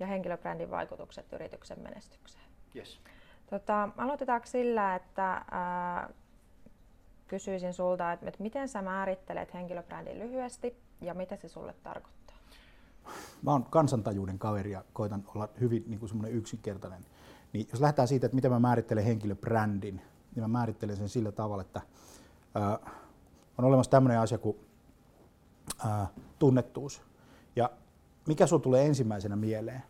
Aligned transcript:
ja 0.00 0.06
henkilöbrändin 0.06 0.70
vaikutukset 0.70 1.32
yrityksen 1.32 1.80
menestykseen. 1.80 2.44
Yes. 2.76 3.00
Tota, 3.50 3.88
aloitetaanko 3.96 4.46
sillä, 4.46 4.94
että 4.94 5.44
ää, 5.50 6.10
kysyisin 7.28 7.72
sulta, 7.72 8.12
että, 8.12 8.28
että 8.28 8.42
miten 8.42 8.68
sä 8.68 8.82
määrittelet 8.82 9.54
henkilöbrändin 9.54 10.18
lyhyesti 10.18 10.76
ja 11.00 11.14
mitä 11.14 11.36
se 11.36 11.48
sulle 11.48 11.74
tarkoittaa? 11.82 12.36
Mä 13.42 13.50
oon 13.50 13.64
kansantajuuden 13.64 14.38
kaveri 14.38 14.70
ja 14.70 14.84
koitan 14.92 15.24
olla 15.34 15.48
hyvin 15.60 15.84
niin 15.86 15.98
kuin 15.98 16.08
semmoinen 16.08 16.36
yksinkertainen. 16.36 17.04
Niin 17.52 17.68
jos 17.70 17.80
lähdetään 17.80 18.08
siitä, 18.08 18.26
että 18.26 18.34
miten 18.34 18.50
mä 18.50 18.60
määrittelen 18.60 19.04
henkilöbrändin, 19.04 20.02
niin 20.34 20.44
mä 20.44 20.48
määrittelen 20.48 20.96
sen 20.96 21.08
sillä 21.08 21.32
tavalla, 21.32 21.62
että 21.62 21.80
ää, 22.54 22.78
on 23.58 23.64
olemassa 23.64 23.90
tämmöinen 23.90 24.20
asia 24.20 24.38
kuin 24.38 24.56
ää, 25.84 26.06
tunnettuus. 26.38 27.02
Ja 27.56 27.70
mikä 28.28 28.46
sulla 28.46 28.62
tulee 28.62 28.86
ensimmäisenä 28.86 29.36
mieleen, 29.36 29.82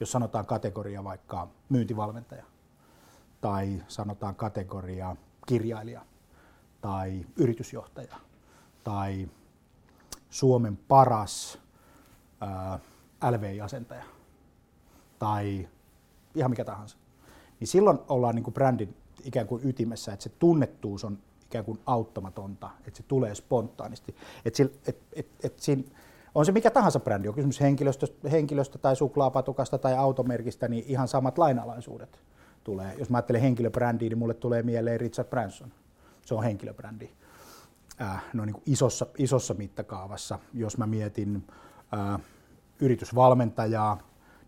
jos 0.00 0.12
sanotaan 0.12 0.46
kategoria 0.46 1.04
vaikka 1.04 1.48
myyntivalmentaja 1.68 2.44
tai 3.40 3.82
sanotaan 3.88 4.34
kategoria 4.34 5.16
kirjailija 5.46 6.00
tai 6.80 7.26
yritysjohtaja 7.36 8.16
tai 8.84 9.28
Suomen 10.30 10.76
paras 10.76 11.58
LVI-asentaja 13.30 14.04
tai 15.18 15.68
ihan 16.34 16.50
mikä 16.50 16.64
tahansa. 16.64 16.96
Niin 17.60 17.68
silloin 17.68 17.98
ollaan 18.08 18.34
niin 18.34 18.44
kuin 18.44 18.54
brändin 18.54 18.96
ikään 19.24 19.46
kuin 19.46 19.68
ytimessä, 19.68 20.12
että 20.12 20.22
se 20.22 20.28
tunnettuus 20.28 21.04
on 21.04 21.18
ikään 21.44 21.64
kuin 21.64 21.80
auttamatonta, 21.86 22.70
että 22.86 22.96
se 22.96 23.02
tulee 23.02 23.34
spontaanisti. 23.34 24.16
Että 24.44 24.62
et, 24.62 24.88
et, 24.88 25.02
et, 25.12 25.28
et 25.42 25.58
siinä, 25.58 25.82
on 26.34 26.46
se 26.46 26.52
mikä 26.52 26.70
tahansa 26.70 27.00
brändi, 27.00 27.28
on 27.28 27.34
kysymys 27.34 27.60
henkilöstä, 27.60 28.06
henkilöstä 28.30 28.78
tai 28.78 28.96
suklaapatukasta 28.96 29.78
tai 29.78 29.94
automerkistä, 29.94 30.68
niin 30.68 30.84
ihan 30.86 31.08
samat 31.08 31.38
lainalaisuudet 31.38 32.20
tulee. 32.64 32.94
Jos 32.98 33.10
mä 33.10 33.16
ajattelen 33.16 33.42
henkilöbrändiä, 33.42 34.08
niin 34.08 34.18
mulle 34.18 34.34
tulee 34.34 34.62
mieleen 34.62 35.00
Richard 35.00 35.28
Branson. 35.28 35.72
Se 36.22 36.34
on 36.34 36.44
henkilöbrändi. 36.44 37.10
Äh, 38.00 38.24
no 38.32 38.44
niin 38.44 38.54
kuin 38.54 38.62
isossa, 38.66 39.06
isossa 39.18 39.54
mittakaavassa. 39.54 40.38
Jos 40.54 40.78
mä 40.78 40.86
mietin 40.86 41.46
äh, 41.94 42.20
yritysvalmentajaa, 42.80 43.98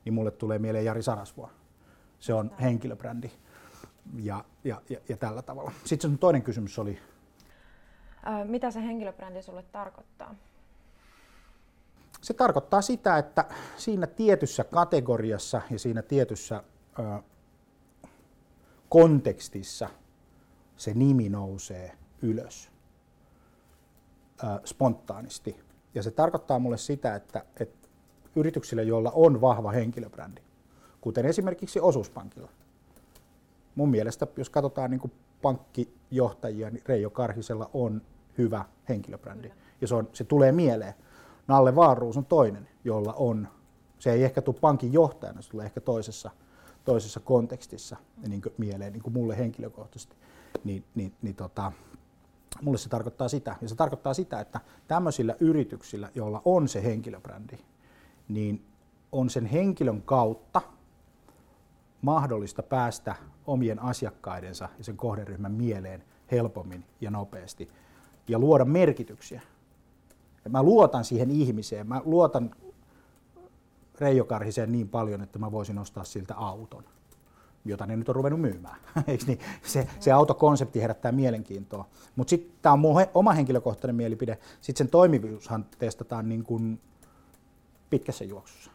niin 0.04 0.14
mulle 0.14 0.30
tulee 0.30 0.58
mieleen 0.58 0.84
Jari 0.84 1.02
Sarasvuo. 1.02 1.50
Se 2.18 2.34
on 2.34 2.50
henkilöbrändi. 2.60 3.30
Ja, 4.22 4.44
ja, 4.64 4.82
ja, 4.88 5.00
ja 5.08 5.16
tällä 5.16 5.42
tavalla. 5.42 5.72
Sitten 5.84 6.18
toinen 6.18 6.42
kysymys 6.42 6.78
oli... 6.78 6.98
Äh, 8.26 8.48
mitä 8.48 8.70
se 8.70 8.82
henkilöbrändi 8.82 9.42
sulle 9.42 9.62
tarkoittaa? 9.62 10.34
Se 12.20 12.34
tarkoittaa 12.34 12.82
sitä, 12.82 13.18
että 13.18 13.44
siinä 13.76 14.06
tietyssä 14.06 14.64
kategoriassa 14.64 15.62
ja 15.70 15.78
siinä 15.78 16.02
tietyssä 16.02 16.62
ö, 16.98 17.22
kontekstissa 18.88 19.88
se 20.76 20.94
nimi 20.94 21.28
nousee 21.28 21.92
ylös 22.22 22.70
ö, 24.44 24.46
spontaanisti. 24.64 25.60
Ja 25.94 26.02
se 26.02 26.10
tarkoittaa 26.10 26.58
mulle 26.58 26.78
sitä, 26.78 27.14
että, 27.14 27.44
että 27.60 27.88
yrityksille, 28.36 28.82
joilla 28.82 29.10
on 29.14 29.40
vahva 29.40 29.70
henkilöbrändi, 29.70 30.40
kuten 31.00 31.26
esimerkiksi 31.26 31.80
osuuspankilla, 31.80 32.48
mun 33.74 33.90
mielestä, 33.90 34.26
jos 34.36 34.50
katsotaan 34.50 34.90
niin 34.90 35.12
pankkijohtajia, 35.42 36.70
niin 36.70 36.82
Reijo 36.86 37.10
Karhisella 37.10 37.70
on 37.74 38.02
hyvä 38.38 38.64
henkilöbrändi. 38.88 39.50
Ja 39.80 39.88
se, 39.88 39.94
on, 39.94 40.08
se 40.12 40.24
tulee 40.24 40.52
mieleen. 40.52 40.94
Nalle 41.48 41.76
Vaaruus 41.76 42.16
on 42.16 42.24
toinen, 42.24 42.68
jolla 42.84 43.12
on, 43.12 43.48
se 43.98 44.12
ei 44.12 44.24
ehkä 44.24 44.42
tule 44.42 44.56
pankin 44.60 44.92
johtajana, 44.92 45.42
se 45.42 45.50
tulee 45.50 45.66
ehkä 45.66 45.80
toisessa, 45.80 46.30
toisessa 46.84 47.20
kontekstissa 47.20 47.96
niin 48.28 48.42
kuin 48.42 48.54
mieleen, 48.58 48.92
niin 48.92 49.02
kuin 49.02 49.14
mulle 49.14 49.38
henkilökohtaisesti. 49.38 50.16
Niin, 50.64 50.84
niin, 50.94 51.12
niin 51.22 51.36
tota, 51.36 51.72
mulle 52.62 52.78
se 52.78 52.88
tarkoittaa 52.88 53.28
sitä. 53.28 53.56
Ja 53.60 53.68
se 53.68 53.74
tarkoittaa 53.74 54.14
sitä, 54.14 54.40
että 54.40 54.60
tämmöisillä 54.88 55.36
yrityksillä, 55.40 56.10
joilla 56.14 56.42
on 56.44 56.68
se 56.68 56.82
henkilöbrändi, 56.82 57.58
niin 58.28 58.64
on 59.12 59.30
sen 59.30 59.46
henkilön 59.46 60.02
kautta 60.02 60.62
mahdollista 62.02 62.62
päästä 62.62 63.14
omien 63.46 63.82
asiakkaidensa 63.82 64.68
ja 64.78 64.84
sen 64.84 64.96
kohderyhmän 64.96 65.52
mieleen 65.52 66.04
helpommin 66.30 66.84
ja 67.00 67.10
nopeasti 67.10 67.70
ja 68.28 68.38
luoda 68.38 68.64
merkityksiä 68.64 69.40
mä 70.48 70.62
luotan 70.62 71.04
siihen 71.04 71.30
ihmiseen. 71.30 71.86
Mä 71.86 72.02
luotan 72.04 72.50
Reijo 74.00 74.24
Karhiseen 74.24 74.72
niin 74.72 74.88
paljon, 74.88 75.22
että 75.22 75.38
mä 75.38 75.52
voisin 75.52 75.78
ostaa 75.78 76.04
siltä 76.04 76.34
auton, 76.34 76.84
jota 77.64 77.86
ne 77.86 77.96
nyt 77.96 78.08
on 78.08 78.14
ruvennut 78.14 78.40
myymään. 78.40 78.80
niin? 79.26 79.38
se, 79.62 79.88
se 80.00 80.12
autokonsepti 80.12 80.82
herättää 80.82 81.12
mielenkiintoa. 81.12 81.88
Mutta 82.16 82.30
sitten 82.30 82.52
tämä 82.62 82.72
on 82.72 82.78
mun 82.78 82.98
he, 82.98 83.10
oma 83.14 83.32
henkilökohtainen 83.32 83.96
mielipide. 83.96 84.38
Sitten 84.60 84.84
sen 84.84 84.90
toimivuushan 84.90 85.66
testataan 85.78 86.28
niin 86.28 86.44
kuin 86.44 86.80
pitkässä 87.90 88.24
juoksussa. 88.24 88.70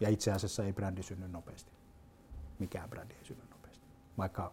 Ja 0.00 0.08
itse 0.08 0.32
asiassa 0.32 0.64
ei 0.64 0.72
brändi 0.72 1.02
synny 1.02 1.28
nopeasti. 1.28 1.72
Mikään 2.58 2.90
brändi 2.90 3.14
ei 3.14 3.24
synny 3.24 3.42
nopeasti. 3.50 3.86
Vaikka 4.18 4.52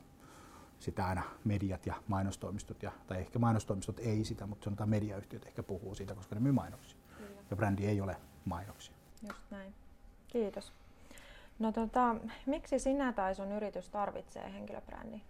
sitä 0.80 1.06
aina 1.06 1.24
mediat 1.46 1.86
ja 1.86 1.94
mainostoimistot, 2.08 2.84
ja, 2.84 2.92
tai 3.08 3.18
ehkä 3.18 3.40
mainostoimistot 3.40 4.00
ei 4.00 4.26
sitä, 4.26 4.46
mutta 4.46 4.64
sanotaan 4.64 4.90
mediayhtiöt 4.90 5.46
ehkä 5.46 5.64
puhuu 5.64 5.96
siitä, 5.96 6.16
koska 6.16 6.36
ne 6.36 6.42
myy 6.42 6.52
mainoksia. 6.52 6.98
Kyllä. 7.18 7.42
Ja 7.50 7.56
brändi 7.56 7.86
ei 7.86 8.02
ole 8.02 8.18
mainoksia. 8.46 8.96
Just 9.28 9.52
näin. 9.52 9.74
Kiitos. 10.28 10.74
No 11.60 11.72
tota, 11.72 12.16
miksi 12.46 12.80
sinä 12.80 13.14
tai 13.14 13.36
sun 13.36 13.52
yritys 13.52 13.90
tarvitsee 13.90 14.54
henkilöbrändin? 14.54 15.22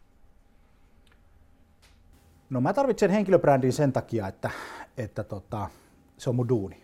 No 2.50 2.62
mä 2.62 2.74
tarvitsen 2.74 3.10
henkilöbrändin 3.10 3.74
sen 3.74 3.94
takia, 3.94 4.28
että, 4.28 4.50
että 4.98 5.24
tota, 5.24 5.70
se 6.18 6.30
on 6.30 6.36
mun 6.36 6.50
duuni. 6.50 6.84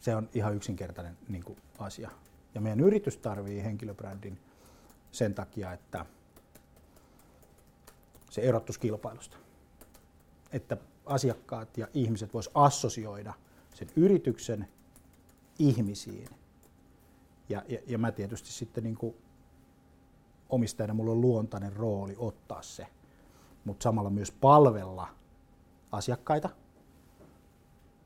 Se 0.00 0.16
on 0.16 0.28
ihan 0.34 0.54
yksinkertainen 0.54 1.16
niin 1.28 1.44
kuin, 1.44 1.58
asia. 1.78 2.10
Ja 2.54 2.60
meidän 2.60 2.80
yritys 2.80 3.16
tarvii 3.16 3.64
henkilöbrändin 3.64 4.38
sen 5.12 5.34
takia, 5.34 5.72
että 5.72 6.06
se 8.34 8.42
erottuisi 8.42 8.80
kilpailusta. 8.80 9.36
Että 10.52 10.76
asiakkaat 11.06 11.78
ja 11.78 11.88
ihmiset 11.94 12.34
vois 12.34 12.50
assosioida 12.54 13.32
sen 13.74 13.88
yrityksen 13.96 14.68
ihmisiin. 15.58 16.28
Ja, 17.48 17.62
ja, 17.68 17.78
ja 17.86 17.98
mä 17.98 18.12
tietysti 18.12 18.52
sitten 18.52 18.84
niin 18.84 18.96
kuin 18.96 19.14
omistajana 20.48 20.94
mulla 20.94 21.12
on 21.12 21.20
luontainen 21.20 21.72
rooli 21.72 22.14
ottaa 22.18 22.62
se, 22.62 22.86
mutta 23.64 23.82
samalla 23.82 24.10
myös 24.10 24.32
palvella 24.32 25.08
asiakkaita 25.92 26.48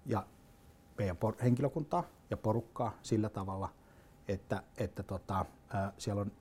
ja 0.07 0.27
meidän 0.99 1.17
por- 1.17 1.43
henkilökuntaa 1.43 2.05
ja 2.31 2.37
porukkaa 2.37 2.93
sillä 3.03 3.29
tavalla, 3.29 3.69
että, 4.29 4.63
että 4.77 5.03
tota, 5.03 5.45
ää, 5.69 5.93
siellä, 5.99 6.21
on, 6.21 6.33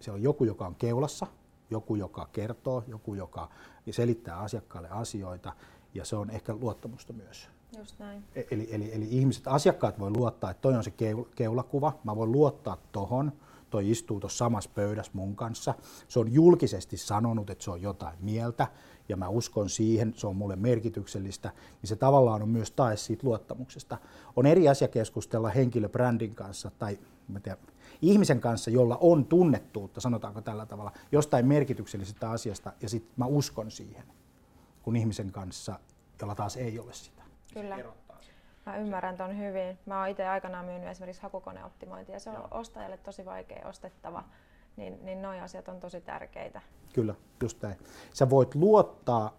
siellä 0.00 0.16
on 0.16 0.22
joku, 0.22 0.44
joka 0.44 0.66
on 0.66 0.74
keulassa, 0.74 1.26
joku, 1.74 1.94
joka 1.94 2.28
kertoo, 2.32 2.84
joku, 2.86 3.14
joka 3.14 3.48
selittää 3.90 4.38
asiakkaalle 4.38 4.88
asioita 4.90 5.52
ja 5.94 6.04
se 6.04 6.16
on 6.16 6.30
ehkä 6.30 6.54
luottamusta 6.54 7.12
myös. 7.12 7.48
Just 7.78 7.98
näin. 7.98 8.24
E- 8.34 8.44
Eli, 8.50 8.68
eli, 8.70 8.94
eli 8.94 9.08
ihmiset, 9.10 9.48
asiakkaat 9.48 9.98
voi 9.98 10.10
luottaa, 10.10 10.50
että 10.50 10.60
toi 10.60 10.74
on 10.74 10.84
se 10.84 10.90
keul- 10.90 11.28
keulakuva, 11.34 11.98
mä 12.04 12.16
voin 12.16 12.32
luottaa 12.32 12.76
tohon, 12.92 13.32
toi 13.70 13.90
istuu 13.90 14.20
tuossa 14.20 14.38
samassa 14.38 14.70
pöydässä 14.74 15.12
mun 15.14 15.36
kanssa. 15.36 15.74
Se 16.08 16.18
on 16.18 16.32
julkisesti 16.32 16.96
sanonut, 16.96 17.50
että 17.50 17.64
se 17.64 17.70
on 17.70 17.82
jotain 17.82 18.16
mieltä 18.20 18.66
ja 19.08 19.16
mä 19.16 19.28
uskon 19.28 19.70
siihen, 19.70 20.12
se 20.16 20.26
on 20.26 20.36
mulle 20.36 20.56
merkityksellistä, 20.56 21.52
niin 21.82 21.88
se 21.88 21.96
tavallaan 21.96 22.42
on 22.42 22.48
myös 22.48 22.70
tae 22.70 22.96
siitä 22.96 23.26
luottamuksesta. 23.26 23.98
On 24.36 24.46
eri 24.46 24.68
asia 24.68 24.88
keskustella 24.88 25.48
henkilöbrändin 25.48 26.34
kanssa 26.34 26.70
tai 26.78 26.98
mä 27.28 27.40
tiedän, 27.40 27.58
ihmisen 28.02 28.40
kanssa, 28.40 28.70
jolla 28.70 28.98
on 29.00 29.24
tunnettuutta, 29.24 30.00
sanotaanko 30.00 30.40
tällä 30.40 30.66
tavalla, 30.66 30.92
jostain 31.12 31.46
merkityksellisestä 31.46 32.30
asiasta 32.30 32.72
ja 32.80 32.88
sitten 32.88 33.14
mä 33.16 33.26
uskon 33.26 33.70
siihen, 33.70 34.04
kun 34.82 34.96
ihmisen 34.96 35.32
kanssa, 35.32 35.78
jolla 36.20 36.34
taas 36.34 36.56
ei 36.56 36.78
ole 36.78 36.92
sitä. 36.92 37.22
Kyllä. 37.54 37.78
Mä 38.66 38.76
ymmärrän 38.76 39.16
ton 39.16 39.38
hyvin. 39.38 39.78
Mä 39.86 40.00
oon 40.00 40.08
itse 40.08 40.28
aikanaan 40.28 40.64
myynyt 40.64 40.88
esimerkiksi 40.88 41.22
hakukoneoptimointia. 41.22 42.20
Se 42.20 42.30
on 42.30 42.36
Joo. 42.36 42.48
ostajalle 42.50 42.96
tosi 42.96 43.24
vaikea 43.24 43.68
ostettava. 43.68 44.24
Niin, 44.76 44.98
niin 45.02 45.22
noi 45.22 45.40
asiat 45.40 45.68
on 45.68 45.80
tosi 45.80 46.00
tärkeitä. 46.00 46.60
Kyllä, 46.92 47.14
just 47.42 47.62
näin. 47.62 47.76
Sä 48.12 48.30
voit 48.30 48.54
luottaa 48.54 49.36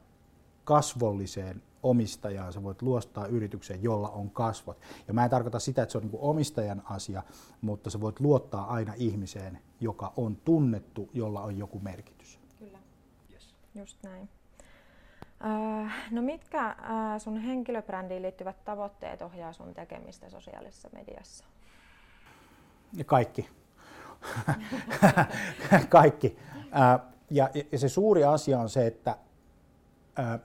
kasvolliseen 0.63 1.63
omistajaan, 1.86 2.54
sä 2.54 2.64
voit 2.64 2.82
luottaa 2.82 3.28
yritykseen, 3.28 3.84
jolla 3.84 4.10
on 4.10 4.30
kasvot. 4.30 4.82
Ja 5.08 5.14
mä 5.14 5.24
en 5.24 5.30
tarkoita 5.30 5.60
sitä, 5.60 5.84
että 5.84 5.92
se 5.92 5.98
on 5.98 6.04
niin 6.04 6.18
omistajan 6.20 6.82
asia, 6.86 7.24
mutta 7.62 7.90
sä 7.90 8.02
voit 8.02 8.20
luottaa 8.20 8.74
aina 8.74 8.94
ihmiseen, 8.96 9.60
joka 9.80 10.14
on 10.18 10.36
tunnettu, 10.36 11.10
jolla 11.14 11.42
on 11.42 11.58
joku 11.58 11.80
merkitys. 11.80 12.40
Kyllä, 12.60 12.80
yes. 13.34 13.56
just 13.76 13.98
näin. 14.04 14.30
No 16.12 16.22
mitkä 16.22 16.76
sun 17.18 17.38
henkilöbrändiin 17.38 18.22
liittyvät 18.22 18.66
tavoitteet 18.66 19.22
ohjaa 19.22 19.54
sun 19.54 19.74
tekemistä 19.74 20.30
sosiaalisessa 20.30 20.90
mediassa? 20.94 21.46
Ja 22.94 23.04
kaikki. 23.04 23.50
kaikki. 25.90 26.38
Ja, 27.30 27.50
ja 27.72 27.80
se 27.80 27.90
suuri 27.90 28.24
asia 28.24 28.60
on 28.60 28.70
se, 28.70 28.88
että 28.88 29.18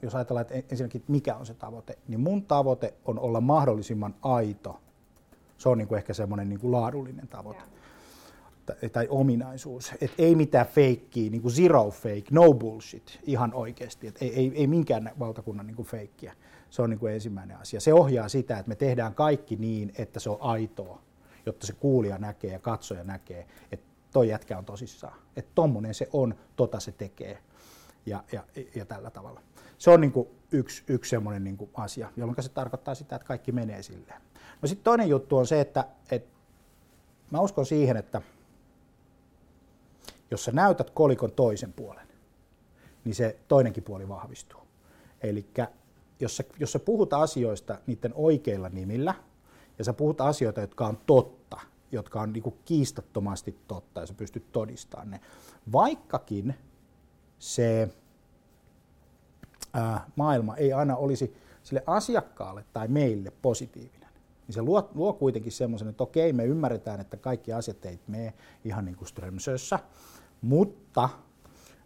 jos 0.03 0.15
ajatellaan, 0.15 0.47
että 0.51 0.55
ensinnäkin 0.71 1.05
mikä 1.09 1.37
on 1.37 1.47
se 1.47 1.55
tavoite, 1.55 1.99
niin 2.09 2.21
mun 2.21 2.43
tavoite 2.43 2.95
on 3.05 3.19
olla 3.19 3.41
mahdollisimman 3.41 4.15
aito. 4.23 4.81
Se 5.59 5.69
on 5.69 5.79
niin 5.79 5.89
kuin 5.89 5.97
ehkä 5.97 6.15
semmoinen 6.15 6.49
niin 6.49 6.61
kuin 6.61 6.73
laadullinen 6.73 7.29
tavoite. 7.29 7.61
Yeah 7.61 7.81
tai 8.93 9.07
ominaisuus. 9.11 9.93
Et 10.01 10.11
ei 10.19 10.35
mitään 10.35 10.67
feikkiä, 10.67 11.31
niin 11.31 11.43
kuin 11.43 11.53
zero 11.53 11.91
fake, 11.91 12.25
no 12.31 12.53
bullshit, 12.53 13.21
ihan 13.23 13.55
oikeasti. 13.55 14.07
Et 14.07 14.23
ei, 14.23 14.35
ei, 14.35 14.53
ei 14.55 14.67
minkään 14.67 15.13
valtakunnan 15.19 15.67
niin 15.67 15.77
kuin 15.77 15.89
feikkiä. 15.89 16.35
Se 16.71 16.83
on 16.83 16.91
niin 16.91 16.99
kuin 17.01 17.15
ensimmäinen 17.15 17.57
asia. 17.57 17.81
Se 17.81 17.95
ohjaa 17.95 18.29
sitä, 18.29 18.59
että 18.59 18.69
me 18.69 18.75
tehdään 18.75 19.15
kaikki 19.15 19.57
niin, 19.57 19.93
että 19.99 20.21
se 20.21 20.31
on 20.31 20.39
aitoa, 20.41 21.03
jotta 21.47 21.67
se 21.67 21.73
kuulija 21.73 22.19
näkee 22.19 22.53
ja 22.53 22.59
katsoja 22.59 23.05
näkee, 23.05 23.47
että 23.73 23.87
toi 24.13 24.29
jätkä 24.29 24.59
on 24.59 24.65
tosissaan. 24.65 25.17
Että 25.37 25.51
tommonen 25.55 25.95
se 25.95 26.09
on, 26.13 26.35
tota 26.57 26.81
se 26.81 26.93
tekee 26.93 27.39
ja, 28.07 28.25
ja, 28.33 28.45
ja 28.75 28.85
tällä 28.85 29.11
tavalla. 29.11 29.41
Se 29.81 29.91
on 29.91 30.01
niin 30.01 30.13
kuin 30.13 30.29
yksi, 30.53 30.85
yksi 30.89 31.11
semmoinen 31.11 31.45
niin 31.45 31.57
kuin 31.57 31.71
asia, 31.75 32.13
jolloin 32.17 32.43
se 32.43 32.49
tarkoittaa 32.49 32.95
sitä, 32.95 33.17
että 33.17 33.29
kaikki 33.29 33.53
menee 33.53 33.83
silleen. 33.83 34.23
No 34.63 34.69
sitten 34.69 34.85
toinen 34.85 35.09
juttu 35.09 35.37
on 35.37 35.47
se, 35.47 35.61
että, 35.61 35.85
että 36.11 36.31
mä 37.31 37.41
uskon 37.41 37.67
siihen, 37.67 37.97
että 37.97 38.23
jos 40.31 40.45
sä 40.45 40.53
näytät 40.53 40.91
kolikon 40.91 41.33
toisen 41.33 41.73
puolen, 41.73 42.07
niin 43.05 43.15
se 43.15 43.39
toinenkin 43.49 43.83
puoli 43.83 44.09
vahvistuu. 44.09 44.61
Eli 45.21 45.47
jos 46.21 46.43
jos 46.59 46.73
sä 46.73 46.79
puhut 46.79 47.13
asioista 47.13 47.79
niiden 47.87 48.13
oikeilla 48.15 48.69
nimillä, 48.69 49.15
ja 49.79 49.85
sä 49.85 49.93
puhut 49.93 50.21
asioita, 50.21 50.61
jotka 50.61 50.87
on 50.87 50.99
totta, 51.07 51.61
jotka 51.93 52.21
on 52.21 52.33
niinku 52.33 52.57
kiistattomasti 52.65 53.59
totta, 53.69 54.01
ja 54.01 54.07
sä 54.07 54.15
pystyt 54.15 54.53
todistamaan 54.53 55.11
ne, 55.11 55.21
vaikkakin 55.73 56.55
se 57.39 57.89
maailma 60.17 60.57
ei 60.57 60.73
aina 60.73 60.97
olisi 60.97 61.37
sille 61.63 61.83
asiakkaalle 61.87 62.65
tai 62.73 62.89
meille 62.89 63.33
positiivinen, 63.43 64.09
niin 64.47 64.55
se 64.55 64.63
luo, 64.63 64.91
luo 64.95 65.13
kuitenkin 65.13 65.53
semmoisen, 65.53 65.89
että 65.89 66.03
okei, 66.03 66.33
me 66.33 66.45
ymmärretään, 66.45 67.01
että 67.01 67.17
kaikki 67.17 67.53
asiat 67.53 67.85
ei 67.85 68.01
mene 68.07 68.35
ihan 68.65 68.85
niin 68.85 68.97
kuin 68.97 69.09
Strömsössä, 69.09 69.79
mutta 70.43 71.09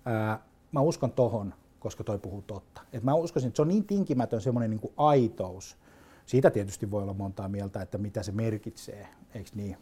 ää, 0.04 0.38
mä 0.72 0.80
uskon 0.80 1.12
tohon, 1.12 1.54
koska 1.80 2.04
toi 2.04 2.18
puhuu 2.18 2.42
totta. 2.42 2.80
Et 2.92 3.02
mä 3.02 3.14
uskoisin, 3.14 3.48
että 3.48 3.56
se 3.56 3.62
on 3.62 3.68
niin 3.68 3.84
tinkimätön 3.84 4.40
semmoinen 4.40 4.70
niin 4.70 4.92
aitous. 4.96 5.76
Siitä 6.26 6.50
tietysti 6.50 6.90
voi 6.90 7.02
olla 7.02 7.14
montaa 7.14 7.48
mieltä, 7.48 7.82
että 7.82 7.98
mitä 7.98 8.22
se 8.22 8.32
merkitsee, 8.32 9.08
eikö 9.34 9.50
niin? 9.54 9.76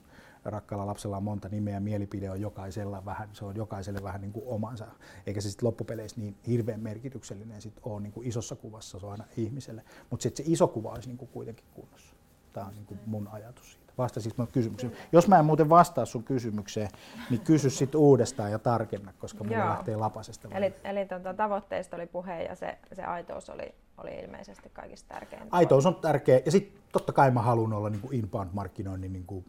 Rakkaalla 0.45 0.87
lapsella 0.87 1.17
on 1.17 1.23
monta 1.23 1.49
nimeä 1.49 1.81
mielipide 1.81 2.31
on 2.31 2.41
jokaisella 2.41 3.05
vähän, 3.05 3.29
se 3.33 3.45
on 3.45 3.57
jokaiselle 3.57 4.03
vähän 4.03 4.21
niin 4.21 4.33
kuin 4.33 4.45
omansa. 4.47 4.87
Eikä 5.27 5.41
se 5.41 5.51
sitten 5.51 5.67
loppupeleissä 5.67 6.21
niin 6.21 6.37
hirveän 6.47 6.81
merkityksellinen 6.81 7.63
sit 7.63 7.81
ole 7.83 8.01
niin 8.01 8.13
kuin 8.13 8.27
isossa 8.27 8.57
kuvassa, 8.57 8.99
se 8.99 9.07
on 9.07 9.13
aina 9.13 9.25
ihmiselle. 9.37 9.85
Mutta 10.11 10.23
sitten 10.23 10.47
se 10.47 10.53
iso 10.53 10.69
kuva 10.69 10.91
olisi 10.91 11.09
niin 11.09 11.19
kuin 11.19 11.29
kuitenkin 11.29 11.65
kunnossa. 11.75 12.15
Tämä 12.53 12.67
on 12.67 12.75
niin 12.75 12.87
kuin 12.87 13.01
mun 13.07 13.29
ajatus 13.29 13.73
siitä. 13.73 13.93
Vastasit 13.99 14.39
mun 14.39 14.49
kysymykseen. 14.53 14.93
Jos 15.13 15.29
mä 15.29 15.39
en 15.39 15.45
muuten 15.45 15.69
vastaa 15.69 16.05
sun 16.05 16.25
kysymykseen, 16.25 16.89
niin 17.31 17.41
kysy 17.41 17.71
sitten 17.71 18.01
uudestaan 18.01 18.51
ja 18.51 18.59
tarkenna, 18.59 19.13
koska 19.19 19.45
mulla 19.45 19.69
lähtee 19.69 19.97
lapasesta. 19.97 20.49
Eli, 20.53 20.75
eli 20.85 21.07
tuota, 21.07 21.35
tavoitteista 21.35 21.97
oli 21.97 22.07
puhe 22.07 22.43
ja 22.43 22.55
se, 22.55 22.79
se 22.93 23.03
aitous 23.03 23.51
oli, 23.51 23.75
oli 23.99 24.19
ilmeisesti 24.19 24.71
kaikista 24.73 25.15
tärkein. 25.15 25.43
Aitous 25.51 25.87
on 25.87 25.95
tärkeä 25.95 26.41
ja 26.45 26.51
sitten 26.51 26.83
totta 26.93 27.13
kai 27.13 27.31
mä 27.31 27.43
haluan 27.43 27.73
olla 27.73 27.91
niin 27.91 28.03
inbound-markkinoinnin, 28.13 29.13
niin 29.13 29.27
kuin, 29.27 29.45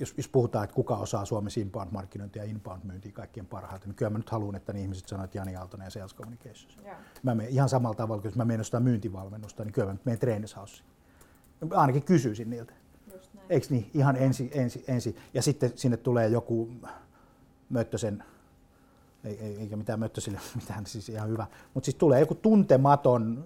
jos, 0.00 0.14
jos 0.16 0.28
puhutaan, 0.28 0.64
että 0.64 0.74
kuka 0.74 0.96
osaa 0.96 1.24
Suomessa 1.24 1.60
inbound-markkinointia 1.60 2.44
ja 2.44 2.50
inbound-myyntiä 2.50 3.12
kaikkien 3.12 3.46
parhaiten, 3.46 3.88
niin 3.88 3.96
kyllä 3.96 4.10
mä 4.10 4.18
nyt 4.18 4.30
haluan, 4.30 4.54
että 4.54 4.72
ne 4.72 4.80
ihmiset 4.80 5.08
sanoo, 5.08 5.24
että 5.24 5.38
Jani 5.38 5.56
Aaltonen 5.56 5.84
ja 5.84 5.90
Sales 5.90 6.14
Communications. 6.14 6.78
Yeah. 6.84 6.98
Mä 7.22 7.34
menen 7.34 7.52
ihan 7.52 7.68
samalla 7.68 7.94
tavalla, 7.94 8.22
kun 8.22 8.28
jos 8.28 8.36
mä 8.36 8.44
menen 8.44 8.60
jostain 8.60 8.82
myyntivalmennusta, 8.82 9.64
niin 9.64 9.72
kyllä 9.72 9.86
mä 9.86 9.92
nyt 9.92 10.04
menen 10.04 10.18
Trainers 10.18 10.56
Ainakin 11.70 12.02
kysyisin 12.02 12.50
niiltä. 12.50 12.72
Eikö 13.50 13.66
niin? 13.70 13.90
Ihan 13.94 14.16
ensi, 14.16 14.50
ensi, 14.54 14.84
ensi. 14.88 15.16
Ja 15.34 15.42
sitten 15.42 15.72
sinne 15.74 15.96
tulee 15.96 16.28
joku 16.28 16.70
Möttösen, 17.68 18.24
ei, 19.24 19.38
ei, 19.40 19.56
eikä 19.56 19.76
mitään 19.76 20.00
Möttösille, 20.00 20.40
mitään 20.60 20.86
siis 20.86 21.08
ihan 21.08 21.28
hyvä, 21.28 21.46
mutta 21.74 21.84
siis 21.84 21.94
tulee 21.94 22.20
joku 22.20 22.34
tuntematon 22.34 23.44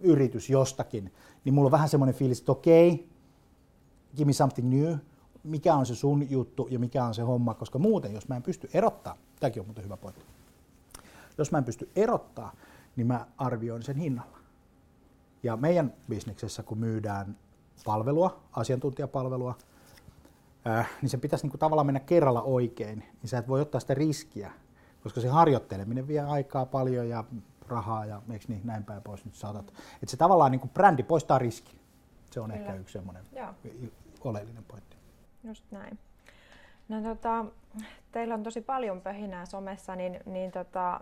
yritys 0.00 0.50
jostakin, 0.50 1.12
niin 1.44 1.54
mulla 1.54 1.66
on 1.66 1.72
vähän 1.72 1.88
semmoinen 1.88 2.14
fiilis, 2.14 2.38
että 2.38 2.52
okei, 2.52 2.92
okay, 2.92 3.06
give 4.16 4.26
me 4.26 4.32
something 4.32 4.68
new, 4.68 4.94
mikä 5.44 5.74
on 5.74 5.86
se 5.86 5.94
sun 5.94 6.30
juttu 6.30 6.68
ja 6.70 6.78
mikä 6.78 7.04
on 7.04 7.14
se 7.14 7.22
homma, 7.22 7.54
koska 7.54 7.78
muuten, 7.78 8.14
jos 8.14 8.28
mä 8.28 8.36
en 8.36 8.42
pysty 8.42 8.70
erottaa, 8.74 9.16
tämäkin 9.40 9.60
on 9.60 9.66
muuten 9.66 9.84
hyvä 9.84 9.96
pointti, 9.96 10.24
jos 11.38 11.52
mä 11.52 11.58
en 11.58 11.64
pysty 11.64 11.90
erottaa, 11.96 12.52
niin 12.96 13.06
mä 13.06 13.26
arvioin 13.38 13.82
sen 13.82 13.96
hinnalla. 13.96 14.38
Ja 15.42 15.56
meidän 15.56 15.94
bisneksessä, 16.08 16.62
kun 16.62 16.78
myydään 16.78 17.36
palvelua, 17.84 18.40
asiantuntijapalvelua, 18.52 19.58
äh, 20.66 20.90
niin 21.02 21.10
se 21.10 21.16
pitäisi 21.18 21.44
niin 21.44 21.50
kuin 21.50 21.60
tavallaan 21.60 21.86
mennä 21.86 22.00
kerralla 22.00 22.42
oikein, 22.42 22.98
niin 22.98 23.28
sä 23.28 23.38
et 23.38 23.48
voi 23.48 23.60
ottaa 23.60 23.80
sitä 23.80 23.94
riskiä, 23.94 24.52
koska 25.02 25.20
se 25.20 25.28
harjoitteleminen 25.28 26.08
vie 26.08 26.20
aikaa 26.20 26.66
paljon 26.66 27.08
ja 27.08 27.24
rahaa 27.68 28.06
ja 28.06 28.22
eikö 28.32 28.44
niin, 28.48 28.60
näin 28.64 28.84
päin 28.84 29.02
pois 29.02 29.24
nyt 29.24 29.34
saatat. 29.34 29.68
Että 29.68 30.10
se 30.10 30.16
tavallaan 30.16 30.52
niin 30.52 30.60
kuin 30.60 30.70
brändi 30.70 31.02
poistaa 31.02 31.38
riski. 31.38 31.78
Se 32.30 32.40
on 32.40 32.50
Kyllä. 32.50 32.60
ehkä 32.60 32.74
yksi 32.74 32.92
semmoinen 32.92 33.24
oleellinen 34.24 34.64
pointti. 34.64 34.97
Just 35.44 35.64
näin. 35.70 35.98
No 36.88 37.02
tota, 37.02 37.44
teillä 38.12 38.34
on 38.34 38.42
tosi 38.42 38.60
paljon 38.60 39.00
pöhinää 39.00 39.46
somessa, 39.46 39.96
niin, 39.96 40.20
niin 40.26 40.52
tota, 40.52 41.00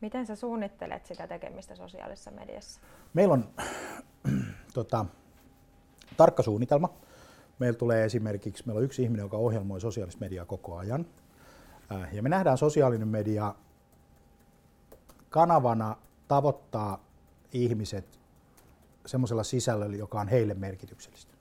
miten 0.00 0.26
sä 0.26 0.36
suunnittelet 0.36 1.06
sitä 1.06 1.26
tekemistä 1.26 1.74
sosiaalisessa 1.76 2.30
mediassa? 2.30 2.80
Meillä 3.14 3.34
on 3.34 3.48
tota, 4.74 5.06
tarkka 6.16 6.42
suunnitelma. 6.42 6.88
Meillä 7.58 7.78
tulee 7.78 8.04
esimerkiksi, 8.04 8.62
meillä 8.66 8.78
on 8.78 8.84
yksi 8.84 9.02
ihminen, 9.02 9.24
joka 9.24 9.36
ohjelmoi 9.36 9.80
sosiaalista 9.80 10.20
mediaa 10.20 10.44
koko 10.44 10.76
ajan. 10.76 11.06
Äh, 11.92 12.14
ja 12.14 12.22
me 12.22 12.28
nähdään 12.28 12.58
sosiaalinen 12.58 13.08
media 13.08 13.54
kanavana 15.30 15.96
tavoittaa 16.28 17.04
ihmiset 17.52 18.18
semmoisella 19.06 19.42
sisällöllä, 19.42 19.96
joka 19.96 20.20
on 20.20 20.28
heille 20.28 20.54
merkityksellistä. 20.54 21.31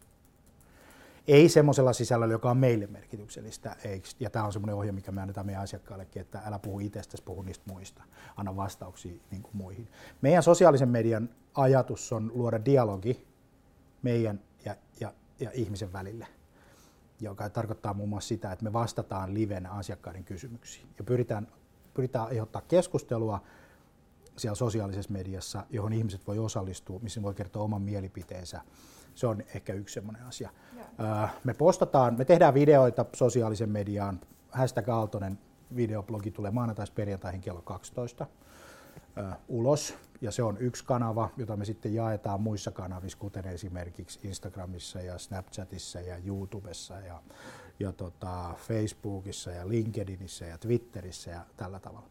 Ei 1.28 1.50
semmoisella 1.50 1.94
sisällöllä, 1.94 2.34
joka 2.34 2.52
on 2.52 2.58
meille 2.58 2.88
merkityksellistä. 2.88 3.76
Ja 4.20 4.30
tämä 4.30 4.46
on 4.46 4.54
semmoinen 4.54 4.76
ohje, 4.76 4.92
mikä 4.92 5.12
me 5.12 5.22
annetaan 5.22 5.46
meidän 5.46 5.64
asiakkaillekin, 5.64 6.22
että 6.22 6.42
älä 6.46 6.60
puhu 6.60 6.80
itsestäsi, 6.80 7.24
puhu 7.24 7.42
niistä 7.42 7.64
muista. 7.68 8.04
Anna 8.38 8.56
vastauksia 8.56 9.14
niin 9.32 9.44
kuin 9.44 9.58
muihin. 9.58 9.88
Meidän 10.22 10.44
sosiaalisen 10.44 10.90
median 10.90 11.30
ajatus 11.54 12.14
on 12.14 12.32
luoda 12.34 12.66
dialogi 12.66 13.28
meidän 14.02 14.42
ja, 14.66 14.76
ja, 15.00 15.14
ja 15.40 15.52
ihmisen 15.54 15.94
välille 15.94 16.28
joka 17.22 17.50
tarkoittaa 17.50 17.94
muun 17.94 18.10
muassa 18.10 18.28
sitä, 18.28 18.52
että 18.52 18.64
me 18.64 18.74
vastataan 18.74 19.34
livenä 19.34 19.72
asiakkaiden 19.72 20.24
kysymyksiin 20.24 20.88
ja 20.98 21.04
pyritään, 21.04 21.48
pyritään 21.94 22.28
aiheuttaa 22.28 22.62
keskustelua 22.62 23.42
siellä 24.38 24.56
sosiaalisessa 24.56 25.12
mediassa, 25.12 25.66
johon 25.70 25.94
ihmiset 25.94 26.28
voi 26.28 26.40
osallistua, 26.40 27.00
missä 27.00 27.22
voi 27.22 27.34
kertoa 27.34 27.64
oman 27.64 27.82
mielipiteensä. 27.82 28.62
Se 29.16 29.28
on 29.28 29.44
ehkä 29.56 29.74
yksi 29.74 29.94
sellainen 29.94 30.24
asia. 30.24 30.50
Joo. 30.76 31.28
Me 31.44 31.54
postataan, 31.54 32.18
me 32.18 32.26
tehdään 32.26 32.54
videoita 32.54 33.06
sosiaalisen 33.16 33.70
mediaan. 33.70 34.20
Hashtag 34.52 34.90
Aaltonen 34.90 35.40
videoblogi 35.76 36.32
tulee 36.32 36.52
maanantaista 36.52 36.96
perjantaihin 36.96 37.42
kello 37.42 37.62
12 37.62 38.28
ulos. 39.48 39.96
Ja 40.22 40.32
se 40.32 40.44
on 40.44 40.58
yksi 40.58 40.86
kanava, 40.86 41.30
jota 41.38 41.58
me 41.58 41.66
sitten 41.66 41.94
jaetaan 41.94 42.42
muissa 42.42 42.72
kanavissa, 42.72 43.18
kuten 43.18 43.48
esimerkiksi 43.48 44.20
Instagramissa 44.24 45.02
ja 45.02 45.18
Snapchatissa 45.18 46.02
ja 46.02 46.18
YouTubessa 46.26 47.00
ja, 47.00 47.22
ja 47.82 47.92
tota 47.92 48.54
Facebookissa 48.58 49.52
ja 49.52 49.70
LinkedInissä 49.70 50.46
ja 50.46 50.58
Twitterissä 50.58 51.32
ja 51.32 51.46
tällä 51.58 51.80
tavalla. 51.80 52.08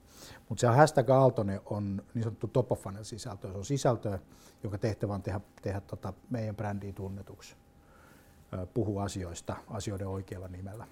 Mutta 0.48 0.60
se 0.60 0.66
hashtag 0.66 1.10
Aaltonen 1.10 1.60
on 1.64 2.02
niin 2.14 2.22
sanottu 2.22 2.46
top 2.46 2.72
of 2.72 2.82
funnel 2.82 3.04
sisältö. 3.04 3.52
Se 3.52 3.58
on 3.58 3.64
sisältö, 3.64 4.18
joka 4.62 4.78
tehtävä 4.78 5.14
on 5.14 5.22
tehdä, 5.22 5.40
tehdä 5.62 5.80
tota 5.80 6.12
meidän 6.30 6.56
brändiin 6.56 6.94
tunnetuksi, 6.94 7.56
puhua 8.74 9.02
asioista 9.02 9.56
asioiden 9.68 10.08
oikealla 10.08 10.48
nimellä 10.48 10.86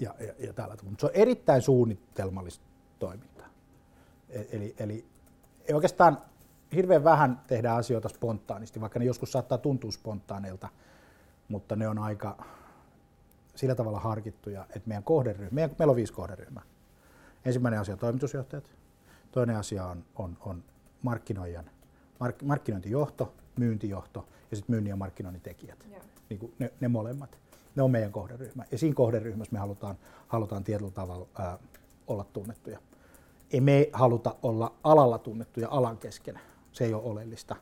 ja, 0.00 0.14
ja, 0.20 0.34
ja 0.38 0.52
tällä. 0.52 0.76
Mutta 0.82 1.00
se 1.00 1.06
on 1.06 1.12
erittäin 1.14 1.62
suunnitelmallista 1.62 2.64
toimintaa. 2.98 3.46
E, 4.28 4.42
eli, 4.52 4.74
eli 4.78 5.06
ei 5.68 5.74
oikeastaan 5.74 6.18
hirveän 6.74 7.04
vähän 7.04 7.40
tehdä 7.46 7.74
asioita 7.74 8.08
spontaanisti, 8.08 8.80
vaikka 8.80 8.98
ne 8.98 9.04
joskus 9.04 9.32
saattaa 9.32 9.58
tuntua 9.58 9.90
spontaaneilta, 9.90 10.68
mutta 11.48 11.76
ne 11.76 11.88
on 11.88 11.98
aika 11.98 12.44
sillä 13.54 13.74
tavalla 13.74 14.00
harkittuja, 14.00 14.62
että 14.62 14.88
meidän 14.88 15.04
kohderyhmä, 15.04 15.48
meidän, 15.52 15.76
meillä 15.78 15.90
on 15.90 15.96
viisi 15.96 16.12
kohderyhmää. 16.12 16.62
Ensimmäinen 17.44 17.80
asia 17.80 17.94
on 17.94 17.98
toimitusjohtajat, 17.98 18.70
toinen 19.32 19.56
asia 19.56 19.86
on, 19.86 20.04
on, 20.16 20.36
on 20.40 20.64
markkinoijan, 21.02 21.70
mark, 22.20 22.42
markkinointijohto, 22.42 23.32
myyntijohto 23.56 24.28
ja 24.50 24.56
sitten 24.56 24.72
myynnin 24.72 24.90
ja 24.90 24.96
markkinoinnin 24.96 25.42
tekijät. 25.42 25.86
Niin 26.30 26.38
kuin 26.38 26.54
ne, 26.58 26.72
ne 26.80 26.88
molemmat. 26.88 27.38
Ne 27.76 27.82
on 27.82 27.90
meidän 27.90 28.12
kohderyhmä. 28.12 28.64
Ja 28.70 28.78
siinä 28.78 28.94
kohderyhmässä 28.94 29.52
me 29.52 29.58
halutaan, 29.58 29.98
halutaan 30.28 30.64
tietyllä 30.64 30.90
tavalla 30.90 31.26
ää, 31.38 31.58
olla 32.06 32.24
tunnettuja 32.32 32.78
ei 33.54 33.60
me 33.60 33.88
haluta 33.92 34.34
olla 34.42 34.72
alalla 34.84 35.18
tunnettuja 35.18 35.68
alan 35.70 35.98
kesken. 35.98 36.40
Se 36.72 36.84
ei 36.84 36.94
ole 36.94 37.02
oleellista. 37.02 37.56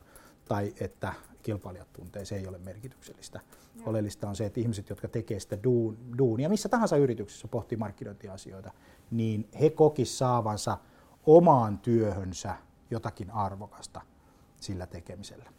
Tai 0.52 0.75
että 0.80 1.12
kilpailijat 1.42 1.92
tuntee, 1.92 2.25
se 2.25 2.37
ei 2.37 2.47
ole 2.47 2.59
merkityksellistä. 2.59 3.40
Joo. 3.76 3.90
Oleellista 3.90 4.28
on 4.28 4.37
se, 4.37 4.47
että 4.47 4.61
ihmiset, 4.61 4.90
jotka 4.90 5.09
tekevät 5.09 5.42
sitä 5.42 5.62
duun, 5.64 5.99
duunia, 6.18 6.49
missä 6.49 6.68
tahansa 6.68 6.97
yrityksessä 6.97 7.49
pohtii 7.49 7.78
markkinointiasioita, 7.78 8.71
niin 9.11 9.49
he 9.61 9.71
kokis 9.71 10.18
saavansa 10.18 10.78
omaan 11.26 11.78
työhönsä 11.78 12.56
jotakin 12.90 13.30
arvokasta 13.30 14.00
sillä 14.56 14.87
tekemisellä. 14.87 15.50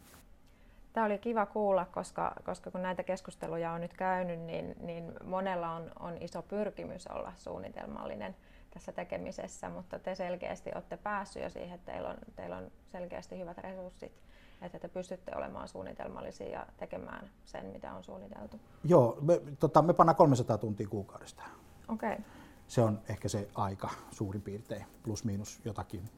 Tämä 0.92 1.06
oli 1.06 1.18
kiva 1.18 1.46
kuulla, 1.46 1.84
koska, 1.84 2.32
koska 2.44 2.70
kun 2.70 2.82
näitä 2.82 3.02
keskusteluja 3.02 3.72
on 3.72 3.80
nyt 3.80 3.94
käynyt, 3.94 4.40
niin, 4.40 4.76
niin 4.80 5.12
monella 5.24 5.70
on, 5.70 5.90
on 6.00 6.16
iso 6.20 6.42
pyrkimys 6.42 7.06
olla 7.06 7.32
suunnitelmallinen 7.36 8.36
tässä 8.70 8.92
tekemisessä, 8.92 9.68
mutta 9.68 9.98
te 9.98 10.14
selkeästi 10.14 10.70
olette 10.74 10.96
päässyt 10.96 11.42
jo 11.42 11.50
siihen, 11.50 11.74
että 11.74 11.92
teillä 11.92 12.08
on, 12.08 12.16
teillä 12.36 12.56
on 12.56 12.70
selkeästi 12.92 13.38
hyvät 13.38 13.58
resurssit, 13.58 14.23
että 14.64 14.78
te 14.78 14.88
pystytte 14.88 15.32
olemaan 15.36 15.68
suunnitelmallisia 15.68 16.48
ja 16.48 16.66
tekemään 16.76 17.30
sen, 17.44 17.66
mitä 17.66 17.94
on 17.94 18.04
suunniteltu. 18.04 18.60
Joo, 18.84 19.18
me, 19.20 19.40
tota, 19.60 19.82
me 19.82 19.92
pannaan 19.92 20.16
300 20.16 20.58
tuntia 20.58 20.88
kuukaudesta. 20.88 21.42
Okei. 21.88 22.12
Okay. 22.12 22.24
Se 22.68 22.80
on 22.80 23.00
ehkä 23.08 23.28
se 23.28 23.48
aika 23.54 23.90
suurin 24.10 24.42
piirtein, 24.42 24.86
plus 25.02 25.24
miinus 25.24 25.60
jotakin, 25.64 26.10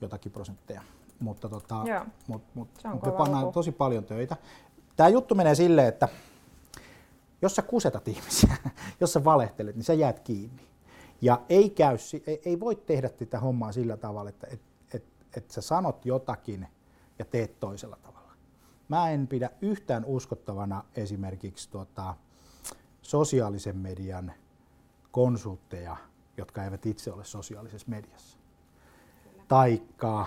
jotakin 0.00 0.32
prosentteja. 0.32 0.82
Mutta 1.20 1.48
tota, 1.48 1.84
mut, 2.26 2.42
mut, 2.54 2.68
mut 2.92 3.06
me 3.06 3.12
pannaan 3.12 3.44
luku. 3.44 3.52
tosi 3.52 3.72
paljon 3.72 4.04
töitä. 4.04 4.36
Tämä 4.96 5.08
juttu 5.08 5.34
menee 5.34 5.54
silleen, 5.54 5.88
että 5.88 6.08
jos 7.42 7.56
sä 7.56 7.62
kusetat 7.62 8.08
ihmisiä, 8.14 8.56
jos 9.00 9.12
sä 9.12 9.24
valehtelet, 9.24 9.76
niin 9.76 9.84
sä 9.84 9.94
jäät 9.94 10.20
kiinni. 10.20 10.62
Ja 11.20 11.40
ei, 11.48 11.70
käy, 11.70 11.96
ei, 12.26 12.42
ei 12.44 12.60
voi 12.60 12.76
tehdä 12.76 13.08
tätä 13.08 13.40
hommaa 13.40 13.72
sillä 13.72 13.96
tavalla, 13.96 14.30
että 14.30 14.46
et, 14.50 14.60
et, 14.94 15.04
et 15.36 15.50
sä 15.50 15.60
sanot 15.60 16.06
jotakin 16.06 16.66
ja 17.22 17.26
teet 17.26 17.60
toisella 17.60 17.96
tavalla. 17.96 18.32
Mä 18.88 19.10
en 19.10 19.26
pidä 19.26 19.50
yhtään 19.60 20.04
uskottavana 20.04 20.84
esimerkiksi 20.96 21.70
tota, 21.70 22.14
sosiaalisen 23.02 23.76
median 23.76 24.32
konsultteja, 25.10 25.96
jotka 26.36 26.64
eivät 26.64 26.86
itse 26.86 27.12
ole 27.12 27.24
sosiaalisessa 27.24 27.86
mediassa. 27.90 28.38
Kyllä. 29.24 29.44
Taikka 29.48 30.26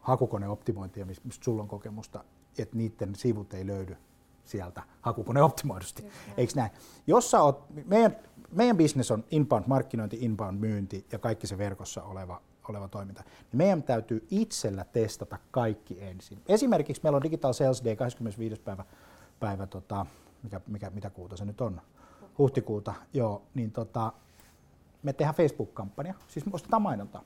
hakukoneoptimointia, 0.00 1.06
mistä 1.06 1.44
sulla 1.44 1.62
on 1.62 1.68
kokemusta, 1.68 2.24
että 2.58 2.76
niiden 2.76 3.14
sivut 3.14 3.54
ei 3.54 3.66
löydy 3.66 3.96
sieltä 4.44 4.82
hakukoneoptimoidusti. 5.00 6.06
Eikö 6.36 6.52
näin? 6.56 6.70
Jos 7.06 7.30
sä 7.30 7.42
oot, 7.42 7.64
meidän 7.86 8.16
meidän 8.52 8.76
business 8.76 9.10
on 9.10 9.24
inbound-markkinointi, 9.30 10.18
inbound-myynti 10.20 11.06
ja 11.12 11.18
kaikki 11.18 11.46
se 11.46 11.58
verkossa 11.58 12.02
oleva, 12.02 12.42
oleva 12.68 12.88
toiminta. 12.88 13.22
Niin 13.22 13.58
meidän 13.58 13.82
täytyy 13.82 14.26
itsellä 14.30 14.84
testata 14.84 15.38
kaikki 15.50 15.98
ensin. 16.00 16.42
Esimerkiksi 16.48 17.02
meillä 17.02 17.16
on 17.16 17.22
Digital 17.22 17.52
Sales 17.52 17.84
Day 17.84 17.96
25. 17.96 18.60
päivä, 18.60 18.84
päivä 19.40 19.66
tota, 19.66 20.06
mikä, 20.42 20.60
mikä, 20.66 20.90
mitä 20.90 21.10
kuuta 21.10 21.36
se 21.36 21.44
nyt 21.44 21.60
on? 21.60 21.80
Huhtikuuta. 22.38 22.94
Joo, 23.12 23.42
niin 23.54 23.72
tota, 23.72 24.12
me 25.02 25.12
tehdään 25.12 25.34
Facebook-kampanja, 25.34 26.14
siis 26.28 26.46
me 26.46 26.50
ostetaan 26.54 26.82
mainontaa. 26.82 27.22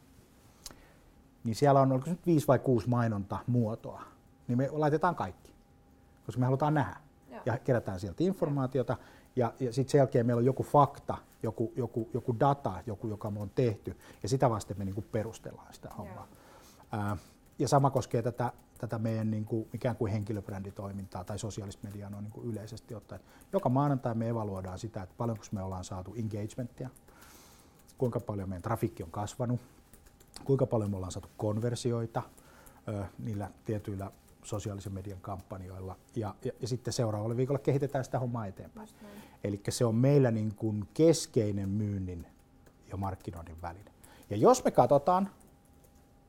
Niin 1.45 1.55
siellä 1.55 1.81
on, 1.81 1.93
oliko 1.93 2.11
nyt 2.11 2.27
viisi 2.27 2.47
vai 2.47 2.59
kuusi 2.59 2.89
mainonta 2.89 3.39
muotoa, 3.47 4.03
niin 4.49 4.59
me 4.59 4.69
laitetaan 4.73 5.15
kaikki, 5.15 5.55
koska 6.27 6.41
me 6.41 6.47
halutaan 6.47 6.75
nähdä. 6.75 6.97
Joo. 7.31 7.41
Ja 7.47 7.59
kerätään 7.59 8.01
sieltä 8.01 8.25
informaatiota 8.25 8.97
ja, 9.37 9.53
ja 9.61 9.73
sitten 9.73 9.91
sen 9.91 9.99
jälkeen 9.99 10.27
meillä 10.27 10.41
on 10.41 10.45
joku 10.45 10.63
fakta, 10.63 11.19
joku, 11.47 11.73
joku, 11.77 12.11
joku 12.15 12.41
data, 12.41 12.83
joku, 12.87 13.09
joka 13.09 13.31
me 13.31 13.41
on 13.41 13.51
tehty, 13.51 13.97
ja 14.23 14.29
sitä 14.29 14.51
vasten 14.51 14.79
me 14.79 14.85
niin 14.85 14.95
kuin 14.95 15.07
perustellaan 15.13 15.75
sitä 15.75 15.89
hommaa. 15.99 16.29
Ää, 16.93 17.17
ja 17.59 17.69
sama 17.69 17.91
koskee 17.91 18.23
tätä, 18.23 18.53
tätä 18.79 18.99
meidän 18.99 19.31
niin 19.31 19.45
kuin, 19.45 19.69
ikään 19.75 19.97
kuin 19.97 20.13
henkilöbränditoimintaa 20.13 21.25
tai 21.25 21.39
sosiaalista 21.39 21.89
mediaa 21.89 22.11
noin 22.11 22.25
niin 22.25 22.33
kuin 22.33 22.47
yleisesti 22.47 22.95
ottaen. 22.95 23.21
Joka 23.53 23.69
maanantai 23.69 24.15
me 24.15 24.29
evaluoidaan 24.29 24.79
sitä, 24.79 25.03
että 25.03 25.15
paljonko 25.19 25.45
me 25.53 25.63
ollaan 25.63 25.85
saatu 25.85 26.15
engagementtia, 26.15 26.91
kuinka 27.99 28.21
paljon 28.21 28.49
meidän 28.49 28.63
trafikki 28.63 29.03
on 29.03 29.11
kasvanut, 29.11 29.61
kuinka 30.45 30.67
paljon 30.67 30.91
me 30.91 30.97
ollaan 30.97 31.13
saatu 31.13 31.29
konversioita 31.37 32.23
niillä 33.19 33.51
tietyillä 33.65 34.11
sosiaalisen 34.47 34.93
median 34.93 35.21
kampanjoilla 35.21 35.97
ja, 36.17 36.35
ja, 36.45 36.53
ja 36.61 36.69
sitten 36.69 36.93
seuraavalla 36.93 37.37
viikolla 37.37 37.59
kehitetään 37.59 38.05
sitä 38.05 38.19
hommaa 38.19 38.47
eteenpäin. 38.47 38.89
Eli 39.45 39.61
se 39.69 39.85
on 39.85 39.95
meillä 39.95 40.31
niin 40.31 40.55
kuin 40.55 40.89
keskeinen 40.95 41.69
myynnin 41.69 42.27
ja 42.91 42.97
markkinoinnin 42.97 43.63
väline. 43.63 43.91
Ja 44.31 44.37
jos 44.37 44.65
me 44.65 44.71
katsotaan 44.71 45.31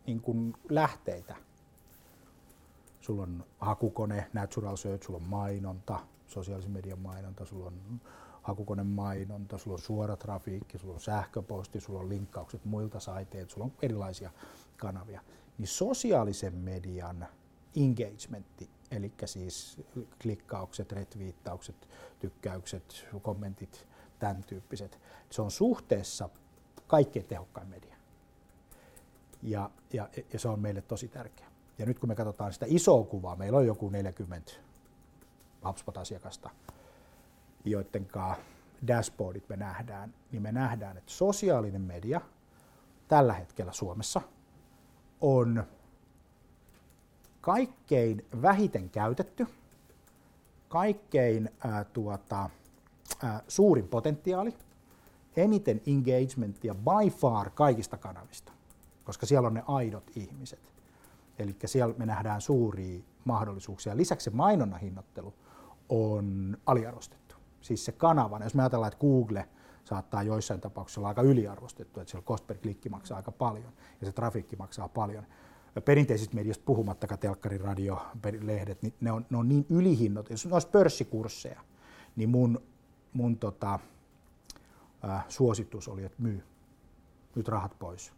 niin 0.05 0.21
kuin 0.21 0.53
lähteitä, 0.69 1.36
sulla 3.01 3.24
on 3.24 3.43
hakukone, 3.59 4.27
natural 4.33 4.75
search, 4.75 5.05
sulla 5.05 5.19
on 5.19 5.29
mainonta, 5.29 6.00
sosiaalisen 6.27 6.71
median 6.71 7.00
mainonta, 7.00 7.45
sulla 7.45 7.65
on 7.65 8.01
hakukone 8.41 8.83
mainonta, 8.83 9.57
sulla 9.57 9.75
on 9.75 9.81
suora 9.81 10.17
trafiikki, 10.17 10.77
sulla 10.77 10.93
on 10.93 11.00
sähköposti, 11.00 11.79
sulla 11.79 12.00
on 12.00 12.09
linkkaukset 12.09 12.65
muilta 12.65 13.00
saiteilta, 13.00 13.53
sulla 13.53 13.65
on 13.65 13.74
erilaisia 13.81 14.31
kanavia. 14.77 15.21
Niin 15.57 15.67
sosiaalisen 15.67 16.55
median 16.55 17.27
engagementti, 17.84 18.69
eli 18.91 19.13
siis 19.25 19.81
klikkaukset, 20.22 20.91
retviittaukset, 20.91 21.88
tykkäykset, 22.19 23.07
kommentit, 23.22 23.88
tämän 24.19 24.43
tyyppiset. 24.43 25.00
Se 25.29 25.41
on 25.41 25.51
suhteessa 25.51 26.29
kaikkein 26.88 27.25
tehokkain 27.25 27.67
media. 27.67 27.96
Ja, 29.43 29.69
ja, 29.93 30.10
ja 30.34 30.39
se 30.39 30.48
on 30.48 30.60
meille 30.60 30.81
tosi 30.81 31.07
tärkeä. 31.07 31.48
Ja 31.77 31.86
nyt 31.86 32.00
kun 32.00 32.10
me 32.10 32.15
katsotaan 32.15 32.53
sitä 32.53 32.65
isoa 32.69 33.03
kuvaa, 33.03 33.36
meillä 33.36 33.57
on 33.57 33.65
joku 33.65 33.89
40 33.89 34.51
HubSpot-asiakasta, 35.65 36.50
joiden 37.65 38.07
dashboardit 38.88 39.50
me 39.50 39.57
nähdään, 39.57 40.13
niin 40.31 40.41
me 40.41 40.51
nähdään, 40.51 40.98
että 40.98 41.12
sosiaalinen 41.12 41.81
media 41.81 42.22
tällä 43.07 43.34
hetkellä 43.34 43.72
Suomessa 43.72 44.22
on 45.22 45.63
kaikkein 47.48 48.25
vähiten 48.42 48.89
käytetty, 48.89 49.48
kaikkein 50.70 51.50
ää, 51.60 51.84
tuota, 51.84 52.50
ää, 53.24 53.42
suurin 53.48 53.88
potentiaali, 53.88 54.54
eniten 55.36 55.82
engagementia 55.86 56.75
by 56.75 57.10
far 57.10 57.50
kaikista 57.50 57.98
kanavista, 57.98 58.51
koska 59.04 59.25
siellä 59.25 59.48
on 59.48 59.54
ne 59.54 59.63
aidot 59.68 60.12
ihmiset. 60.16 60.60
Eli 61.39 61.56
siellä 61.66 61.96
me 61.98 62.06
nähdään 62.06 62.42
suuria 62.42 63.04
mahdollisuuksia. 63.25 63.98
Lisäksi 63.98 64.24
se 64.24 64.30
mainonnan 64.30 64.80
hinnoittelu 64.80 65.34
on 65.89 66.58
aliarvostettu. 66.66 67.36
Siis 67.62 67.86
se 67.86 67.92
kanava, 67.92 68.39
jos 68.44 68.56
me 68.56 68.62
ajatellaan, 68.62 68.92
että 68.94 69.01
Google 69.01 69.50
saattaa 69.84 70.24
joissain 70.24 70.62
tapauksissa 70.62 71.01
olla 71.01 71.08
aika 71.08 71.22
yliarvostettu, 71.22 72.00
että 72.00 72.12
siellä 72.12 72.25
cost 72.25 72.48
per 72.48 72.58
klikki 72.58 72.89
maksaa 72.89 73.18
aika 73.18 73.32
paljon 73.32 73.74
ja 74.01 74.08
se 74.08 74.12
trafiikki 74.12 74.56
maksaa 74.56 74.89
paljon. 74.89 75.24
Perinteisistä 75.81 76.36
medioista 76.36 76.63
puhumattakaan, 76.65 77.19
telkkari, 77.19 77.57
radio, 77.57 78.05
lehdet, 78.41 78.81
niin 78.81 78.93
ne 79.01 79.12
on, 79.12 79.25
ne 79.29 79.38
on 79.38 79.50
niin 79.50 79.65
ylihinnot. 79.69 80.29
Jos 80.29 80.46
ne 80.46 80.53
olisi 80.53 80.67
pörssikursseja, 80.67 81.62
niin 82.15 82.29
mun, 82.29 82.62
mun 83.13 83.38
tota, 83.38 83.79
ää, 85.03 85.24
suositus 85.29 85.88
oli, 85.88 86.03
että 86.03 86.22
myy 86.22 86.43
nyt 87.36 87.48
rahat 87.48 87.79
pois 87.79 88.13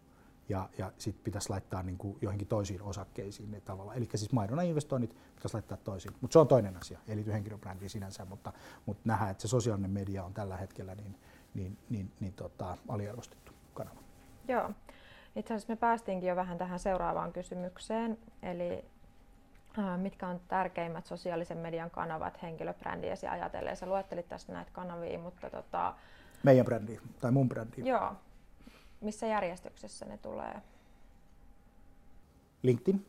ja, 0.50 0.70
ja 0.78 0.92
sitten 0.98 1.24
pitäisi 1.24 1.50
laittaa 1.50 1.84
niin 1.84 1.98
kuin 1.98 2.18
joihinkin 2.22 2.48
toisiin 2.48 2.82
osakkeisiin 2.82 3.52
ne 3.52 3.62
tavalla. 3.62 3.94
Eli 3.94 4.10
siis 4.16 4.32
mainonnan 4.32 4.66
investoinnit 4.66 5.16
pitäisi 5.36 5.54
laittaa 5.54 5.78
toisiin. 5.78 6.14
Mutta 6.22 6.34
se 6.34 6.40
on 6.40 6.48
toinen 6.48 6.78
asia, 6.78 7.00
ei 7.08 7.16
liity 7.16 7.32
henkilöbrändiin 7.32 7.90
sinänsä, 7.90 8.26
mutta, 8.26 8.54
mutta 8.86 9.02
nähdään, 9.06 9.32
että 9.32 9.42
se 9.42 9.48
sosiaalinen 9.48 9.92
media 9.92 10.24
on 10.24 10.34
tällä 10.34 10.58
hetkellä 10.58 10.96
niin, 10.96 11.16
niin, 11.54 11.78
niin, 11.90 12.12
niin 12.20 12.34
tota, 12.34 12.78
aliarvostettu 12.88 13.52
kanava. 13.74 14.00
Joo. 14.48 14.72
Itse 15.40 15.54
asiassa 15.54 15.74
me 15.74 15.78
päästiinkin 15.78 16.30
jo 16.30 16.36
vähän 16.36 16.58
tähän 16.58 16.80
seuraavaan 16.80 17.34
kysymykseen, 17.34 18.18
eli 18.44 18.86
mitkä 19.98 20.28
on 20.28 20.42
tärkeimmät 20.48 21.06
sosiaalisen 21.06 21.58
median 21.58 21.92
kanavat 21.92 22.42
henkilöbrändiäsi 22.42 23.28
ajatellen? 23.28 23.78
Sä 23.78 23.86
luettelit 23.86 24.28
tästä 24.28 24.54
näitä 24.54 24.72
kanavia, 24.74 25.20
mutta 25.20 25.50
tota... 25.50 25.96
Meidän 26.44 26.66
brändi 26.66 27.00
tai 27.22 27.32
mun 27.32 27.50
brändi. 27.50 27.90
Joo, 27.90 28.16
missä 29.02 29.28
järjestyksessä 29.28 30.06
ne 30.06 30.18
tulee? 30.18 30.62
LinkedIn. 32.64 33.06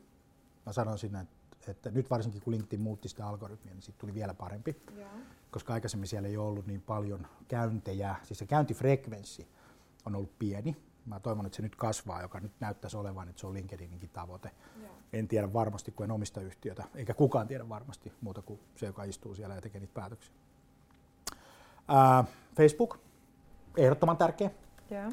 Mä 0.67 0.73
sanoisin, 0.73 1.17
että, 1.17 1.71
että 1.71 1.91
nyt 1.91 2.11
varsinkin 2.11 2.43
kun 2.43 2.53
LinkedIn 2.53 2.81
muutti 2.81 3.09
sitä 3.09 3.27
algoritmia, 3.27 3.75
niin 3.75 3.83
siitä 3.83 3.99
tuli 3.99 4.15
vielä 4.15 4.35
parempi. 4.35 4.83
Joo. 4.97 5.09
Koska 5.51 5.73
aikaisemmin 5.75 6.09
siellä 6.09 6.29
ei 6.29 6.37
ollut 6.37 6.67
niin 6.67 6.83
paljon 6.83 7.27
käyntejä. 7.49 8.15
Siis 8.23 8.39
se 8.39 8.47
käyntifrekvenssi 8.47 9.49
on 10.07 10.17
ollut 10.17 10.39
pieni. 10.39 10.77
Mä 11.11 11.21
toivon, 11.21 11.47
että 11.47 11.57
se 11.57 11.63
nyt 11.63 11.77
kasvaa, 11.77 12.23
joka 12.23 12.41
nyt 12.41 12.53
näyttäisi 12.61 12.97
olevan, 12.97 13.29
että 13.29 13.41
se 13.41 13.47
on 13.47 13.55
LinkedIninkin 13.55 14.11
tavoite. 14.11 14.51
Joo. 14.83 14.91
En 15.13 15.29
tiedä 15.29 15.53
varmasti, 15.53 15.93
kun 15.93 16.05
en 16.05 16.11
omista 16.11 16.41
yhtiötä, 16.41 16.85
eikä 16.95 17.15
kukaan 17.15 17.49
tiedä 17.49 17.69
varmasti 17.69 18.13
muuta 18.21 18.43
kuin 18.43 18.61
se, 18.77 18.87
joka 18.87 19.05
istuu 19.05 19.35
siellä 19.35 19.55
ja 19.55 19.61
tekee 19.61 19.81
niitä 19.81 19.95
päätöksiä. 19.95 20.35
Ää, 21.89 22.25
Facebook, 22.57 22.99
ehdottoman 23.77 24.17
tärkeä. 24.17 24.51
Joo. 24.91 25.13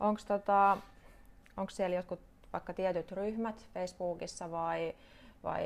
Onko 0.00 0.20
tota, 0.28 0.76
onko 1.56 1.70
siellä 1.70 1.96
jotkut 1.96 2.20
vaikka 2.52 2.74
tietyt 2.74 3.12
ryhmät 3.12 3.66
Facebookissa 3.74 4.50
vai, 4.50 4.94
vai 5.42 5.64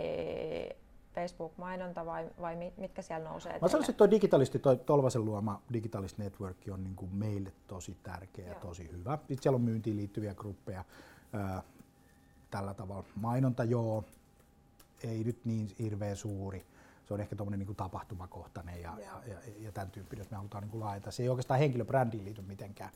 Facebook-mainonta 1.15 2.07
vai, 2.07 2.31
vai 2.41 2.57
mitkä 2.77 3.03
siellä 3.03 3.29
nousee? 3.29 3.59
Mä 3.61 3.69
sanoisin, 3.69 3.91
että 3.91 3.99
tuo 3.99 4.11
digitalisti, 4.11 4.59
toi 4.59 4.77
Tolvasen 4.77 5.25
luoma 5.25 5.63
Digitalist 5.73 6.19
Network 6.19 6.57
on 6.73 6.85
niin 6.85 6.97
kuin 6.97 7.15
meille 7.15 7.53
tosi 7.67 7.97
tärkeä 8.03 8.49
ja 8.49 8.55
tosi 8.55 8.91
hyvä. 8.93 9.17
Sitten 9.19 9.39
siellä 9.43 9.57
on 9.57 9.63
myyntiin 9.63 9.97
liittyviä 9.97 10.35
gruppeja 10.35 10.85
ää, 11.33 11.63
tällä 12.51 12.75
tavalla. 12.75 13.05
Mainonta 13.15 13.65
joo, 13.65 14.05
ei 15.05 15.25
nyt 15.25 15.45
niin 15.45 15.69
hirveän 15.79 16.17
suuri. 16.17 16.65
Se 17.05 17.15
on 17.15 17.21
ehkä 17.21 17.37
tuommoinen 17.37 17.67
niin 17.67 17.77
tapahtumakohtainen 17.77 18.83
ja, 18.83 18.95
ja, 18.99 19.23
ja, 19.27 19.39
ja 19.59 19.73
tämän 19.73 19.91
tyyppinen, 19.91 20.21
jos 20.21 20.31
me 20.31 20.37
halutaan 20.37 20.63
niin 20.63 20.71
kuin 20.71 20.81
laajentaa. 20.81 21.13
Se 21.13 21.23
ei 21.23 21.29
oikeastaan 21.29 21.61
henkilöbrändiin 21.61 22.25
liity 22.25 22.43
mitenkään. 22.43 22.91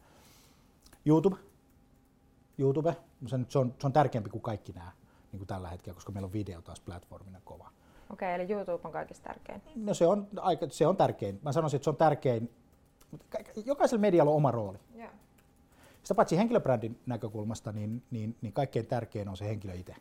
YouTube. 1.07 1.37
YouTube, 2.59 2.97
se 3.27 3.35
on, 3.35 3.47
se 3.49 3.59
on, 3.59 3.75
se 3.81 3.87
on 3.87 3.93
tärkeämpi 3.93 4.31
kuin 4.31 4.43
kaikki 4.43 4.73
nämä 4.73 4.93
niin 5.33 5.39
kuin 5.39 5.49
tällä 5.49 5.69
hetkellä, 5.69 5.95
koska 5.95 6.13
meillä 6.13 6.27
on 6.27 6.33
video 6.33 6.63
taas 6.63 6.81
platformina 6.81 7.41
kova. 7.45 7.71
Okei, 8.11 8.35
okay, 8.35 8.45
eli 8.45 8.53
YouTube 8.53 8.81
on 8.85 8.93
kaikista 8.93 9.29
tärkein. 9.29 9.63
No 9.77 9.95
se 9.95 10.07
on, 10.07 10.29
aika, 10.41 10.67
se 10.71 10.87
on 10.87 10.97
tärkein. 10.97 11.41
Mä 11.43 11.53
sanoisin, 11.53 11.77
että 11.77 11.85
se 11.85 11.91
on 11.91 11.97
tärkein. 11.97 12.51
Jokaisella 13.65 14.01
medialla 14.01 14.31
on 14.31 14.37
oma 14.37 14.51
rooli. 14.51 14.79
Yeah. 14.97 15.13
Sitä 16.03 16.15
paitsi 16.15 16.37
henkilöbrändin 16.37 17.01
näkökulmasta, 17.07 17.73
niin, 17.73 18.03
niin, 18.11 18.37
niin 18.41 18.53
kaikkein 18.53 18.87
tärkein 18.87 19.29
on 19.29 19.37
se 19.37 19.45
henkilö 19.45 19.75
itse. 19.75 19.95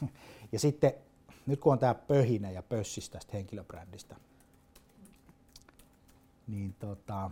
ja 0.52 0.58
sitten, 0.58 0.92
nyt 1.46 1.60
kun 1.60 1.72
on 1.72 1.78
tämä 1.78 1.94
pöhinä 1.94 2.50
ja 2.50 2.62
pössis 2.62 3.10
tästä 3.10 3.32
henkilöbrändistä, 3.32 4.16
niin 6.46 6.74
tota, 6.78 7.30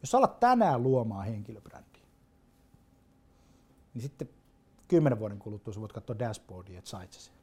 jos 0.00 0.14
alat 0.14 0.40
tänään 0.40 0.82
luomaan 0.82 1.26
henkilöbrändiä, 1.26 2.02
niin 3.94 4.02
sitten 4.02 4.28
kymmenen 4.88 5.18
vuoden 5.18 5.38
kuluttua 5.38 5.74
sä 5.74 5.80
voit 5.80 5.92
katsoa 5.92 6.18
dashboardia, 6.18 6.78
että 6.78 6.90
sait 6.90 7.12
sen. 7.12 7.35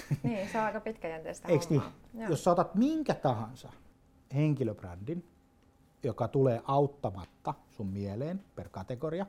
Niin, 0.22 0.48
se 0.48 0.58
on 0.58 0.64
aika 0.64 0.80
pitkäjänteistä 0.80 1.48
Eikö 1.48 1.64
niin? 1.70 1.82
Jos 2.28 2.44
sä 2.44 2.50
otat 2.50 2.74
minkä 2.74 3.14
tahansa 3.14 3.72
henkilöbrändin, 4.34 5.24
joka 6.02 6.28
tulee 6.28 6.62
auttamatta 6.64 7.54
sun 7.70 7.86
mieleen 7.86 8.44
per 8.54 8.68
kategoria, 8.68 9.26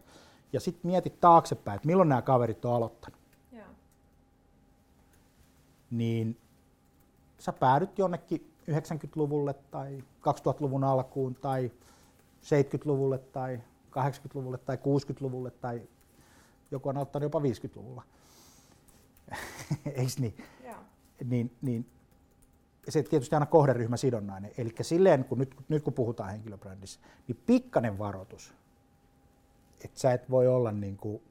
ja 0.53 0.59
sitten 0.59 0.91
mietit 0.91 1.19
taaksepäin, 1.19 1.75
että 1.75 1.87
milloin 1.87 2.09
nämä 2.09 2.21
kaverit 2.21 2.65
on 2.65 2.75
aloittanut, 2.75 3.19
Joo. 3.51 3.65
niin 5.91 6.37
sä 7.39 7.53
päädyt 7.53 7.99
jonnekin 7.99 8.53
90-luvulle 8.71 9.53
tai 9.53 10.03
2000-luvun 10.21 10.83
alkuun 10.83 11.35
tai 11.35 11.71
70-luvulle 12.43 13.17
tai 13.17 13.59
80-luvulle 13.91 14.57
tai 14.57 14.75
60-luvulle 14.75 15.51
tai 15.51 15.81
joku 16.71 16.89
on 16.89 16.97
aloittanut 16.97 17.23
jopa 17.23 17.39
50-luvulla. 17.39 18.03
Eikö 19.85 20.11
niin? 20.19 20.37
Niin? 21.23 21.57
Niin 21.61 21.85
se 22.89 23.03
tietysti 23.03 23.35
aina 23.35 23.45
kohderyhmä 23.45 23.97
sidonnainen. 23.97 24.51
Eli 24.57 24.73
silleen, 24.81 25.25
kun 25.25 25.37
nyt, 25.37 25.55
nyt 25.69 25.83
kun 25.83 25.93
puhutaan 25.93 26.29
henkilöbrändissä, 26.29 26.99
niin 27.27 27.43
pikkainen 27.45 27.97
varoitus, 27.97 28.53
että 29.83 29.99
sä 29.99 30.13
et 30.13 30.29
voi 30.29 30.47
olla 30.47 30.71
niin 30.71 30.97
kuin 30.97 31.21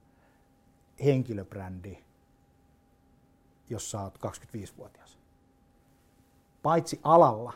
henkilöbrändi, 1.05 1.98
jos 3.70 3.90
sä 3.90 4.01
oot 4.01 4.18
25-vuotias. 4.18 5.18
Paitsi 6.62 7.01
alalla, 7.03 7.53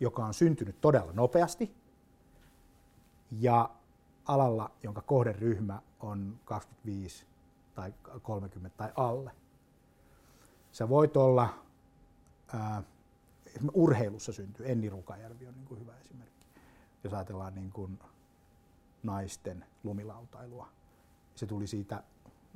joka 0.00 0.24
on 0.24 0.34
syntynyt 0.34 0.80
todella 0.80 1.12
nopeasti, 1.12 1.74
ja 3.30 3.70
alalla, 4.24 4.70
jonka 4.82 5.00
kohderyhmä 5.00 5.82
on 6.00 6.38
25 6.44 7.26
tai 7.74 7.94
30 8.22 8.76
tai 8.76 8.92
alle. 8.96 9.32
Sä 10.72 10.88
voit 10.88 11.16
olla, 11.16 11.61
ää, 12.54 12.82
urheilussa 13.72 14.32
syntyy, 14.32 14.70
Enni 14.70 14.90
Rukajärvi 14.90 15.46
on 15.46 15.54
niin 15.54 15.66
kuin 15.66 15.80
hyvä 15.80 15.92
esimerkki. 16.00 16.46
Jos 17.04 17.12
ajatellaan 17.12 17.54
niin 17.54 17.72
kuin 17.72 17.98
naisten 19.02 19.64
lumilautailua, 19.84 20.68
se 21.34 21.46
tuli 21.46 21.66
siitä, 21.66 22.02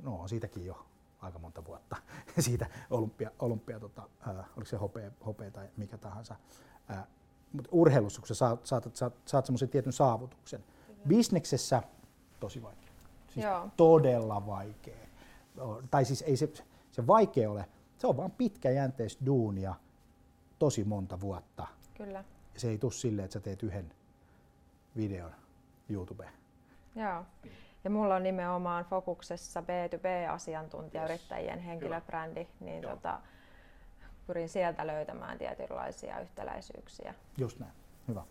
no 0.03 0.27
siitäkin 0.27 0.65
jo 0.65 0.85
aika 1.21 1.39
monta 1.39 1.65
vuotta, 1.65 1.95
siitä 2.39 2.65
olympia, 2.89 3.31
olympia 3.39 3.79
tota, 3.79 4.09
ää, 4.27 4.45
oliko 4.57 4.69
se 4.69 4.77
hopea, 4.77 5.11
hopea 5.25 5.51
tai 5.51 5.69
mikä 5.77 5.97
tahansa. 5.97 6.35
Ää, 6.87 7.07
mutta 7.53 7.69
urheilussa, 7.71 8.21
kun 8.21 8.27
sä 8.27 8.35
saat, 8.35 8.65
saat, 8.65 8.95
saat, 8.95 9.13
saat 9.25 9.45
semmoisen 9.45 9.69
tietyn 9.69 9.93
saavutuksen, 9.93 10.63
Bisneksessä 11.07 11.83
tosi 12.39 12.63
vaikea. 12.63 12.91
Siis 13.33 13.45
Joo. 13.45 13.69
todella 13.77 14.45
vaikea. 14.45 15.07
Tai 15.91 16.05
siis 16.05 16.21
ei 16.21 16.37
se, 16.37 16.53
se 16.91 17.07
vaikea 17.07 17.51
ole, 17.51 17.69
se 17.97 18.07
on 18.07 18.17
vaan 18.17 18.31
pitkäjänteistä 18.31 19.25
duunia 19.25 19.75
tosi 20.59 20.83
monta 20.83 21.19
vuotta. 21.19 21.67
Kyllä. 21.93 22.23
Se 22.57 22.69
ei 22.69 22.77
tule 22.77 22.91
silleen, 22.91 23.25
että 23.25 23.33
sä 23.33 23.39
teet 23.39 23.63
yhden 23.63 23.91
videon 24.95 25.31
YouTubeen. 25.89 26.33
Joo. 26.95 27.25
Ja 27.83 27.89
mulla 27.89 28.15
on 28.15 28.23
nimenomaan 28.23 28.85
fokuksessa 28.85 29.61
B2B-asiantuntija, 29.61 31.05
yrittäjien 31.05 31.59
henkilöbrändi, 31.59 32.47
niin 32.59 32.81
tota, 32.81 33.19
pyrin 34.27 34.49
sieltä 34.49 34.87
löytämään 34.87 35.37
tietynlaisia 35.37 36.19
yhtäläisyyksiä. 36.19 37.13
Just 37.37 37.59
näin. 37.59 37.73
Hyvä. 38.07 38.23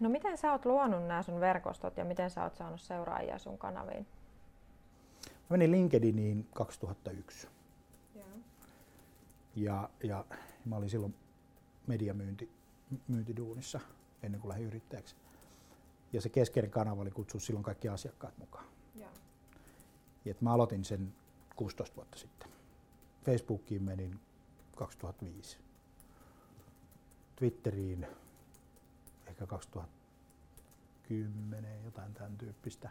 no 0.00 0.08
miten 0.08 0.38
sä 0.38 0.52
oot 0.52 0.64
luonut 0.64 1.06
nämä 1.06 1.22
sun 1.22 1.40
verkostot 1.40 1.96
ja 1.96 2.04
miten 2.04 2.30
sä 2.30 2.42
oot 2.42 2.54
saanut 2.54 2.80
seuraajia 2.80 3.38
sun 3.38 3.58
kanaviin? 3.58 4.06
Mä 5.26 5.56
menin 5.56 5.70
LinkedIniin 5.70 6.48
2001. 6.54 7.48
Ja, 9.56 9.90
ja 10.02 10.24
mä 10.64 10.76
olin 10.76 10.90
silloin 10.90 11.14
mediamyyntiduunissa 11.86 13.80
ennen 14.22 14.40
kuin 14.40 14.48
lähdin 14.48 14.66
yrittäjäksi. 14.66 15.16
Ja 16.12 16.20
se 16.20 16.28
keskeinen 16.28 16.70
kanava 16.70 17.02
oli 17.02 17.10
kutsua 17.10 17.40
silloin 17.40 17.64
kaikki 17.64 17.88
asiakkaat 17.88 18.38
mukaan. 18.38 18.64
Yeah. 18.98 19.12
Ja 20.24 20.34
mä 20.40 20.52
aloitin 20.52 20.84
sen 20.84 21.14
16 21.56 21.96
vuotta 21.96 22.18
sitten. 22.18 22.48
Facebookiin 23.24 23.82
menin 23.82 24.20
2005. 24.76 25.58
Twitteriin 27.36 28.06
ehkä 29.26 29.46
2010, 29.46 31.84
jotain 31.84 32.14
tämän 32.14 32.38
tyyppistä. 32.38 32.90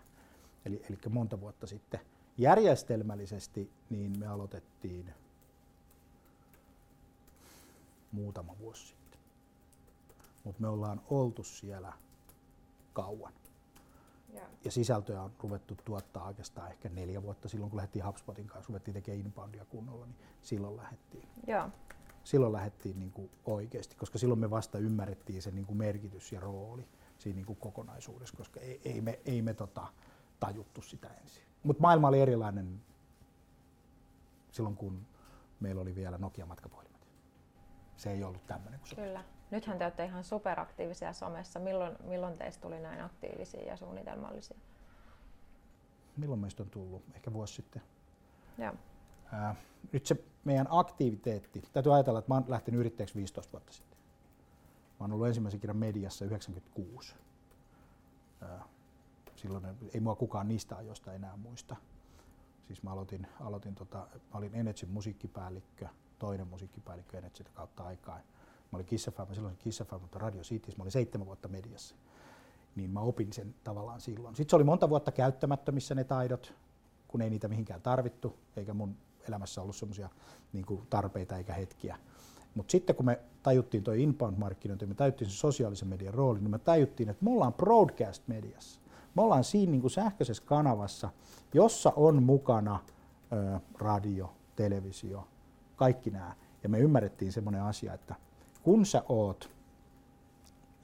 Eli, 0.66 0.82
eli 0.90 0.98
monta 1.10 1.40
vuotta 1.40 1.68
sitten. 1.68 2.00
Järjestelmällisesti 2.38 3.72
niin 3.90 4.20
me 4.20 4.28
aloitettiin 4.28 5.14
muutama 8.12 8.58
vuosi 8.60 8.88
sitten. 8.88 9.20
Mutta 10.44 10.62
me 10.62 10.68
ollaan 10.68 11.02
oltu 11.10 11.44
siellä 11.44 11.94
kauan. 12.94 13.34
Ja. 14.34 14.42
ja 14.64 14.72
sisältöä 14.72 15.22
on 15.22 15.32
ruvettu 15.44 15.78
tuottaa 15.86 16.28
oikeastaan 16.28 16.72
ehkä 16.72 16.90
neljä 16.90 17.24
vuotta 17.24 17.50
silloin, 17.50 17.70
kun 17.70 17.78
lähdettiin 17.78 18.06
HubSpotin 18.06 18.48
kanssa, 18.48 18.68
ruvettiin 18.68 18.94
tekemään 18.94 19.26
inboundia 19.26 19.66
kunnolla, 19.66 20.06
niin 20.06 20.18
silloin 20.42 20.78
lähdettiin. 20.78 21.28
Joo. 21.48 21.70
Silloin 22.24 22.54
lähdettiin 22.54 23.00
niin 23.00 23.12
kuin 23.12 23.30
oikeasti, 23.46 23.96
koska 23.96 24.18
silloin 24.18 24.40
me 24.40 24.50
vasta 24.50 24.78
ymmärrettiin 24.78 25.42
sen 25.42 25.56
niin 25.56 25.66
kuin 25.66 25.78
merkitys 25.78 26.32
ja 26.32 26.40
rooli 26.40 26.88
siinä 27.18 27.36
niin 27.36 27.46
kuin 27.46 27.60
kokonaisuudessa, 27.60 28.38
koska 28.38 28.60
ei, 28.60 28.82
ei 28.86 29.02
me, 29.02 29.20
ei 29.26 29.42
me 29.42 29.54
tota, 29.54 29.88
tajuttu 30.40 30.82
sitä 30.82 31.08
ensin. 31.08 31.44
Mutta 31.64 31.82
maailma 31.82 32.08
oli 32.08 32.20
erilainen 32.20 32.82
silloin, 34.52 34.76
kun 34.76 35.06
meillä 35.60 35.82
oli 35.82 35.96
vielä 35.96 36.18
Nokia-matkapuhelimet. 36.18 36.91
Se 38.02 38.12
ei 38.12 38.24
ollut 38.24 38.48
tämmöinen 38.48 38.80
kuin 38.80 38.90
se 38.90 38.96
Kyllä. 38.96 39.24
Nythän 39.52 39.78
te 39.78 39.84
olette 39.84 40.06
ihan 40.06 40.24
superaktiivisia 40.24 41.14
somessa. 41.14 41.60
Milloin, 41.60 41.96
milloin 42.04 42.38
teistä 42.38 42.62
tuli 42.62 42.80
näin 42.80 43.02
aktiivisia 43.02 43.64
ja 43.64 43.78
suunnitelmallisia? 43.78 44.58
Milloin 46.18 46.40
meistä 46.40 46.64
on 46.64 46.70
tullut? 46.70 47.04
Ehkä 47.16 47.34
vuosi 47.34 47.54
sitten. 47.54 47.82
Joo. 48.58 48.74
Ää, 49.32 49.56
nyt 49.92 50.06
se 50.06 50.16
meidän 50.44 50.68
aktiviteetti, 50.70 51.62
täytyy 51.74 51.94
ajatella, 51.94 52.20
että 52.20 52.32
mä 52.32 52.36
oon 52.36 52.44
lähtenyt 52.48 52.80
yrittäjäksi 52.80 53.16
15 53.16 53.52
vuotta 53.52 53.74
sitten. 53.74 53.98
Mä 55.00 55.04
oon 55.04 55.12
ollut 55.12 55.28
ensimmäisen 55.28 55.60
kerran 55.60 55.78
mediassa 55.78 56.26
96. 56.26 57.16
Ää, 58.42 58.64
silloin 59.36 59.66
ei 59.94 60.00
mua 60.00 60.16
kukaan 60.16 60.48
niistä 60.48 60.76
ajoista 60.76 61.14
enää 61.14 61.38
muista. 61.38 61.76
Siis 62.68 62.84
mä 62.84 62.92
aloitin, 62.92 63.28
aloitin 63.40 63.76
tota, 63.76 63.98
mä 63.98 64.38
olin 64.38 64.56
Energyn 64.56 64.90
musiikkipäällikkö, 64.90 65.88
toinen 66.22 66.48
musiikkipäällikkö 66.48 67.18
Energyn 67.18 67.46
kautta 67.54 67.84
aikaa. 67.84 68.16
Mä 68.72 68.78
olin 68.78 68.86
Kiss 68.86 69.10
FM, 69.10 69.34
silloin 69.34 69.58
Kiss 69.58 69.84
FM, 69.84 70.02
mutta 70.02 70.20
Radio 70.20 70.42
Cities, 70.42 70.78
mä 70.78 70.82
olin 70.84 70.92
seitsemän 70.92 71.28
vuotta 71.28 71.48
mediassa. 71.48 71.96
Niin 72.76 72.90
mä 72.90 73.00
opin 73.00 73.34
sen 73.34 73.56
tavallaan 73.64 74.02
silloin. 74.02 74.36
Sitten 74.36 74.50
se 74.50 74.56
oli 74.56 74.64
monta 74.64 74.90
vuotta 74.90 75.12
käyttämättömissä 75.12 75.96
ne 75.96 76.04
taidot, 76.04 76.54
kun 77.08 77.22
ei 77.22 77.30
niitä 77.30 77.48
mihinkään 77.48 77.82
tarvittu, 77.82 78.38
eikä 78.56 78.74
mun 78.74 78.96
elämässä 79.28 79.62
ollut 79.62 79.76
semmoisia 79.76 80.10
niin 80.54 80.66
tarpeita 80.90 81.38
eikä 81.38 81.54
hetkiä. 81.54 81.98
Mutta 82.56 82.72
sitten 82.72 82.96
kun 82.96 83.06
me 83.06 83.20
tajuttiin 83.44 83.84
tuo 83.84 83.94
inbound-markkinointi, 83.94 84.86
me 84.86 84.94
tajuttiin 84.94 85.30
sen 85.30 85.38
sosiaalisen 85.38 85.88
median 85.88 86.14
rooli, 86.14 86.40
niin 86.40 86.52
me 86.52 86.60
tajuttiin, 86.60 87.10
että 87.10 87.26
me 87.26 87.32
ollaan 87.32 87.54
broadcast-mediassa. 87.54 88.80
Me 89.16 89.22
ollaan 89.22 89.44
siinä 89.44 89.72
niin 89.72 89.82
kuin 89.82 89.92
sähköisessä 89.92 90.44
kanavassa, 90.46 91.10
jossa 91.54 91.94
on 91.96 92.24
mukana 92.24 92.80
ö, 93.32 93.60
radio, 93.80 94.34
televisio, 94.56 95.28
kaikki 95.82 96.10
nämä. 96.10 96.36
Ja 96.64 96.70
me 96.70 96.80
ymmärrettiin 96.80 97.32
semmoinen 97.32 97.62
asia, 97.64 97.94
että 97.94 98.16
kun 98.64 98.86
sä 98.86 99.04
oot 99.10 99.50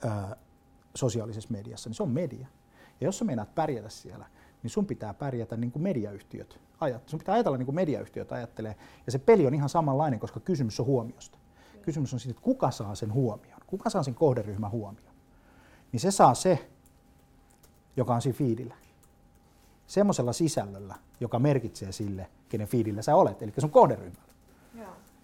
ö, 0.05 0.35
sosiaalisessa 0.95 1.51
mediassa, 1.51 1.89
niin 1.89 1.95
se 1.95 2.03
on 2.03 2.09
media. 2.09 2.47
Ja 3.01 3.07
jos 3.07 3.17
sä 3.17 3.25
meinaat 3.25 3.55
pärjätä 3.55 3.89
siellä, 3.89 4.25
niin 4.63 4.71
sun 4.71 4.85
pitää 4.85 5.13
pärjätä 5.13 5.57
niin 5.57 5.71
kuin 5.71 5.83
mediayhtiöt. 5.83 6.59
Ajat, 6.79 7.09
sun 7.09 7.19
pitää 7.19 7.33
ajatella 7.33 7.57
niin 7.57 7.65
kuin 7.65 7.75
mediayhtiöt 7.75 8.31
ajattelee. 8.31 8.75
Ja 9.05 9.11
se 9.11 9.19
peli 9.19 9.47
on 9.47 9.53
ihan 9.53 9.69
samanlainen, 9.69 10.19
koska 10.19 10.39
kysymys 10.39 10.79
on 10.79 10.85
huomiosta. 10.85 11.37
Kysymys 11.81 12.13
on 12.13 12.19
siitä, 12.19 12.31
että 12.31 12.43
kuka 12.43 12.71
saa 12.71 12.95
sen 12.95 13.13
huomion, 13.13 13.59
kuka 13.67 13.89
saa 13.89 14.03
sen 14.03 14.15
kohderyhmän 14.15 14.71
huomion. 14.71 15.13
Niin 15.91 15.99
se 15.99 16.11
saa 16.11 16.33
se, 16.33 16.69
joka 17.97 18.15
on 18.15 18.21
siinä 18.21 18.37
fiidillä. 18.37 18.75
Semmoisella 19.87 20.33
sisällöllä, 20.33 20.95
joka 21.19 21.39
merkitsee 21.39 21.91
sille, 21.91 22.29
kenen 22.49 22.67
fiidillä 22.67 23.01
sä 23.01 23.15
olet, 23.15 23.41
eli 23.41 23.53
sun 23.57 23.71
kohderyhmällä. 23.71 24.36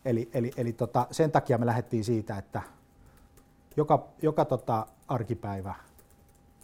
Eli, 0.06 0.30
eli, 0.34 0.52
eli 0.58 0.74
tota, 0.74 1.08
sen 1.12 1.32
takia 1.32 1.58
me 1.58 1.66
lähdettiin 1.66 2.04
siitä, 2.04 2.38
että 2.38 2.62
joka, 3.78 4.08
joka 4.22 4.46
tota, 4.46 4.88
arkipäivä 5.08 5.76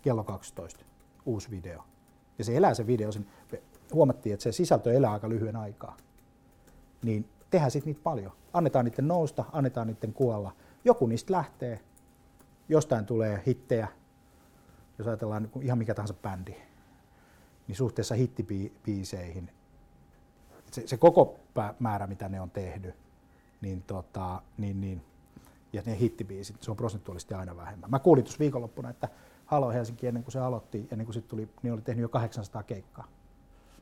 kello 0.02 0.23
12 0.23 0.86
uusi 1.25 1.52
video. 1.52 1.84
Ja 2.38 2.43
se 2.43 2.58
elää 2.58 2.73
se 2.73 2.88
video, 2.88 3.12
sen, 3.12 3.28
huomattiin, 3.93 4.34
että 4.34 4.43
se 4.43 4.52
sisältö 4.52 4.93
elää 4.93 5.12
aika 5.12 5.30
lyhyen 5.30 5.56
aikaa. 5.56 5.97
Niin 7.04 7.30
tehdään 7.49 7.71
sitten 7.71 7.89
niitä 7.89 8.04
paljon. 8.04 8.32
Annetaan 8.54 8.86
niiden 8.86 9.08
nousta, 9.08 9.45
annetaan 9.52 9.88
niiden 9.88 10.13
kuolla. 10.13 10.52
Joku 10.86 11.08
niistä 11.08 11.34
lähtee, 11.34 11.80
jostain 12.69 13.06
tulee 13.06 13.43
hittejä, 13.47 13.88
jos 14.97 15.08
ajatellaan 15.08 15.49
ihan 15.62 15.78
mikä 15.78 15.93
tahansa 15.93 16.13
bändi, 16.13 16.56
niin 17.67 17.75
suhteessa 17.75 18.15
hittibiiseihin, 18.15 19.52
se, 20.71 20.88
se 20.88 20.97
koko 20.97 21.39
määrä, 21.80 22.08
mitä 22.08 22.30
ne 22.30 22.41
on 22.41 22.49
tehnyt, 22.49 22.95
niin, 23.61 23.81
tota, 23.81 24.41
niin, 24.57 24.81
niin, 24.81 25.01
ja 25.73 25.81
ne 25.85 25.99
hittibiisit, 25.99 26.63
se 26.63 26.71
on 26.71 26.77
prosentuaalisesti 26.77 27.33
aina 27.33 27.57
vähemmän. 27.57 27.89
Mä 27.89 27.99
kuulin 27.99 28.23
tuossa 28.23 28.39
viikonloppuna, 28.39 28.89
että 28.89 29.09
Halo 29.45 29.69
Helsinki 29.69 30.07
ennen 30.07 30.23
kuin 30.23 30.31
se 30.31 30.39
aloitti, 30.39 30.87
ennen 30.91 31.05
kuin 31.05 31.13
sitten 31.13 31.29
tuli, 31.29 31.49
niin 31.63 31.73
oli 31.73 31.81
tehnyt 31.81 32.01
jo 32.01 32.09
800 32.09 32.63
keikkaa. 32.63 33.07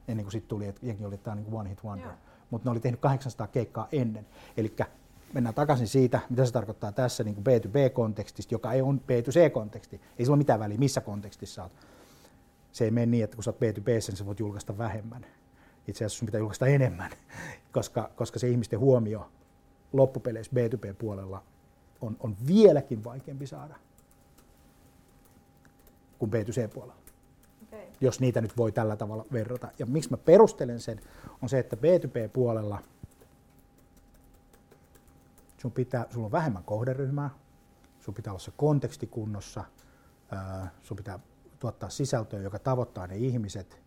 Ennen 0.08 0.26
kuin 0.26 0.32
sitten 0.32 0.50
tuli, 0.50 0.68
että 0.68 0.86
jengi 0.86 1.06
oli 1.06 1.18
tämä 1.18 1.36
niin 1.36 1.54
one 1.54 1.70
hit 1.70 1.84
wonder. 1.84 2.12
Mutta 2.50 2.70
ne 2.70 2.72
oli 2.72 2.80
tehnyt 2.80 3.00
800 3.00 3.48
keikkaa 3.48 3.88
ennen. 3.92 4.28
Eli 4.58 4.76
mennään 5.34 5.56
takaisin 5.56 5.88
siitä, 5.88 6.20
mitä 6.30 6.46
se 6.46 6.54
tarkoittaa 6.54 6.92
tässä 6.92 7.24
niin 7.24 7.36
kuin 7.36 7.46
B2B-kontekstista, 7.46 8.54
joka 8.54 8.74
ei 8.74 8.82
on 8.82 9.02
B2C-konteksti. 9.02 9.96
Ei 9.96 10.26
sillä 10.26 10.34
ole 10.34 10.38
mitään 10.38 10.60
väliä, 10.60 10.78
missä 10.78 11.02
kontekstissa 11.02 11.64
olet. 11.64 11.74
Se 12.72 12.86
ei 12.86 12.92
mene 12.92 13.06
niin, 13.06 13.24
että 13.24 13.36
kun 13.36 13.44
sä 13.44 13.52
oot 13.52 13.58
B2B, 13.58 13.88
niin 13.88 14.02
sä 14.02 14.26
voit 14.26 14.40
julkaista 14.40 14.78
vähemmän. 14.78 15.26
Itse 15.88 16.06
asiassa 16.06 16.20
sun 16.20 16.26
pitää 16.26 16.40
julkaista 16.40 16.68
enemmän, 16.68 17.12
koska, 17.72 18.12
koska 18.16 18.40
se 18.40 18.50
ihmisten 18.50 18.80
huomio 18.80 19.32
loppupeleissä 19.94 20.52
B2B-puolella 20.56 21.44
on, 22.02 22.18
on 22.20 22.36
vieläkin 22.48 23.04
vaikeampi 23.04 23.48
saada 23.48 23.76
kuin 26.20 26.32
B2C-puolella. 26.32 26.98
Okay. 27.68 27.86
Jos 28.02 28.20
niitä 28.20 28.42
nyt 28.42 28.58
voi 28.58 28.72
tällä 28.72 28.96
tavalla 28.96 29.26
verrata. 29.32 29.72
Ja 29.80 29.86
miksi 29.86 30.10
mä 30.10 30.18
perustelen 30.18 30.80
sen, 30.80 31.02
on 31.42 31.50
se, 31.50 31.60
että 31.60 31.76
B2B-puolella 31.76 32.80
sun 35.58 35.72
pitää, 35.72 36.06
sulla 36.10 36.26
on 36.26 36.32
vähemmän 36.32 36.64
kohderyhmää, 36.64 37.30
sun 38.00 38.14
pitää 38.14 38.34
olla 38.34 38.40
se 38.40 38.52
konteksti 38.58 39.08
kunnossa, 39.08 39.64
sun 40.84 40.98
pitää 40.98 41.20
tuottaa 41.60 41.90
sisältöä, 41.90 42.40
joka 42.40 42.60
tavoittaa 42.60 43.08
ne 43.08 43.18
ihmiset. 43.18 43.82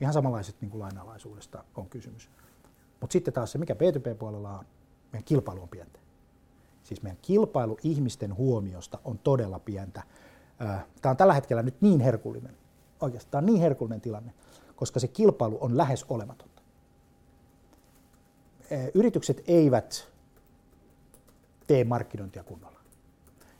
Ihan 0.00 0.14
samanlaiset 0.14 0.60
niin 0.60 0.70
kuin 0.70 0.80
lainalaisuudesta 0.80 1.64
on 1.74 1.88
kysymys. 1.88 2.30
Mutta 3.00 3.12
sitten 3.12 3.34
taas 3.34 3.52
se, 3.52 3.58
mikä 3.58 3.74
B2B-puolella 3.74 4.58
on, 4.58 4.64
meidän 5.12 5.24
kilpailu 5.24 5.62
on 5.62 5.68
pientä. 5.68 5.98
Siis 6.82 7.02
meidän 7.02 7.18
kilpailu 7.22 7.78
ihmisten 7.82 8.36
huomiosta 8.36 8.98
on 9.04 9.18
todella 9.18 9.58
pientä. 9.58 10.02
Tämä 11.02 11.10
on 11.10 11.16
tällä 11.16 11.34
hetkellä 11.34 11.62
nyt 11.62 11.80
niin 11.80 12.00
herkullinen, 12.00 12.56
oikeastaan 13.00 13.46
niin 13.46 13.60
herkullinen 13.60 14.00
tilanne, 14.00 14.34
koska 14.76 15.00
se 15.00 15.08
kilpailu 15.08 15.58
on 15.60 15.76
lähes 15.76 16.04
olematonta. 16.08 16.62
Yritykset 18.94 19.44
eivät 19.46 20.08
tee 21.66 21.84
markkinointia 21.84 22.44
kunnolla. 22.44 22.80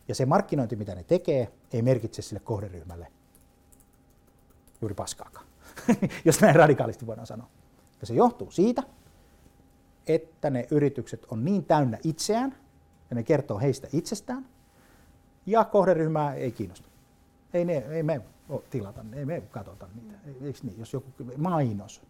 Ja 0.09 0.15
se 0.15 0.27
markkinointi, 0.27 0.77
mitä 0.77 0.95
ne 0.95 1.05
tekee, 1.05 1.53
ei 1.73 1.83
merkitse 1.83 2.23
sille 2.23 2.41
kohderyhmälle 2.41 3.13
juuri 4.81 4.95
paskaakaan, 4.95 5.47
jos 6.25 6.41
näin 6.41 6.55
radikaalisti 6.55 7.07
voidaan 7.07 7.27
sanoa. 7.27 7.49
Ja 8.01 8.07
se 8.07 8.15
johtuu 8.15 8.51
siitä, 8.51 8.83
että 10.15 10.51
ne 10.51 10.67
yritykset 10.71 11.27
on 11.31 11.45
niin 11.45 11.65
täynnä 11.65 11.99
itseään, 12.05 12.55
ja 13.11 13.17
ne 13.17 13.23
kertoo 13.23 13.59
heistä 13.59 13.89
itsestään, 13.93 14.47
ja 15.47 15.65
kohderyhmää 15.65 16.35
ei 16.35 16.53
kiinnosta. 16.53 16.89
Ei, 17.55 17.65
ne, 17.65 17.77
ei 17.77 18.03
me 18.03 18.21
tilata, 18.71 19.05
ei 19.13 19.25
me 19.25 19.41
katsota 19.41 19.89
niitä. 19.95 20.19
Eikö 20.27 20.59
niin? 20.63 20.79
Jos 20.79 20.93
joku 20.93 21.09
mainos, 21.37 22.03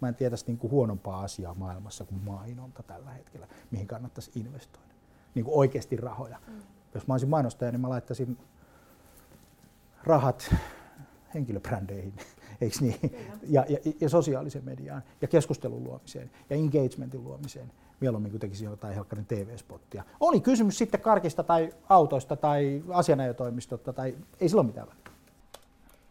mä 0.00 0.08
en 0.08 0.14
tiedä 0.14 0.36
niin 0.46 0.58
kuin 0.58 0.70
huonompaa 0.70 1.20
asiaa 1.20 1.54
maailmassa 1.54 2.04
kuin 2.04 2.20
mainonta 2.24 2.82
tällä 2.82 3.10
hetkellä, 3.10 3.46
mihin 3.70 3.86
kannattaisi 3.86 4.30
investoida. 4.34 4.94
Niin 5.34 5.44
kuin 5.44 5.54
oikeasti 5.56 5.96
rahoja. 5.96 6.38
Mm. 6.46 6.62
Jos 6.94 7.06
mä 7.06 7.14
olisin 7.14 7.28
mainostaja, 7.28 7.72
niin 7.72 7.80
mä 7.80 7.88
laittaisin 7.88 8.38
rahat 10.04 10.54
henkilöbrändeihin, 11.34 12.14
eikö 12.60 12.76
niin? 12.80 13.16
Ja, 13.48 13.64
ja, 13.68 13.78
ja 14.00 14.08
sosiaaliseen 14.08 14.64
mediaan, 14.64 15.02
ja 15.22 15.28
keskustelun 15.28 15.84
luomiseen, 15.84 16.30
ja 16.50 16.56
engagementin 16.56 17.24
luomiseen, 17.24 17.72
mieluummin 18.00 18.30
kuin 18.30 18.40
tekisin 18.40 18.64
jotain 18.64 18.94
helkkarin 18.94 19.26
TV-spottia. 19.26 20.04
Oli 20.20 20.40
kysymys 20.40 20.78
sitten 20.78 21.00
karkista 21.00 21.42
tai 21.42 21.72
autoista 21.88 22.36
tai 22.36 22.82
asianajotoimistosta, 22.88 23.92
tai 23.92 24.16
ei 24.40 24.48
sillä 24.48 24.60
ole 24.60 24.66
mitään 24.66 24.88
väliä. 24.88 25.02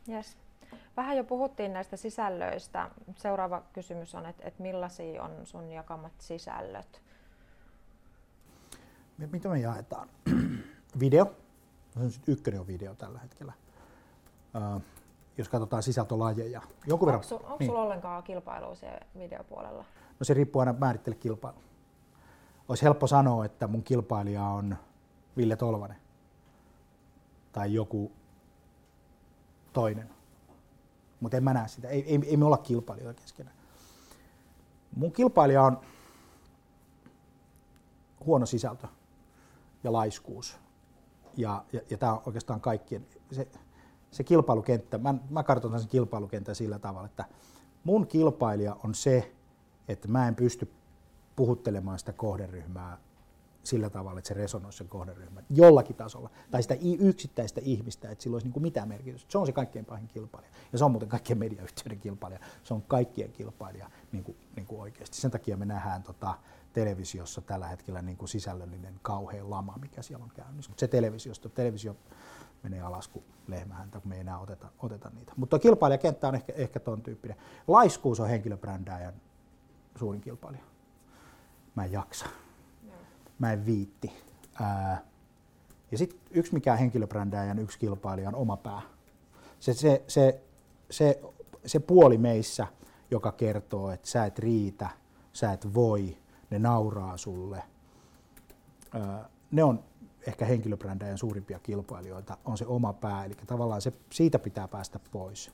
Yes. 0.10 0.38
Vähän 0.98 1.18
jo 1.18 1.24
puhuttiin 1.24 1.74
näistä 1.74 1.98
sisällöistä. 1.98 2.90
Seuraava 3.16 3.64
kysymys 3.74 4.16
on, 4.16 4.26
että, 4.26 4.48
että 4.48 4.62
millaisia 4.62 5.24
on 5.24 5.32
sun 5.44 5.72
jakamat 5.72 6.14
sisällöt? 6.20 7.02
Mitä 9.18 9.50
me 9.50 9.60
jaetaan? 9.60 10.10
video, 11.00 11.26
no 11.96 12.02
ykkönen 12.28 12.60
on 12.60 12.68
video 12.68 12.96
tällä 12.96 13.20
hetkellä, 13.20 13.54
uh, 14.76 14.82
jos 15.38 15.50
katsotaan 15.50 15.84
sisältölajeja. 15.84 16.62
Jonkun 16.88 17.10
onko, 17.10 17.24
verran, 17.30 17.44
onko 17.44 17.58
niin. 17.60 17.70
sulla 17.70 17.82
ollenkaan 17.82 18.24
kilpailua 18.24 18.76
siellä 18.76 19.00
videopuolella? 19.18 19.86
No 20.20 20.24
se 20.24 20.34
riippuu 20.34 20.60
aina 20.60 20.74
määrittele 20.74 21.16
kilpailu. 21.16 21.58
Olisi 22.70 22.84
helppo 22.84 23.08
sanoa, 23.08 23.46
että 23.46 23.68
mun 23.68 23.84
kilpailija 23.84 24.44
on 24.44 24.78
Ville 25.38 25.56
Tolvanen 25.56 25.98
tai 27.52 27.74
joku 27.74 28.12
toinen. 29.74 30.10
Mutta 31.20 31.38
en 31.38 31.44
mä 31.44 31.54
näe 31.54 31.68
sitä. 31.68 31.88
Ei, 31.88 32.06
ei, 32.06 32.20
ei 32.26 32.38
me 32.38 32.46
olla 32.46 32.58
kilpailijoita 32.58 33.22
keskenään. 33.22 33.56
Mun 34.96 35.12
kilpailija 35.12 35.64
on 35.64 35.82
huono 38.26 38.46
sisältö 38.46 38.88
ja 39.84 39.94
laiskuus. 39.94 40.58
Ja, 41.38 41.66
ja, 41.74 41.82
ja 41.90 41.98
tämä 41.98 42.14
on 42.14 42.22
oikeastaan 42.26 42.62
kaikkien. 42.62 43.08
Se, 43.32 43.48
se 44.16 44.24
kilpailukenttä, 44.24 44.98
mä, 44.98 45.16
mä 45.30 45.44
kartoitan 45.44 45.80
sen 45.80 45.90
kilpailukentän 45.90 46.56
sillä 46.56 46.80
tavalla, 46.80 47.06
että 47.06 47.26
mun 47.84 48.08
kilpailija 48.08 48.78
on 48.84 48.96
se, 48.96 49.34
että 49.88 50.08
mä 50.08 50.28
en 50.28 50.36
pysty 50.36 50.72
puhuttelemaan 51.36 52.00
sitä 52.00 52.14
kohderyhmää 52.14 52.98
sillä 53.64 53.90
tavalla, 53.90 54.20
että 54.20 54.28
se 54.28 54.34
resonoi 54.34 54.74
sen 54.74 54.88
kohderyhmän 54.88 55.46
jollakin 55.50 55.96
tasolla. 55.96 56.30
Tai 56.52 56.62
sitä 56.62 56.76
yksittäistä 57.00 57.62
ihmistä, 57.64 58.10
että 58.10 58.24
sillä 58.24 58.36
olisi 58.36 58.46
niin 58.46 58.54
kuin 58.54 58.64
mitään 58.64 58.88
merkitystä. 58.88 59.32
Se 59.32 59.38
on 59.38 59.46
se 59.46 59.52
kaikkein 59.52 59.86
pahin 59.86 60.08
kilpailija. 60.08 60.52
Ja 60.72 60.78
se 60.78 60.86
on 60.86 60.92
muuten 60.92 61.10
kaikkien 61.10 61.38
mediayhtiöiden 61.38 62.00
kilpailija. 62.00 62.40
Se 62.64 62.74
on 62.74 62.82
kaikkien 62.82 63.32
kilpailija 63.32 63.90
niin 64.12 64.24
kuin, 64.24 64.38
niin 64.56 64.66
kuin 64.66 64.82
oikeasti. 64.82 65.18
Sen 65.18 65.32
takia 65.32 65.58
me 65.58 65.66
nähdään 65.66 66.04
tota, 66.04 66.36
televisiossa 66.74 67.42
tällä 67.42 67.68
hetkellä 67.68 68.02
niin 68.02 68.18
kuin 68.18 68.30
sisällöllinen 68.30 69.00
kauhean 69.02 69.50
lama, 69.50 69.78
mikä 69.82 70.02
siellä 70.02 70.24
on 70.24 70.32
käynnissä. 70.36 70.72
Se 70.78 70.88
televisiosta, 70.88 71.50
televisio 71.50 71.96
menee 72.66 72.82
alas 72.82 73.08
kuin 73.08 73.26
lehmähäntä, 73.48 74.00
kun 74.00 74.10
me 74.10 74.16
ei 74.16 74.22
enää 74.22 74.40
oteta, 74.40 74.68
oteta 74.80 75.10
niitä. 75.16 75.34
Mutta 75.36 75.60
kilpailijakenttä 75.60 76.28
on 76.28 76.36
ehkä, 76.36 76.54
ehkä 76.56 76.80
ton 76.80 77.02
tyyppinen. 77.02 77.38
Laiskuus 77.68 78.20
on 78.20 78.30
henkilöbrändääjän 78.30 79.14
suurin 80.00 80.22
kilpailija. 80.22 80.64
Mä 81.76 81.86
en 81.86 81.92
jaksa. 81.92 82.26
Mä 83.40 83.54
en 83.54 83.66
viitti. 83.66 84.12
Ää, 84.62 85.02
ja 85.92 85.98
sitten 85.98 86.20
yksi 86.32 86.54
mikä 86.54 86.76
henkilöbrändääjän 86.76 87.60
yksi 87.60 87.80
kilpailija 87.80 88.30
on 88.30 88.36
oma 88.36 88.58
pää. 88.58 88.82
Se, 89.60 89.74
se, 89.74 90.04
se, 90.08 90.42
se, 90.90 91.22
se 91.66 91.80
puoli 91.80 92.18
meissä, 92.18 92.68
joka 93.12 93.32
kertoo, 93.32 93.92
että 93.92 94.08
sä 94.08 94.26
et 94.26 94.40
riitä, 94.40 94.90
sä 95.34 95.52
et 95.52 95.74
voi, 95.74 96.18
ne 96.50 96.60
nauraa 96.60 97.18
sulle. 97.18 97.64
Ää, 98.94 99.30
ne 99.52 99.64
on 99.64 99.84
ehkä 100.28 100.46
henkilöbrändäjän 100.46 101.18
suurimpia 101.18 101.60
kilpailijoita, 101.60 102.38
on 102.46 102.58
se 102.58 102.66
oma 102.66 102.94
pää, 102.94 103.26
eli 103.26 103.36
tavallaan 103.48 103.82
se, 103.82 103.94
siitä 104.12 104.40
pitää 104.40 104.68
päästä 104.68 105.00
pois. 105.12 105.52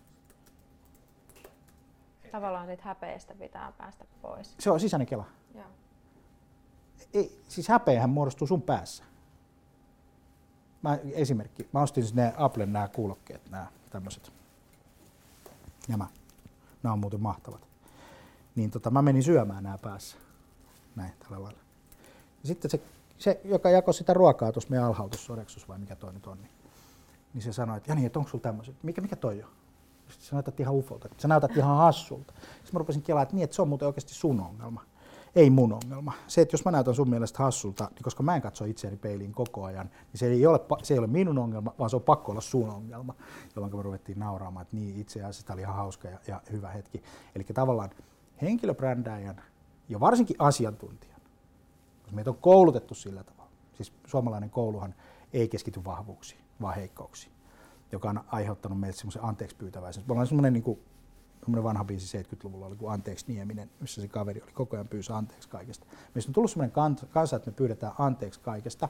Tavallaan 2.31 2.67
siitä 2.67 2.83
häpeästä 2.83 3.35
pitää 3.35 3.73
päästä 3.77 4.05
pois. 4.21 4.55
Se 4.59 4.71
on 4.71 4.79
sisäinen 4.79 5.07
kela. 5.07 5.25
Joo. 5.55 5.65
Ei, 7.13 7.41
siis 7.47 7.67
häpeähän 7.67 8.09
muodostuu 8.09 8.47
sun 8.47 8.61
päässä. 8.61 9.03
Mä, 10.81 10.99
esimerkki. 11.11 11.69
Mä 11.73 11.81
ostin 11.81 12.05
sinne 12.05 12.33
Applen 12.37 12.73
nämä 12.73 12.87
kuulokkeet, 12.87 13.49
nämä 13.49 13.67
tämmöiset. 13.89 14.31
Nämä. 15.87 16.07
Nämä 16.83 16.93
on 16.93 16.99
muuten 16.99 17.21
mahtavat. 17.21 17.67
Niin 18.55 18.71
tota, 18.71 18.89
mä 18.91 19.01
menin 19.01 19.23
syömään 19.23 19.63
nämä 19.63 19.77
päässä. 19.77 20.17
Näin, 20.95 21.13
tällä 21.19 21.43
lailla. 21.43 21.59
Ja 22.43 22.47
sitten 22.47 22.71
se 22.71 22.81
se, 23.21 23.41
joka 23.43 23.69
jakoi 23.69 23.93
sitä 23.93 24.13
ruokaa 24.13 24.51
tuossa 24.51 24.69
meidän 24.69 24.87
alhautussoreksus 24.87 25.67
vai 25.67 25.77
mikä 25.77 25.95
toi 25.95 26.13
nyt 26.13 26.27
on, 26.27 26.37
niin, 26.41 26.51
niin 27.33 27.41
se 27.41 27.53
sanoi, 27.53 27.77
että 27.77 27.91
Jani, 27.91 28.05
että 28.05 28.19
onko 28.19 28.31
sulla 28.31 28.41
tämmöiset, 28.41 28.75
mikä, 28.83 29.01
mikä 29.01 29.15
toi 29.15 29.43
on? 29.43 29.49
Sitten 30.09 30.27
sä 30.27 30.35
näytät 30.35 30.59
ihan 30.59 30.75
ufolta, 30.75 31.09
sä 31.17 31.27
näytät 31.27 31.57
ihan 31.57 31.77
hassulta. 31.77 32.33
Sitten 32.33 32.69
mä 32.73 32.77
rupesin 32.79 33.01
kelaa, 33.01 33.23
että 33.23 33.35
niin, 33.35 33.43
että 33.43 33.55
se 33.55 33.61
on 33.61 33.67
muuten 33.67 33.85
oikeasti 33.85 34.13
sun 34.13 34.39
ongelma. 34.39 34.81
Ei 35.35 35.49
mun 35.49 35.73
ongelma. 35.73 36.13
Se, 36.27 36.41
että 36.41 36.53
jos 36.53 36.65
mä 36.65 36.71
näytän 36.71 36.95
sun 36.95 37.09
mielestä 37.09 37.43
hassulta, 37.43 37.83
niin 37.95 38.03
koska 38.03 38.23
mä 38.23 38.35
en 38.35 38.41
katso 38.41 38.65
itseäni 38.65 38.97
peiliin 38.97 39.33
koko 39.33 39.63
ajan, 39.63 39.85
niin 39.85 40.19
se 40.19 40.25
ei 40.25 40.45
ole, 40.45 40.59
se 40.83 40.93
ei 40.93 40.97
ole 40.97 41.07
minun 41.07 41.37
ongelma, 41.37 41.73
vaan 41.79 41.89
se 41.89 41.95
on 41.95 42.01
pakko 42.01 42.31
olla 42.31 42.41
sun 42.41 42.69
ongelma, 42.69 43.15
jolloin 43.55 43.75
me 43.75 43.81
ruvettiin 43.81 44.19
nauraamaan, 44.19 44.61
että 44.61 44.75
niin 44.75 44.99
itse 44.99 45.19
asiassa 45.19 45.45
tämä 45.45 45.55
oli 45.55 45.61
ihan 45.61 45.75
hauska 45.75 46.07
ja, 46.07 46.19
ja 46.27 46.41
hyvä 46.51 46.69
hetki. 46.69 47.03
Eli 47.35 47.43
tavallaan 47.43 47.89
henkilöbrändääjän 48.41 49.41
ja 49.89 49.99
varsinkin 49.99 50.35
asiantuntijan, 50.39 51.20
meitä 52.11 52.29
on 52.29 52.37
koulutettu 52.37 52.95
sillä 52.95 53.23
tavalla. 53.23 53.51
Siis 53.73 53.93
suomalainen 54.07 54.49
kouluhan 54.49 54.95
ei 55.33 55.47
keskity 55.47 55.85
vahvuuksiin, 55.85 56.41
vaan 56.61 56.75
heikkouksiin, 56.75 57.33
joka 57.91 58.09
on 58.09 58.23
aiheuttanut 58.27 58.79
meille 58.79 58.97
semmoisen 58.97 59.23
anteeksi 59.23 59.55
pyytäväisen. 59.55 60.03
Me 60.07 60.11
ollaan 60.11 60.27
semmoinen 60.27 60.53
niin 60.53 60.79
vanha 61.63 61.83
biisi 61.83 62.21
70-luvulla 62.23 62.65
oli 62.65 62.75
kuin 62.75 62.93
Anteeksi 62.93 63.25
Nieminen, 63.27 63.69
missä 63.79 64.01
se 64.01 64.07
kaveri 64.07 64.41
oli 64.41 64.51
koko 64.51 64.75
ajan 64.75 64.87
pyysi 64.87 65.13
anteeksi 65.13 65.49
kaikesta. 65.49 65.85
Meistä 66.15 66.29
on 66.29 66.33
tullut 66.33 66.51
semmoinen 66.51 66.73
kansa, 67.11 67.35
että 67.35 67.51
me 67.51 67.55
pyydetään 67.55 67.93
anteeksi 67.97 68.39
kaikesta. 68.39 68.89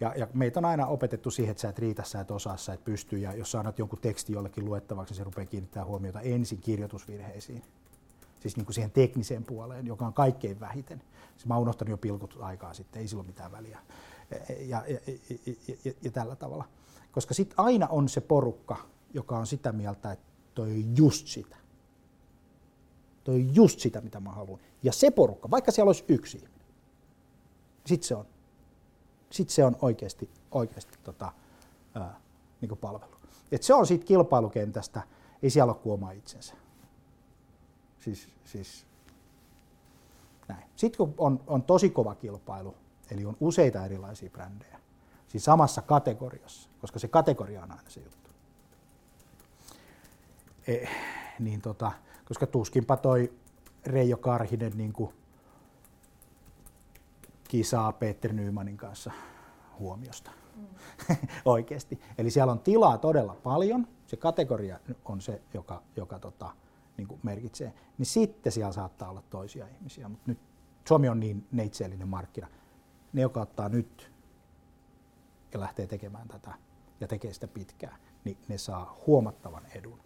Ja, 0.00 0.14
ja 0.16 0.28
meitä 0.34 0.60
on 0.60 0.64
aina 0.64 0.86
opetettu 0.86 1.30
siihen, 1.30 1.50
että 1.50 1.60
sä 1.60 1.68
et 1.68 1.78
riitä, 1.78 2.02
sä 2.02 2.20
et 2.20 2.30
osaa, 2.30 2.56
sä 2.56 2.72
et 2.72 2.84
pysty. 2.84 3.18
Ja 3.18 3.34
jos 3.34 3.52
sä 3.52 3.58
annat 3.58 3.78
jonkun 3.78 3.98
teksti 3.98 4.32
jollekin 4.32 4.64
luettavaksi, 4.64 5.14
se 5.14 5.24
rupeaa 5.24 5.46
kiinnittämään 5.46 5.88
huomiota 5.88 6.20
ensin 6.20 6.58
kirjoitusvirheisiin 6.58 7.62
siis 8.42 8.56
niin 8.56 8.64
kuin 8.66 8.74
siihen 8.74 8.90
tekniseen 8.90 9.44
puoleen, 9.44 9.86
joka 9.86 10.06
on 10.06 10.12
kaikkein 10.12 10.60
vähiten. 10.60 11.02
Siis 11.32 11.46
mä 11.46 11.58
unohtanut 11.58 11.90
jo 11.90 11.98
pilkut 11.98 12.38
aikaa 12.40 12.74
sitten, 12.74 13.02
ei 13.02 13.08
sillä 13.08 13.20
ole 13.20 13.26
mitään 13.26 13.52
väliä. 13.52 13.78
Ja, 14.60 14.84
ja, 14.88 15.00
ja, 15.46 15.76
ja, 15.84 15.92
ja 16.02 16.10
tällä 16.10 16.36
tavalla. 16.36 16.64
Koska 17.12 17.34
sitten 17.34 17.58
aina 17.58 17.86
on 17.86 18.08
se 18.08 18.20
porukka, 18.20 18.76
joka 19.14 19.38
on 19.38 19.46
sitä 19.46 19.72
mieltä, 19.72 20.12
että 20.12 20.24
toi 20.54 20.70
on 20.70 20.96
just 20.96 21.26
sitä. 21.26 21.56
Toi 23.24 23.34
on 23.34 23.54
just 23.54 23.80
sitä, 23.80 24.00
mitä 24.00 24.20
mä 24.20 24.30
haluan. 24.30 24.60
Ja 24.82 24.92
se 24.92 25.10
porukka, 25.10 25.50
vaikka 25.50 25.72
siellä 25.72 25.88
olisi 25.88 26.04
yksi 26.08 26.36
ihminen, 26.36 26.60
sitten 27.86 28.08
se 28.08 28.14
on, 28.14 28.26
sit 29.30 29.50
se 29.50 29.64
on 29.64 29.76
oikeasti, 29.82 30.30
oikeasti 30.50 30.98
tota, 31.02 31.32
ää, 31.94 32.20
niin 32.60 32.78
palvelu. 32.78 33.16
Et 33.52 33.62
se 33.62 33.74
on 33.74 33.86
siitä 33.86 34.04
kilpailukentästä, 34.04 35.02
ei 35.42 35.50
siellä 35.50 35.72
ole 35.72 35.80
kuin 35.82 35.92
oma 35.92 36.10
itsensä. 36.10 36.54
Siis, 38.02 38.28
siis 38.44 38.86
näin. 40.48 40.64
Sitten 40.76 40.98
kun 40.98 41.14
on, 41.18 41.40
on 41.46 41.62
tosi 41.62 41.90
kova 41.90 42.14
kilpailu, 42.14 42.74
eli 43.10 43.24
on 43.24 43.36
useita 43.40 43.84
erilaisia 43.84 44.30
brändejä, 44.30 44.80
siis 45.28 45.44
samassa 45.44 45.82
kategoriassa, 45.82 46.68
koska 46.80 46.98
se 46.98 47.08
kategoria 47.08 47.62
on 47.62 47.70
aina 47.70 47.90
se 47.90 48.00
juttu. 48.00 48.30
E, 50.66 50.86
niin 51.38 51.60
tota, 51.60 51.92
koska 52.24 52.46
tuskinpa 52.46 52.96
toi 52.96 53.32
Reijo 53.86 54.16
Karhinen 54.16 54.72
niin 54.74 54.92
kuin 54.92 55.14
kisaa 57.48 57.92
Peter 57.92 58.32
Nymanin 58.32 58.76
kanssa 58.76 59.10
huomiosta. 59.78 60.30
Mm. 60.56 60.66
Oikeasti. 61.44 62.00
Eli 62.18 62.30
siellä 62.30 62.52
on 62.52 62.60
tilaa 62.60 62.98
todella 62.98 63.34
paljon. 63.42 63.86
Se 64.06 64.16
kategoria 64.16 64.80
on 65.04 65.20
se, 65.20 65.42
joka, 65.54 65.82
joka 65.96 66.18
tota, 66.18 66.50
niin 66.96 67.08
kuin 67.08 67.20
merkitsee, 67.22 67.74
niin 67.98 68.06
sitten 68.06 68.52
siellä 68.52 68.72
saattaa 68.72 69.10
olla 69.10 69.22
toisia 69.30 69.66
ihmisiä. 69.66 70.08
Mutta 70.08 70.30
nyt 70.30 70.38
Suomi 70.88 71.08
on 71.08 71.20
niin 71.20 71.46
neitseellinen 71.52 72.08
markkina. 72.08 72.48
Ne, 73.12 73.22
joka 73.22 73.40
ottaa 73.40 73.68
nyt 73.68 74.12
ja 75.52 75.60
lähtee 75.60 75.86
tekemään 75.86 76.28
tätä 76.28 76.54
ja 77.00 77.08
tekee 77.08 77.32
sitä 77.32 77.48
pitkään, 77.48 77.96
niin 78.24 78.38
ne 78.48 78.58
saa 78.58 78.98
huomattavan 79.06 79.66
edun 79.74 80.00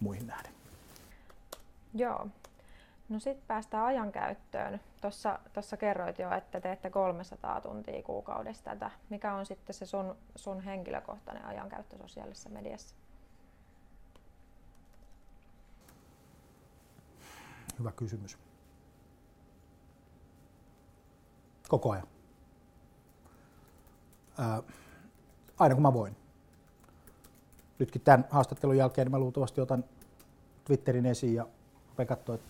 muihin 0.00 0.26
nähden. 0.26 0.52
Joo. 1.94 2.26
No 3.08 3.20
sitten 3.20 3.46
päästään 3.46 3.84
ajankäyttöön. 3.84 4.80
Tuossa 5.52 5.76
kerroit 5.78 6.18
jo, 6.18 6.32
että 6.32 6.60
teette 6.60 6.90
300 6.90 7.60
tuntia 7.60 8.02
kuukaudessa 8.02 8.64
tätä. 8.64 8.90
Mikä 9.08 9.34
on 9.34 9.46
sitten 9.46 9.74
se 9.74 9.86
sun, 9.86 10.16
sun 10.36 10.60
henkilökohtainen 10.60 11.44
ajankäyttö 11.44 11.98
sosiaalisessa 11.98 12.50
mediassa? 12.50 12.94
Hyvä 17.80 17.92
kysymys. 17.92 18.38
Koko 21.68 21.90
ajan. 21.90 22.06
Ää, 24.38 24.62
aina 25.58 25.74
kun 25.74 25.82
mä 25.82 25.92
voin. 25.92 26.16
Nytkin 27.78 28.02
tämän 28.02 28.24
haastattelun 28.30 28.76
jälkeen 28.76 29.06
niin 29.06 29.10
mä 29.10 29.18
luultavasti 29.18 29.60
otan 29.60 29.84
Twitterin 30.64 31.06
esiin 31.06 31.34
ja 31.34 31.46
rupean 31.88 32.06
katsoa, 32.06 32.34
että 32.34 32.48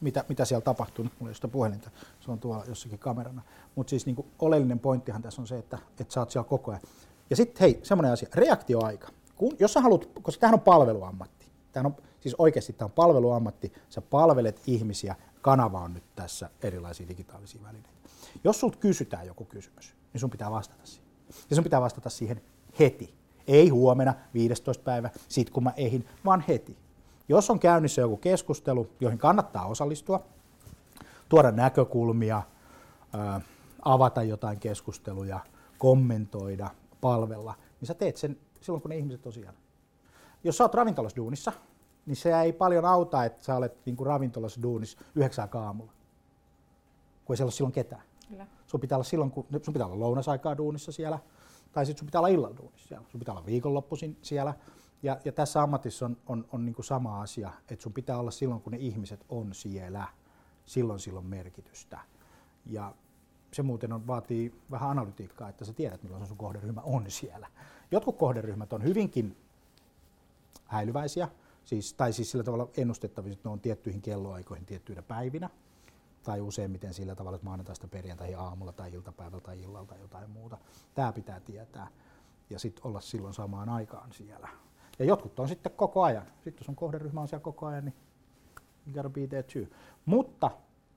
mitä, 0.00 0.24
mitä 0.28 0.44
siellä 0.44 0.64
tapahtuu. 0.64 1.04
Nyt 1.04 1.12
mulla 1.18 1.30
ei 1.30 1.34
sitä 1.34 1.48
puhelinta, 1.48 1.90
se 2.20 2.30
on 2.30 2.38
tuolla 2.38 2.64
jossakin 2.68 2.98
kamerana. 2.98 3.42
Mutta 3.74 3.90
siis 3.90 4.06
niin 4.06 4.26
oleellinen 4.38 4.78
pointtihan 4.78 5.22
tässä 5.22 5.42
on 5.42 5.48
se, 5.48 5.58
että, 5.58 5.78
että 6.00 6.14
sä 6.14 6.20
oot 6.20 6.30
siellä 6.30 6.48
koko 6.48 6.70
ajan. 6.70 6.82
Ja 7.30 7.36
sitten 7.36 7.60
hei, 7.60 7.80
semmoinen 7.82 8.12
asia, 8.12 8.28
reaktioaika. 8.34 9.08
Kun, 9.36 9.56
jos 9.58 9.72
sä 9.72 9.80
haluat, 9.80 10.08
koska 10.22 10.40
tämähän 10.40 10.54
on 10.54 10.64
palveluammatti. 10.64 11.46
Tämähän 11.72 11.92
on 11.92 12.04
Siis 12.22 12.34
oikeasti 12.38 12.72
tämä 12.72 12.86
on 12.86 12.92
palveluammatti, 12.92 13.72
sä 13.88 14.00
palvelet 14.00 14.60
ihmisiä, 14.66 15.16
kanava 15.40 15.80
on 15.80 15.94
nyt 15.94 16.04
tässä 16.14 16.50
erilaisia 16.62 17.08
digitaalisia 17.08 17.62
välineitä. 17.62 17.88
Jos 18.44 18.60
sulta 18.60 18.78
kysytään 18.78 19.26
joku 19.26 19.44
kysymys, 19.44 19.94
niin 20.12 20.20
sun 20.20 20.30
pitää 20.30 20.50
vastata 20.50 20.86
siihen. 20.86 21.06
Ja 21.50 21.56
sun 21.56 21.64
pitää 21.64 21.80
vastata 21.80 22.10
siihen 22.10 22.42
heti. 22.78 23.14
Ei 23.46 23.68
huomenna, 23.68 24.14
15. 24.34 24.84
päivä, 24.84 25.10
sit 25.28 25.50
kun 25.50 25.64
mä 25.64 25.72
ehin, 25.76 26.08
vaan 26.24 26.44
heti. 26.48 26.76
Jos 27.28 27.50
on 27.50 27.58
käynnissä 27.58 28.00
joku 28.00 28.16
keskustelu, 28.16 28.90
joihin 29.00 29.18
kannattaa 29.18 29.66
osallistua, 29.66 30.24
tuoda 31.28 31.50
näkökulmia, 31.50 32.42
avata 33.84 34.22
jotain 34.22 34.60
keskusteluja, 34.60 35.40
kommentoida, 35.78 36.70
palvella, 37.00 37.54
niin 37.80 37.86
sä 37.86 37.94
teet 37.94 38.16
sen 38.16 38.38
silloin, 38.60 38.82
kun 38.82 38.88
ne 38.88 38.96
ihmiset 38.96 39.20
siellä. 39.30 39.54
Jos 40.44 40.56
sä 40.56 40.64
oot 40.64 40.74
ravintolassa 40.74 41.16
duunissa, 41.16 41.52
niin 42.06 42.16
se 42.16 42.40
ei 42.40 42.52
paljon 42.52 42.84
auta, 42.84 43.24
että 43.24 43.44
sä 43.44 43.56
olet 43.56 43.86
niin 43.86 43.96
kuin 43.96 44.06
ravintolassa 44.06 44.62
duunissa 44.62 44.98
yhdeksää 45.14 45.48
aamulla, 45.54 45.92
kun 47.24 47.34
ei 47.34 47.36
siellä 47.36 47.46
ole 47.46 47.52
silloin 47.52 47.72
ketään. 47.72 48.02
Kyllä. 48.28 48.46
Sun 48.66 48.80
pitää 48.80 48.96
olla 48.96 49.04
silloin, 49.04 49.30
kun 49.30 49.46
sun 49.62 49.74
pitää 49.74 49.86
olla 49.86 50.00
lounasaikaa 50.00 50.56
duunissa 50.56 50.92
siellä, 50.92 51.18
tai 51.72 51.86
sitten 51.86 51.98
sun 51.98 52.06
pitää 52.06 52.20
olla 52.20 52.28
illalla 52.28 52.56
duunissa 52.56 52.88
siellä. 52.88 53.06
Sun 53.08 53.18
pitää 53.18 53.34
olla 53.34 53.46
viikonloppuisin 53.46 54.18
siellä. 54.22 54.54
Ja, 55.02 55.20
ja 55.24 55.32
tässä 55.32 55.62
ammatissa 55.62 56.06
on, 56.06 56.16
on, 56.26 56.48
on 56.52 56.64
niin 56.64 56.74
kuin 56.74 56.84
sama 56.84 57.20
asia, 57.20 57.50
että 57.70 57.82
sun 57.82 57.92
pitää 57.92 58.18
olla 58.18 58.30
silloin, 58.30 58.60
kun 58.60 58.72
ne 58.72 58.78
ihmiset 58.78 59.24
on 59.28 59.54
siellä. 59.54 60.08
Silloin 60.66 61.00
silloin 61.00 61.26
merkitystä. 61.26 62.00
Ja 62.66 62.94
se 63.52 63.62
muuten 63.62 63.92
on, 63.92 64.06
vaatii 64.06 64.54
vähän 64.70 64.90
analytiikkaa, 64.90 65.48
että 65.48 65.64
sä 65.64 65.72
tiedät, 65.72 66.02
milloin 66.02 66.26
sun 66.26 66.36
kohderyhmä 66.36 66.80
on 66.80 67.10
siellä. 67.10 67.46
Jotkut 67.90 68.16
kohderyhmät 68.16 68.72
on 68.72 68.84
hyvinkin 68.84 69.36
häilyväisiä, 70.64 71.28
siis, 71.64 71.94
tai 71.94 72.12
siis 72.12 72.30
sillä 72.30 72.44
tavalla 72.44 72.68
ennustettavissa, 72.76 73.38
että 73.38 73.48
ne 73.48 73.52
on 73.52 73.60
tiettyihin 73.60 74.02
kelloaikoihin 74.02 74.66
tiettyinä 74.66 75.02
päivinä, 75.02 75.50
tai 76.22 76.40
useimmiten 76.40 76.94
sillä 76.94 77.14
tavalla, 77.14 77.36
että 77.36 77.46
maanantaista 77.46 77.88
perjantai 77.88 78.34
aamulla 78.34 78.72
tai 78.72 78.92
iltapäivällä 78.92 79.40
tai 79.40 79.62
illalla 79.62 79.86
tai 79.86 80.00
jotain 80.00 80.30
muuta. 80.30 80.58
Tämä 80.94 81.12
pitää 81.12 81.40
tietää 81.40 81.88
ja 82.50 82.58
sitten 82.58 82.86
olla 82.86 83.00
silloin 83.00 83.34
samaan 83.34 83.68
aikaan 83.68 84.12
siellä. 84.12 84.48
Ja 84.98 85.04
jotkut 85.04 85.40
on 85.40 85.48
sitten 85.48 85.72
koko 85.72 86.02
ajan. 86.02 86.26
Sitten 86.44 86.64
on 86.68 86.76
kohderyhmä 86.76 87.20
on 87.20 87.28
siellä 87.28 87.42
koko 87.42 87.66
ajan, 87.66 87.84
niin 87.84 87.94
you 88.86 88.94
gotta 88.94 89.10
be 89.10 89.26
there 89.26 89.42
too. 89.42 89.78
Mutta 90.06 90.50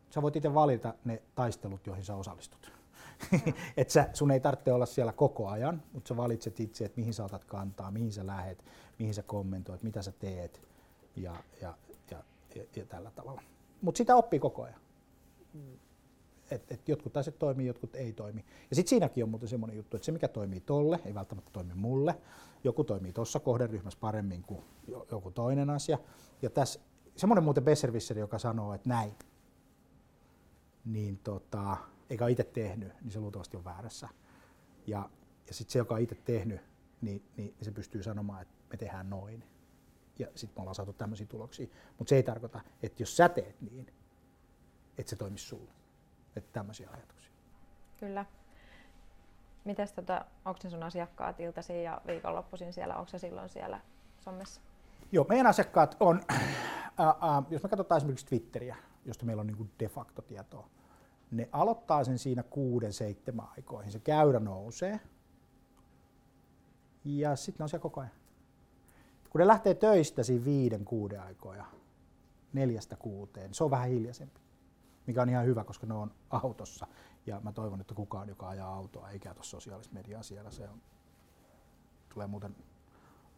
sä 0.10 0.22
voit 0.22 0.36
itse 0.36 0.54
valita 0.54 0.94
ne 1.06 1.22
taistelut, 1.36 1.88
joihin 1.88 2.06
sä 2.06 2.16
osallistut. 2.16 2.75
et 3.78 3.90
sä, 3.90 4.10
sun 4.14 4.32
ei 4.32 4.40
tarvitse 4.40 4.74
olla 4.74 4.86
siellä 4.86 5.12
koko 5.12 5.48
ajan, 5.48 5.84
mutta 5.94 6.08
sä 6.08 6.18
valitset 6.18 6.60
itse, 6.60 6.86
että 6.86 7.00
mihin 7.00 7.14
sä 7.14 7.26
otat 7.26 7.46
kantaa, 7.46 7.92
mihin 7.92 8.12
sä 8.12 8.28
lähet, 8.28 8.66
mihin 9.00 9.14
sä 9.14 9.24
kommentoit, 9.24 9.84
mitä 9.84 10.02
sä 10.02 10.12
teet 10.12 10.62
ja, 11.16 11.36
ja, 11.62 11.74
ja, 12.12 12.24
ja, 12.56 12.64
ja 12.76 12.86
tällä 12.86 13.12
tavalla. 13.12 13.42
Mutta 13.82 13.98
sitä 13.98 14.16
oppii 14.16 14.40
koko 14.40 14.64
ajan. 14.64 14.80
Et, 16.52 16.72
et 16.72 16.90
jotkut 16.90 17.18
asiat 17.18 17.40
toimii, 17.40 17.68
jotkut 17.68 17.96
ei 17.96 18.14
toimi. 18.14 18.46
Ja 18.70 18.76
sitten 18.76 18.90
siinäkin 18.90 19.24
on 19.24 19.30
muuten 19.30 19.50
semmoinen 19.50 19.78
juttu, 19.78 19.98
että 19.98 20.06
se 20.06 20.12
mikä 20.12 20.28
toimii 20.28 20.60
tolle, 20.60 21.00
ei 21.06 21.14
välttämättä 21.14 21.52
toimi 21.54 21.74
mulle. 21.74 22.16
Joku 22.64 22.84
toimii 22.84 23.14
tuossa 23.14 23.40
kohderyhmässä 23.40 24.00
paremmin 24.00 24.44
kuin 24.44 24.64
joku 25.12 25.32
toinen 25.32 25.70
asia. 25.70 25.98
Ja 26.42 26.50
tässä 26.50 26.80
semmoinen 27.16 27.44
muuten 27.44 27.64
Besserwisser, 27.64 28.20
joka 28.20 28.40
sanoo, 28.40 28.74
että 28.74 28.90
näin, 28.90 29.14
niin 30.86 31.18
tota, 31.18 31.78
eikä 32.10 32.28
itse 32.28 32.44
tehnyt, 32.44 32.94
niin 33.02 33.12
se 33.12 33.20
luultavasti 33.20 33.58
on 33.58 33.66
väärässä. 33.66 34.10
Ja, 34.88 35.10
ja 35.48 35.54
sitten 35.54 35.72
se, 35.72 35.80
joka 35.80 35.96
on 35.96 36.02
itse 36.02 36.16
tehnyt, 36.16 36.62
niin, 37.02 37.24
niin 37.38 37.56
se 37.62 37.72
pystyy 37.72 38.04
sanomaan, 38.04 38.42
että 38.42 38.56
me 38.72 38.78
tehdään 38.78 39.10
noin. 39.10 39.44
Ja 40.20 40.28
sitten 40.36 40.58
me 40.58 40.62
ollaan 40.62 40.76
saatu 40.76 40.94
tämmöisiä 40.94 41.28
tuloksia. 41.28 41.68
Mutta 41.98 42.10
se 42.10 42.16
ei 42.16 42.24
tarkoita, 42.24 42.62
että 42.84 43.04
jos 43.04 43.18
sä 43.18 43.30
teet 43.30 43.62
niin, 43.62 43.94
että 44.98 45.10
se 45.10 45.16
toimisi 45.16 45.46
sulle. 45.46 45.72
Että 46.36 46.54
tämmöisiä 46.54 46.90
ajatuksia. 46.90 47.32
Kyllä. 48.00 48.26
Mites 49.66 49.94
tota, 49.94 50.26
onko 50.46 50.60
ne 50.64 50.70
sun 50.70 50.84
asiakkaat 50.84 51.40
iltaisin 51.40 51.84
ja 51.84 52.02
viikonloppuisin 52.08 52.74
siellä, 52.74 52.96
onko 52.96 53.10
se 53.10 53.20
silloin 53.20 53.50
siellä 53.50 53.82
sommessa? 54.20 54.62
Joo, 55.12 55.26
meidän 55.30 55.48
asiakkaat 55.48 55.98
on, 56.00 56.22
äh, 56.32 57.08
äh, 57.08 57.16
jos 57.50 57.64
me 57.64 57.70
katsotaan 57.70 57.98
esimerkiksi 57.98 58.26
Twitteriä, 58.26 58.76
josta 59.06 59.26
meillä 59.26 59.42
on 59.42 59.48
niin 59.48 59.72
de 59.80 59.88
facto 59.88 60.22
tietoa, 60.22 60.70
ne 61.38 61.50
aloittaa 61.52 62.04
sen 62.04 62.20
siinä 62.20 62.44
kuuden, 62.44 62.94
seitsemän 62.94 63.48
aikoihin. 63.58 63.92
Se 63.92 64.00
käyrä 64.00 64.40
nousee. 64.40 65.00
Ja 67.06 67.36
sitten 67.36 67.60
ne 67.60 67.64
on 67.64 67.70
siellä 67.70 67.82
koko 67.82 68.02
ajan. 68.02 68.14
Kun 69.30 69.40
ne 69.40 69.48
lähtee 69.48 69.74
töistä 69.74 70.24
siinä 70.24 70.46
viiden, 70.46 70.86
kuuden 70.86 71.22
aikoja, 71.22 71.66
neljästä 72.54 72.96
kuuteen, 72.96 73.54
se 73.54 73.64
on 73.64 73.72
vähän 73.72 73.90
hiljaisempi. 73.90 74.40
Mikä 75.08 75.22
on 75.22 75.30
ihan 75.30 75.46
hyvä, 75.46 75.64
koska 75.64 75.88
ne 75.88 75.94
on 75.94 76.12
autossa. 76.30 76.88
Ja 77.26 77.40
mä 77.40 77.52
toivon, 77.52 77.82
että 77.82 77.94
kukaan, 77.94 78.30
joka 78.30 78.50
ajaa 78.50 78.76
autoa, 78.76 79.10
ei 79.10 79.20
käytä 79.20 79.44
sosiaalista 79.44 79.94
mediaa 79.94 80.24
siellä. 80.24 80.52
Se 80.52 80.70
on, 80.70 80.82
tulee 82.14 82.28
muuten 82.28 82.56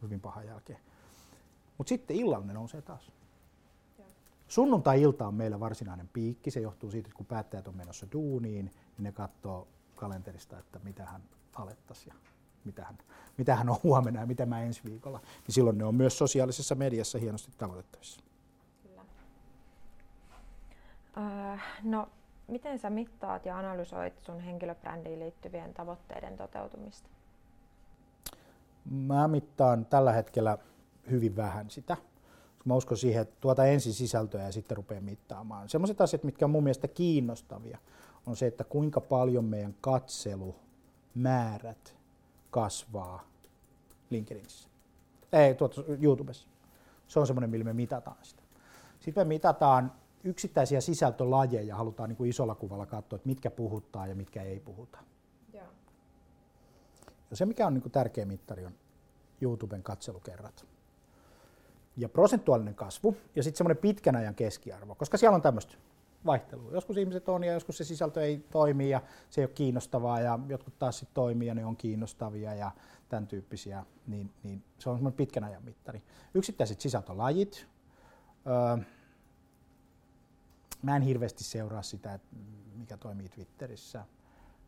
hyvin 0.02 0.20
paha 0.20 0.44
jälkeen. 0.44 0.80
Mutta 1.78 1.90
sitten 1.90 2.18
illalla 2.18 2.46
ne 2.46 2.54
nousee 2.54 2.82
taas. 2.82 3.12
Sunnuntai-ilta 4.48 5.28
on 5.28 5.34
meillä 5.34 5.60
varsinainen 5.60 6.10
piikki. 6.14 6.52
Se 6.52 6.60
johtuu 6.60 6.92
siitä, 6.92 7.08
että 7.08 7.18
kun 7.18 7.26
päättäjät 7.26 7.68
on 7.68 7.78
menossa 7.78 8.08
duuniin, 8.12 8.66
niin 8.66 9.04
ne 9.04 9.12
katsoo 9.12 9.68
kalenterista, 9.96 10.60
että 10.60 10.80
mitä 10.84 11.06
hän 11.06 11.22
alettaisiin 11.56 12.14
ja 12.14 12.20
mitä 12.66 12.84
hän, 12.84 12.98
mitä 13.38 13.56
hän 13.56 13.70
on 13.70 13.78
huomenna 13.84 14.20
ja 14.20 14.26
mitä 14.26 14.46
mä 14.46 14.62
ensi 14.62 14.82
viikolla. 14.86 15.20
Niin 15.20 15.54
silloin 15.54 15.78
ne 15.78 15.86
on 15.86 15.96
myös 15.96 16.18
sosiaalisessa 16.18 16.76
mediassa 16.76 17.18
hienosti 17.18 17.52
tavoitettavissa. 17.58 18.22
Kyllä. 18.84 19.02
Äh, 21.18 21.64
no, 21.84 22.10
miten 22.48 22.80
sä 22.80 22.90
mittaat 22.90 23.46
ja 23.46 23.58
analysoit 23.58 24.20
sun 24.20 24.40
henkilöbrändiin 24.40 25.20
liittyvien 25.20 25.74
tavoitteiden 25.74 26.38
toteutumista? 26.38 27.10
Mä 28.92 29.28
mittaan 29.28 29.86
tällä 29.86 30.12
hetkellä 30.12 30.58
hyvin 31.10 31.36
vähän 31.36 31.70
sitä 31.70 31.98
mä 32.68 32.76
uskon 32.76 32.98
siihen, 32.98 33.22
että 33.22 33.36
tuota 33.42 33.66
ensin 33.66 33.94
sisältöä 33.94 34.44
ja 34.44 34.52
sitten 34.52 34.78
rupeaa 34.78 35.02
mittaamaan. 35.02 35.70
Sellaiset 35.70 36.02
asiat, 36.02 36.24
mitkä 36.24 36.46
on 36.46 36.52
mun 36.52 36.64
mielestä 36.64 36.88
kiinnostavia, 36.88 37.78
on 38.26 38.36
se, 38.36 38.48
että 38.48 38.64
kuinka 38.64 39.02
paljon 39.02 39.46
meidän 39.46 39.76
katselumäärät 39.82 41.96
kasvaa 42.52 43.28
LinkedInissä. 44.10 44.70
Ei, 45.32 45.56
tuota, 45.56 45.84
YouTubessa. 46.02 46.48
Se 47.08 47.20
on 47.20 47.28
semmoinen, 47.28 47.50
millä 47.50 47.66
me 47.66 47.74
mitataan 47.74 48.18
sitä. 48.22 48.44
Sitten 49.00 49.28
me 49.28 49.30
mitataan 49.34 49.92
yksittäisiä 50.24 50.82
sisältölajeja, 50.82 51.76
halutaan 51.76 52.10
niin 52.10 52.18
kuin 52.18 52.30
isolla 52.30 52.56
kuvalla 52.56 52.86
katsoa, 52.86 53.16
että 53.16 53.28
mitkä 53.28 53.52
puhuttaa 53.52 54.08
ja 54.08 54.16
mitkä 54.16 54.44
ei 54.44 54.60
puhuta. 54.60 54.98
Joo. 55.54 55.66
Ja 57.30 57.36
se, 57.36 57.46
mikä 57.46 57.68
on 57.68 57.74
niin 57.74 57.82
kuin 57.82 57.92
tärkeä 57.92 58.26
mittari, 58.26 58.66
on 58.66 58.74
YouTuben 59.42 59.84
katselukerrat 59.84 60.66
ja 61.98 62.10
prosentuaalinen 62.10 62.76
kasvu 62.76 63.18
ja 63.36 63.44
sitten 63.44 63.58
semmoinen 63.58 63.82
pitkän 63.82 64.16
ajan 64.16 64.36
keskiarvo, 64.36 64.96
koska 64.96 65.18
siellä 65.18 65.36
on 65.36 65.42
tämmöistä 65.42 65.76
vaihtelua. 66.26 66.72
Joskus 66.72 66.98
ihmiset 66.98 67.30
on 67.30 67.44
ja 67.44 67.54
joskus 67.54 67.78
se 67.78 67.84
sisältö 67.84 68.24
ei 68.24 68.38
toimi 68.52 68.90
ja 68.90 69.02
se 69.30 69.42
ei 69.42 69.46
ole 69.46 69.54
kiinnostavaa 69.54 70.20
ja 70.20 70.40
jotkut 70.48 70.80
taas 70.80 71.00
sitten 71.00 71.16
toimii 71.16 71.48
ja 71.48 71.56
ne 71.56 71.66
on 71.66 71.78
kiinnostavia 71.78 72.54
ja 72.54 72.72
tämän 73.10 73.28
tyyppisiä, 73.28 73.86
niin, 74.08 74.32
niin 74.44 74.64
se 74.80 74.90
on 74.90 74.98
semmoinen 74.98 75.18
pitkän 75.18 75.44
ajan 75.44 75.64
mittari. 75.64 76.04
Yksittäiset 76.34 76.82
sisältölajit. 76.82 77.68
Öö, 78.48 78.84
mä 80.82 80.96
en 80.96 81.02
hirveästi 81.02 81.44
seuraa 81.44 81.84
sitä, 81.84 82.14
että 82.14 82.28
mikä 82.76 82.98
toimii 82.98 83.30
Twitterissä, 83.30 84.06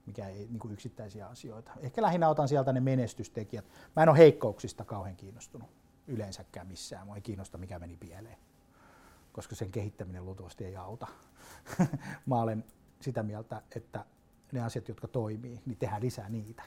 mikä 0.05 0.27
ei 0.27 0.47
niin 0.49 0.59
kuin 0.59 0.73
yksittäisiä 0.73 1.27
asioita. 1.27 1.71
Ehkä 1.79 2.01
lähinnä 2.01 2.29
otan 2.29 2.47
sieltä 2.47 2.73
ne 2.73 2.79
menestystekijät. 2.79 3.65
Mä 3.95 4.03
en 4.03 4.09
ole 4.09 4.17
heikkouksista 4.17 4.85
kauhean 4.85 5.15
kiinnostunut 5.15 5.78
yleensäkään 6.09 6.67
missään. 6.67 7.05
Mua 7.05 7.15
ei 7.15 7.21
kiinnosta, 7.21 7.57
mikä 7.57 7.79
meni 7.79 7.97
pieleen, 7.97 8.37
koska 9.31 9.55
sen 9.55 9.71
kehittäminen 9.71 10.25
luultavasti 10.25 10.65
ei 10.65 10.75
auta. 10.75 11.07
Mä 12.25 12.41
olen 12.41 12.65
sitä 13.01 13.23
mieltä, 13.23 13.61
että 13.75 14.05
ne 14.51 14.61
asiat, 14.61 14.87
jotka 14.87 15.07
toimii, 15.07 15.61
niin 15.65 15.77
tehdään 15.77 16.01
lisää 16.01 16.29
niitä. 16.29 16.63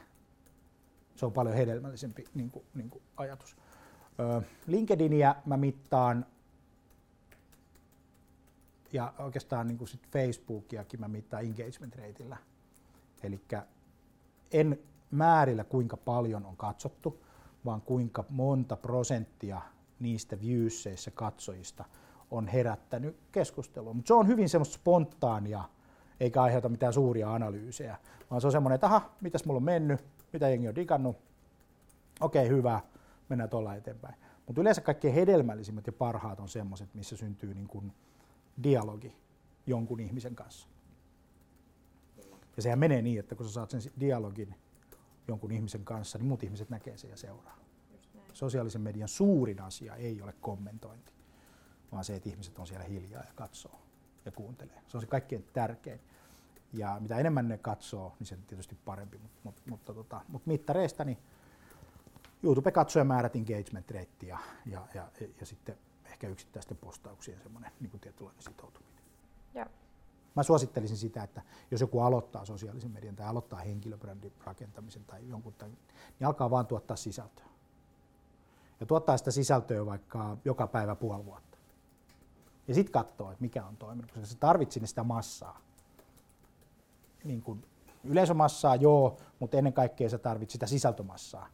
Se 1.15 1.25
on 1.25 1.33
paljon 1.33 1.55
hedelmällisempi 1.55 2.25
niin 2.33 2.51
kuin, 2.51 2.65
niin 2.75 2.89
kuin 2.89 3.03
ajatus. 3.17 3.55
LinkedInia 4.67 5.35
mä 5.45 5.57
mittaan 5.57 6.25
ja 8.93 9.13
oikeastaan 9.19 9.67
niin 9.67 9.77
kuin 9.77 9.87
sit 9.87 10.07
Facebookiakin 10.11 10.99
mä 10.99 11.07
mittaan 11.07 11.43
engagement 11.43 11.95
rateillä. 11.95 12.37
Eli 13.23 13.41
en 14.51 14.79
määrillä 15.11 15.63
kuinka 15.63 15.97
paljon 15.97 16.45
on 16.45 16.57
katsottu, 16.57 17.25
vaan 17.65 17.81
kuinka 17.81 18.25
monta 18.29 18.75
prosenttia 18.75 19.61
niistä 19.99 20.41
viewseissä 20.41 21.11
katsojista 21.11 21.85
on 22.31 22.47
herättänyt 22.47 23.17
keskustelua. 23.31 23.93
Mutta 23.93 24.07
se 24.07 24.13
on 24.13 24.27
hyvin 24.27 24.49
semmoista 24.49 24.75
spontaania, 24.75 25.63
eikä 26.19 26.41
aiheuta 26.41 26.69
mitään 26.69 26.93
suuria 26.93 27.33
analyysejä, 27.33 27.97
vaan 28.31 28.41
se 28.41 28.47
on 28.47 28.51
semmoinen, 28.51 28.75
että 28.75 28.87
aha, 28.87 29.09
mitäs 29.21 29.45
mulla 29.45 29.57
on 29.57 29.63
mennyt, 29.63 30.05
mitä 30.33 30.49
jengi 30.49 30.67
on 30.67 30.75
digannut, 30.75 31.17
okei 32.21 32.45
okay, 32.45 32.57
hyvä, 32.57 32.81
mennään 33.29 33.49
tuolla 33.49 33.75
eteenpäin. 33.75 34.15
Mutta 34.47 34.61
yleensä 34.61 34.81
kaikkein 34.81 35.13
hedelmällisimmät 35.13 35.87
ja 35.87 35.93
parhaat 35.93 36.39
on 36.39 36.49
semmoiset, 36.49 36.93
missä 36.93 37.17
syntyy 37.17 37.53
niin 37.53 37.67
kuin 37.67 37.93
dialogi 38.63 39.15
jonkun 39.67 39.99
ihmisen 39.99 40.35
kanssa. 40.35 40.67
Ja 42.55 42.61
sehän 42.61 42.79
menee 42.79 43.01
niin, 43.01 43.19
että 43.19 43.35
kun 43.35 43.45
sä 43.45 43.51
saat 43.51 43.69
sen 43.69 43.81
dialogin 43.99 44.55
jonkun 45.27 45.51
ihmisen 45.51 45.85
kanssa, 45.85 46.17
niin 46.17 46.27
muut 46.27 46.43
ihmiset 46.43 46.69
näkee 46.69 46.97
sen 46.97 47.09
ja 47.09 47.17
seuraa. 47.17 47.57
Sosiaalisen 48.33 48.81
median 48.81 49.07
suurin 49.07 49.61
asia 49.61 49.95
ei 49.95 50.21
ole 50.21 50.33
kommentointi, 50.41 51.13
vaan 51.91 52.03
se, 52.03 52.15
että 52.15 52.29
ihmiset 52.29 52.59
on 52.59 52.67
siellä 52.67 52.85
hiljaa 52.85 53.23
ja 53.23 53.33
katsoo 53.35 53.81
ja 54.25 54.31
kuuntelee. 54.31 54.81
Se 54.87 54.97
on 54.97 55.01
se 55.01 55.07
kaikkein 55.07 55.45
tärkein. 55.53 55.99
Ja 56.73 56.97
mitä 56.99 57.17
enemmän 57.17 57.47
ne 57.47 57.57
katsoo, 57.57 58.15
niin 58.19 58.27
se 58.27 58.37
tietysti 58.47 58.77
parempi. 58.85 59.17
Mut, 59.17 59.31
mut, 59.43 59.55
mutta, 59.65 59.93
tota, 59.93 60.21
mutta 60.27 60.47
mittareista 60.49 61.03
niin 61.05 61.17
YouTube-katsojamäärät, 62.43 63.35
engagement 63.35 63.91
rate 63.91 64.25
ja, 64.25 64.39
ja, 64.65 64.87
ja, 64.93 65.07
ja 65.39 65.45
sitten 65.45 65.77
ehkä 66.05 66.27
yksittäisten 66.27 66.77
postauksien 66.77 67.41
semmoinen 67.43 67.71
niin 67.79 67.99
tietynlainen 67.99 68.43
sitoutuminen. 68.43 69.03
Ja. 69.53 69.65
Mä 70.35 70.43
suosittelisin 70.43 70.97
sitä, 70.97 71.23
että 71.23 71.41
jos 71.71 71.81
joku 71.81 71.99
aloittaa 71.99 72.45
sosiaalisen 72.45 72.91
median 72.91 73.15
tai 73.15 73.27
aloittaa 73.27 73.59
henkilöbrändin 73.59 74.33
rakentamisen 74.43 75.05
tai 75.05 75.29
jonkun, 75.29 75.53
tai, 75.53 75.69
niin 76.19 76.27
alkaa 76.27 76.49
vaan 76.49 76.67
tuottaa 76.67 76.97
sisältöä. 76.97 77.45
Ja 78.79 78.85
tuottaa 78.85 79.17
sitä 79.17 79.31
sisältöä 79.31 79.85
vaikka 79.85 80.37
joka 80.45 80.67
päivä 80.67 80.95
puoli 80.95 81.25
vuotta. 81.25 81.57
Ja 82.67 82.73
sitten 82.73 82.91
katsoo, 82.93 83.31
että 83.31 83.41
mikä 83.41 83.65
on 83.65 83.77
toiminut, 83.77 84.11
koska 84.11 84.27
se 84.27 84.37
tarvitsee 84.37 84.87
sitä 84.87 85.03
massaa. 85.03 85.61
Niin 87.23 87.41
kuin 87.41 87.65
yleisömassaa, 88.03 88.75
joo, 88.75 89.17
mutta 89.39 89.57
ennen 89.57 89.73
kaikkea 89.73 90.09
sä 90.09 90.17
tarvitset 90.17 90.51
sitä 90.51 90.67
sisältömassaa. 90.67 91.49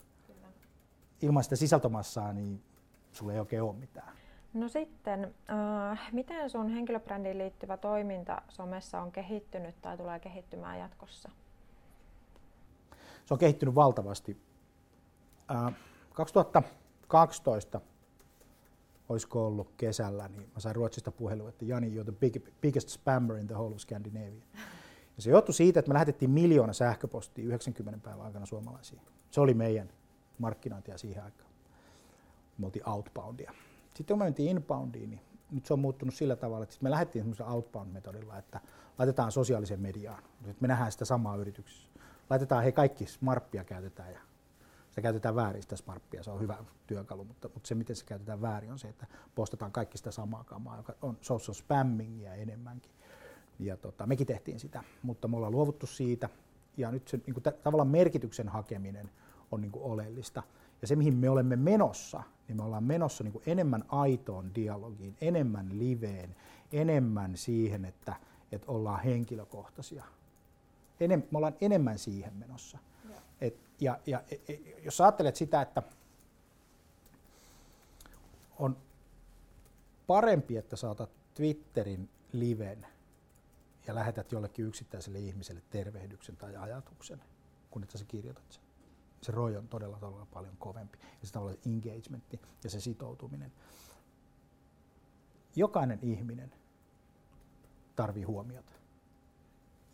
Ilman 1.21 1.43
sitä 1.43 1.55
sisältömassaa, 1.55 2.33
niin 2.33 2.63
sulla 3.11 3.33
ei 3.33 3.39
oikein 3.39 3.63
ole 3.63 3.73
mitään. 3.75 4.18
No 4.53 4.69
sitten, 4.69 5.35
äh, 5.49 6.09
miten 6.11 6.49
sun 6.49 6.69
henkilöbrändiin 6.69 7.37
liittyvä 7.37 7.77
toiminta 7.77 8.41
somessa 8.49 9.01
on 9.01 9.11
kehittynyt 9.11 9.81
tai 9.81 9.97
tulee 9.97 10.19
kehittymään 10.19 10.79
jatkossa? 10.79 11.29
Se 13.25 13.33
on 13.33 13.39
kehittynyt 13.39 13.75
valtavasti. 13.75 14.37
Äh, 15.51 15.73
2012 16.13 17.81
olisiko 19.09 19.47
ollut 19.47 19.71
kesällä, 19.77 20.27
niin 20.27 20.51
mä 20.53 20.59
sain 20.59 20.75
Ruotsista 20.75 21.11
puhelun, 21.11 21.49
että 21.49 21.65
Jani, 21.65 21.89
you're 21.89 22.03
the 22.03 22.11
big, 22.11 22.37
biggest 22.61 22.89
spammer 22.89 23.37
in 23.37 23.47
the 23.47 23.55
whole 23.55 23.75
of 23.75 23.81
Scandinavia. 23.81 24.43
Ja 25.15 25.23
se 25.23 25.31
johtui 25.31 25.53
siitä, 25.53 25.79
että 25.79 25.89
me 25.89 25.93
lähetettiin 25.93 26.31
miljoona 26.31 26.73
sähköpostia 26.73 27.45
90 27.45 27.99
päivän 28.03 28.25
aikana 28.25 28.45
suomalaisiin. 28.45 29.01
Se 29.31 29.41
oli 29.41 29.53
meidän 29.53 29.89
markkinointia 30.37 30.97
siihen 30.97 31.23
aikaan. 31.23 31.49
Me 32.57 32.65
oltiin 32.65 32.89
outboundia. 32.89 33.53
Sitten 33.99 34.13
kun 34.13 34.19
me 34.19 34.23
mentiin 34.23 34.49
inboundiin, 34.49 35.09
niin 35.09 35.21
nyt 35.51 35.65
se 35.65 35.73
on 35.73 35.79
muuttunut 35.79 36.15
sillä 36.15 36.35
tavalla, 36.35 36.63
että 36.63 36.75
me 36.81 36.89
lähdettiin 36.89 37.23
semmoisella 37.23 37.51
outbound-metodilla, 37.51 38.37
että 38.37 38.59
laitetaan 38.97 39.31
sosiaaliseen 39.31 39.79
mediaan. 39.79 40.23
Me 40.59 40.67
nähdään 40.67 40.91
sitä 40.91 41.05
samaa 41.05 41.35
yrityksessä. 41.35 41.87
Laitetaan 42.29 42.63
he 42.63 42.71
kaikki 42.71 43.05
smarppia 43.05 43.63
käytetään 43.63 44.13
ja 44.13 44.19
sitä 44.89 45.01
käytetään 45.01 45.35
väärin 45.35 45.61
sitä 45.61 45.75
smarppia, 45.75 46.23
se 46.23 46.31
on 46.31 46.39
hyvä 46.39 46.57
työkalu, 46.87 47.23
mutta, 47.23 47.49
mutta 47.53 47.67
se 47.67 47.75
miten 47.75 47.95
se 47.95 48.05
käytetään 48.05 48.41
väärin 48.41 48.71
on 48.71 48.79
se, 48.79 48.87
että 48.87 49.07
postataan 49.35 49.71
kaikki 49.71 49.97
sitä 49.97 50.11
samaa 50.11 50.43
kamaa, 50.43 50.77
joka 50.77 50.93
on 51.01 51.17
social 51.21 51.53
spammingia 51.53 52.33
enemmänkin. 52.33 52.91
Ja 53.59 53.77
tota, 53.77 54.07
mekin 54.07 54.27
tehtiin 54.27 54.59
sitä, 54.59 54.83
mutta 55.03 55.27
me 55.27 55.37
ollaan 55.37 55.53
luovuttu 55.53 55.87
siitä 55.87 56.29
ja 56.77 56.91
nyt 56.91 57.07
se 57.07 57.19
niin 57.27 57.33
kuin, 57.33 57.43
tavallaan 57.63 57.87
merkityksen 57.87 58.49
hakeminen 58.49 59.09
on 59.51 59.61
niin 59.61 59.71
kuin, 59.71 59.83
oleellista. 59.83 60.43
Ja 60.81 60.87
se, 60.87 60.95
mihin 60.95 61.15
me 61.15 61.29
olemme 61.29 61.55
menossa, 61.55 62.23
niin 62.47 62.57
me 62.57 62.63
ollaan 62.63 62.83
menossa 62.83 63.23
niin 63.23 63.31
kuin 63.31 63.43
enemmän 63.45 63.83
aitoon 63.87 64.55
dialogiin, 64.55 65.17
enemmän 65.21 65.79
liveen, 65.79 66.35
enemmän 66.71 67.37
siihen, 67.37 67.85
että, 67.85 68.15
että 68.51 68.71
ollaan 68.71 69.03
henkilökohtaisia. 69.03 70.03
Enem, 70.99 71.23
me 71.31 71.37
ollaan 71.37 71.55
enemmän 71.61 71.99
siihen 71.99 72.33
menossa. 72.33 72.77
Et, 73.41 73.59
ja, 73.79 73.99
ja 74.05 74.23
e, 74.31 74.53
e, 74.53 74.81
jos 74.83 75.01
ajattelet 75.01 75.35
sitä, 75.35 75.61
että 75.61 75.83
on 78.57 78.77
parempi, 80.07 80.57
että 80.57 80.75
saatat 80.75 81.09
Twitterin 81.33 82.09
liven 82.31 82.87
ja 83.87 83.95
lähetät 83.95 84.31
jollekin 84.31 84.65
yksittäiselle 84.65 85.19
ihmiselle 85.19 85.61
tervehdyksen 85.69 86.37
tai 86.37 86.55
ajatuksen, 86.55 87.21
kun 87.71 87.83
että 87.83 87.97
sä 87.97 88.05
kirjoitat 88.05 88.51
sen. 88.51 88.68
Se 89.21 89.31
roi 89.31 89.57
on 89.57 89.67
todella, 89.67 89.99
todella 89.99 90.27
paljon 90.33 90.57
kovempi. 90.59 90.99
Ja 91.21 91.27
se 91.27 91.33
tavallaan 91.33 91.59
engagementti 91.65 92.39
ja 92.63 92.69
se 92.69 92.79
sitoutuminen. 92.79 93.51
Jokainen 95.55 95.99
ihminen 96.01 96.53
tarvii 97.95 98.23
huomiota. 98.23 98.71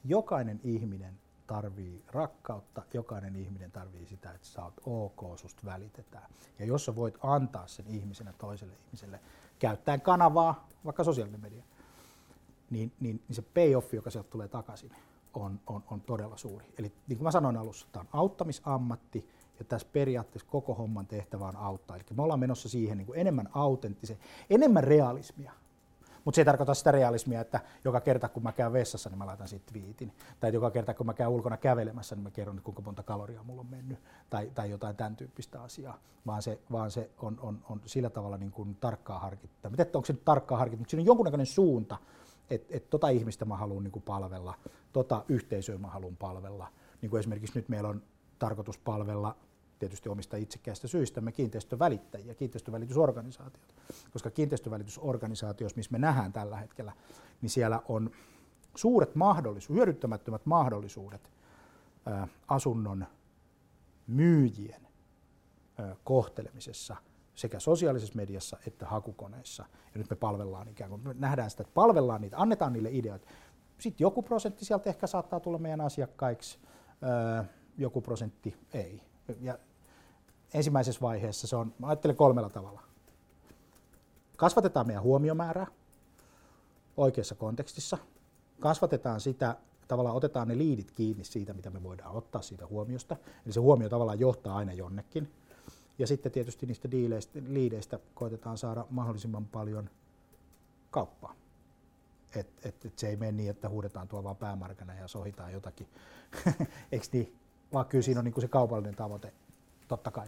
Jokainen 0.03 0.59
ihminen 0.63 1.19
tarvii 1.47 2.03
rakkautta, 2.07 2.84
jokainen 2.93 3.36
ihminen 3.36 3.71
tarvii 3.71 4.05
sitä, 4.05 4.32
että 4.32 4.47
sä 4.47 4.63
oot 4.63 4.82
ok, 4.86 5.39
susta 5.39 5.61
välitetään. 5.65 6.30
Ja 6.59 6.65
jos 6.65 6.86
sä 6.86 6.95
voit 6.95 7.17
antaa 7.23 7.67
sen 7.67 7.88
ihmisenä 7.88 8.34
toiselle 8.34 8.73
ihmiselle, 8.86 9.19
käyttäen 9.59 10.01
kanavaa, 10.01 10.67
vaikka 10.86 11.03
sosiaalinen 11.03 11.41
media, 11.41 11.63
niin, 12.69 12.91
niin, 12.99 13.21
niin 13.28 13.36
se 13.36 13.41
payoff, 13.41 13.93
joka 13.93 14.09
sieltä 14.09 14.30
tulee 14.30 14.47
takaisin, 14.47 14.91
on, 15.36 15.59
on, 15.67 15.83
on 15.91 16.01
todella 16.01 16.38
suuri. 16.38 16.65
Eli 16.77 16.91
niin 17.07 17.17
kuin 17.17 17.23
mä 17.23 17.31
sanoin 17.31 17.57
alussa, 17.57 17.88
tämä 17.91 18.01
on 18.01 18.19
auttamisammatti, 18.19 19.29
ja 19.59 19.65
tässä 19.65 19.88
periaatteessa 19.93 20.49
koko 20.51 20.73
homman 20.73 21.07
tehtävä 21.07 21.45
on 21.45 21.55
auttaa. 21.55 21.95
Eli 21.95 22.05
me 22.13 22.23
ollaan 22.23 22.39
menossa 22.39 22.69
siihen 22.69 22.97
niin 22.97 23.05
kuin 23.05 23.19
enemmän 23.19 23.49
autenttisen, 23.53 24.17
enemmän 24.49 24.83
realismia. 24.83 25.51
Mutta 26.25 26.36
se 26.36 26.41
ei 26.41 26.45
tarkoita 26.45 26.73
sitä 26.73 26.91
realismia, 26.91 27.41
että 27.41 27.59
joka 27.83 28.01
kerta 28.01 28.29
kun 28.29 28.43
mä 28.43 28.51
käyn 28.51 28.73
vessassa, 28.73 29.09
niin 29.09 29.17
mä 29.17 29.25
laitan 29.25 29.47
siitä 29.47 29.65
twiitin. 29.71 30.11
Tai 30.39 30.53
joka 30.53 30.71
kerta 30.71 30.93
kun 30.93 31.05
mä 31.05 31.13
käyn 31.13 31.29
ulkona 31.29 31.57
kävelemässä, 31.57 32.15
niin 32.15 32.23
mä 32.23 32.31
kerron, 32.31 32.61
kuinka 32.63 32.81
monta 32.81 33.03
kaloria 33.03 33.43
mulla 33.43 33.61
on 33.61 33.69
mennyt. 33.69 33.99
Tai, 34.29 34.51
tai 34.55 34.69
jotain 34.69 34.95
tämän 34.95 35.15
tyyppistä 35.15 35.61
asiaa. 35.61 35.99
Vaan 36.25 36.41
se, 36.41 36.59
vaan 36.71 36.91
se 36.91 37.09
on, 37.21 37.39
on, 37.41 37.61
on 37.69 37.81
sillä 37.86 38.09
tavalla 38.09 38.38
niin 38.38 38.51
kuin 38.51 38.75
tarkkaa 38.75 39.19
harkittaa. 39.19 39.71
Mitä 39.71 39.86
onko 39.93 40.05
se 40.05 40.13
nyt 40.13 40.25
tarkkaa 40.25 40.57
harkittaa, 40.57 40.81
mutta 40.81 40.91
siinä 40.91 41.01
on 41.01 41.05
jonkunnäköinen 41.05 41.45
suunta, 41.45 41.97
että 42.49 42.77
et 42.77 42.89
tota 42.89 43.09
ihmistä 43.09 43.45
mä 43.45 43.57
haluan 43.57 43.83
niin 43.83 43.91
kuin 43.91 44.03
palvella, 44.03 44.53
tota 44.93 45.25
yhteisöä 45.29 45.77
mä 45.77 45.87
haluan 45.87 46.17
palvella. 46.17 46.67
Niin 47.01 47.09
kuin 47.09 47.19
esimerkiksi 47.19 47.59
nyt 47.59 47.69
meillä 47.69 47.89
on 47.89 48.01
tarkoitus 48.39 48.77
palvella 48.77 49.35
tietysti 49.79 50.09
omista 50.09 50.37
itsekkäistä 50.37 50.87
me 51.21 51.31
kiinteistövälittäjiä, 51.31 52.35
kiinteistövälitysorganisaatioita. 52.35 53.73
Koska 54.13 54.31
kiinteistövälitysorganisaatioissa, 54.31 55.77
missä 55.77 55.91
me 55.91 55.99
nähdään 55.99 56.33
tällä 56.33 56.57
hetkellä, 56.57 56.93
niin 57.41 57.49
siellä 57.49 57.81
on 57.87 58.11
suuret 58.75 59.15
mahdollisuudet, 59.15 59.77
hyödyttämättömät 59.77 60.45
mahdollisuudet 60.45 61.31
asunnon 62.47 63.05
myyjien 64.07 64.87
kohtelemisessa 66.03 66.95
sekä 67.36 67.59
sosiaalisessa 67.59 68.15
mediassa 68.15 68.57
että 68.67 68.86
hakukoneissa. 68.86 69.65
Ja 69.93 69.97
nyt 69.97 70.09
me 70.09 70.15
palvellaan 70.15 70.67
ikään 70.67 70.89
kuin, 70.89 71.01
me 71.07 71.15
nähdään 71.19 71.49
sitä, 71.49 71.61
että 71.61 71.73
palvellaan 71.73 72.21
niitä, 72.21 72.38
annetaan 72.38 72.73
niille 72.73 72.89
ideoita. 72.91 73.27
Sitten 73.79 74.05
joku 74.05 74.21
prosentti 74.21 74.65
sieltä 74.65 74.89
ehkä 74.89 75.07
saattaa 75.07 75.39
tulla 75.39 75.57
meidän 75.57 75.81
asiakkaiksi, 75.81 76.59
ää, 77.01 77.45
joku 77.77 78.01
prosentti 78.01 78.57
ei. 78.73 79.01
Ja 79.41 79.57
ensimmäisessä 80.53 81.01
vaiheessa 81.01 81.47
se 81.47 81.55
on, 81.55 81.73
mä 81.79 81.88
ajattelen 81.88 82.15
kolmella 82.15 82.49
tavalla. 82.49 82.81
Kasvatetaan 84.38 84.88
meidän 84.88 85.03
huomiomäärää 85.03 85.67
oikeassa 86.97 87.36
kontekstissa. 87.36 87.97
Kasvatetaan 88.59 89.21
sitä, 89.21 89.55
tavallaan 89.88 90.15
otetaan 90.15 90.47
ne 90.47 90.57
liidit 90.57 90.91
kiinni 90.91 91.23
siitä, 91.23 91.53
mitä 91.53 91.69
me 91.69 91.83
voidaan 91.83 92.15
ottaa 92.15 92.41
siitä 92.41 92.67
huomiosta. 92.67 93.15
Eli 93.45 93.53
se 93.53 93.59
huomio 93.59 93.89
tavallaan 93.89 94.19
johtaa 94.19 94.57
aina 94.57 94.73
jonnekin. 94.73 95.31
Ja 95.99 96.07
sitten 96.07 96.31
tietysti 96.31 96.65
niistä 96.65 96.91
diileistä, 96.91 97.39
liideistä 97.47 97.99
koitetaan 98.13 98.57
saada 98.57 98.85
mahdollisimman 98.89 99.45
paljon 99.45 99.89
kauppaa. 100.91 101.35
Et, 102.35 102.47
et, 102.63 102.85
et 102.85 102.99
se 102.99 103.07
ei 103.07 103.15
mene 103.15 103.31
niin, 103.31 103.49
että 103.49 103.69
huudetaan 103.69 104.07
tuolla 104.07 104.23
vaan 104.23 104.35
päämarkana 104.35 104.93
ja 104.93 105.07
sohitaan 105.07 105.53
jotakin. 105.53 105.87
Eikö 106.91 107.05
niin? 107.11 107.35
Vaan 107.73 107.85
kyllä 107.85 108.01
siinä 108.01 108.19
on 108.19 108.25
niin 108.25 108.41
se 108.41 108.47
kaupallinen 108.47 108.95
tavoite 108.95 109.33
totta 109.87 110.11
kai 110.11 110.27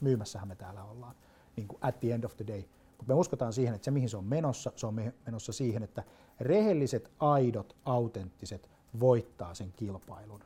myymässähän 0.00 0.48
me 0.48 0.54
täällä 0.54 0.84
ollaan 0.84 1.14
niin 1.56 1.68
kuin 1.68 1.78
at 1.80 2.00
the 2.00 2.12
end 2.12 2.24
of 2.24 2.36
the 2.36 2.46
day. 2.46 2.62
Mutta 2.96 3.12
me 3.12 3.14
uskotaan 3.14 3.52
siihen, 3.52 3.74
että 3.74 3.84
se 3.84 3.90
mihin 3.90 4.08
se 4.08 4.16
on 4.16 4.24
menossa, 4.24 4.72
se 4.76 4.86
on 4.86 4.94
menossa 5.26 5.52
siihen, 5.52 5.82
että 5.82 6.04
rehelliset, 6.40 7.10
aidot, 7.18 7.76
autenttiset 7.84 8.70
voittaa 9.00 9.54
sen 9.54 9.72
kilpailun. 9.72 10.44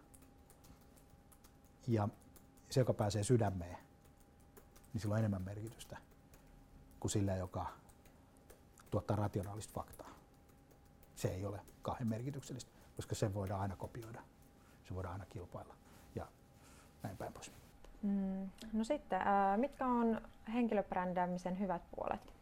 Ja 1.87 2.09
se, 2.71 2.81
joka 2.81 2.95
pääsee 2.95 3.23
sydämeen, 3.23 3.79
niin 4.93 5.01
sillä 5.01 5.13
on 5.13 5.19
enemmän 5.19 5.43
merkitystä 5.43 5.97
kuin 7.01 7.11
sillä, 7.11 7.37
joka 7.37 7.67
tuottaa 8.91 9.17
rationaalista 9.17 9.75
faktaa. 9.75 10.11
Se 11.15 11.29
ei 11.29 11.47
ole 11.47 11.61
kahden 11.83 12.09
merkityksellistä, 12.09 12.71
koska 12.97 13.15
sen 13.15 13.35
voidaan 13.35 13.61
aina 13.61 13.77
kopioida, 13.77 14.23
se 14.89 14.95
voidaan 14.95 15.13
aina 15.13 15.27
kilpailla 15.27 15.75
ja 16.15 16.27
näin 17.03 17.17
päin 17.17 17.33
pois. 17.33 17.53
Mm. 18.03 18.49
No 18.73 18.85
sitten, 18.85 19.21
mitkä 19.57 19.87
on 19.87 20.21
henkilöbrändäämisen 20.53 21.61
hyvät 21.61 21.83
puolet? 21.97 22.33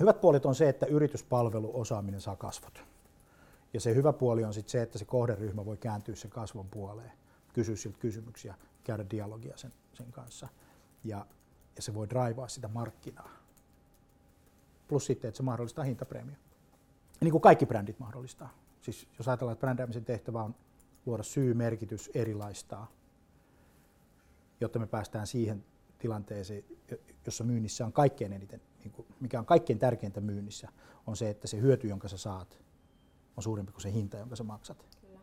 Hyvät 0.00 0.20
puolet 0.20 0.46
on 0.46 0.54
se, 0.54 0.68
että 0.68 0.86
yrityspalveluosaaminen 0.86 2.20
saa 2.20 2.36
kasvot. 2.36 2.84
Ja 3.74 3.80
se 3.80 3.94
hyvä 3.94 4.12
puoli 4.12 4.44
on 4.44 4.54
sitten 4.54 4.70
se, 4.70 4.82
että 4.82 4.98
se 4.98 5.04
kohderyhmä 5.04 5.64
voi 5.64 5.76
kääntyä 5.76 6.14
sen 6.14 6.30
kasvon 6.30 6.68
puoleen, 6.68 7.12
kysyä 7.52 7.76
siltä 7.76 7.98
kysymyksiä, 7.98 8.54
käydä 8.84 9.04
dialogia 9.10 9.56
sen, 9.56 9.72
sen 9.98 10.12
kanssa. 10.12 10.48
Ja, 11.04 11.26
ja 11.76 11.82
se 11.82 11.94
voi 11.94 12.10
draivaa 12.10 12.48
sitä 12.48 12.68
markkinaa. 12.68 13.30
Plus 14.88 15.06
sitten, 15.06 15.28
että 15.28 15.36
se 15.36 15.42
mahdollistaa 15.42 15.84
hintapreemio. 15.84 16.36
Niin 17.20 17.32
kuin 17.32 17.42
kaikki 17.42 17.66
brändit 17.66 17.98
mahdollistaa. 17.98 18.54
Siis 18.82 19.08
jos 19.18 19.28
ajatellaan, 19.28 19.52
että 19.52 19.60
brändäämisen 19.60 20.04
tehtävä 20.04 20.42
on 20.42 20.54
luoda 21.06 21.22
syy, 21.22 21.54
merkitys, 21.54 22.10
erilaistaa, 22.14 22.90
jotta 24.60 24.78
me 24.78 24.86
päästään 24.86 25.26
siihen 25.26 25.64
tilanteeseen, 25.98 26.64
jossa 27.26 27.44
myynnissä 27.44 27.86
on 27.86 27.92
kaikkein 27.92 28.32
eniten, 28.32 28.60
niin 28.84 28.92
kuin, 28.92 29.08
mikä 29.20 29.38
on 29.38 29.46
kaikkein 29.46 29.78
tärkeintä 29.78 30.20
myynnissä, 30.20 30.68
on 31.06 31.16
se, 31.16 31.30
että 31.30 31.46
se 31.46 31.60
hyöty, 31.60 31.88
jonka 31.88 32.08
sä 32.08 32.16
saat, 32.18 32.60
on 33.36 33.42
suurempi 33.42 33.72
kuin 33.72 33.82
se 33.82 33.92
hinta, 33.92 34.18
jonka 34.18 34.36
sä 34.36 34.44
maksat. 34.44 34.86
Kyllä. 35.00 35.20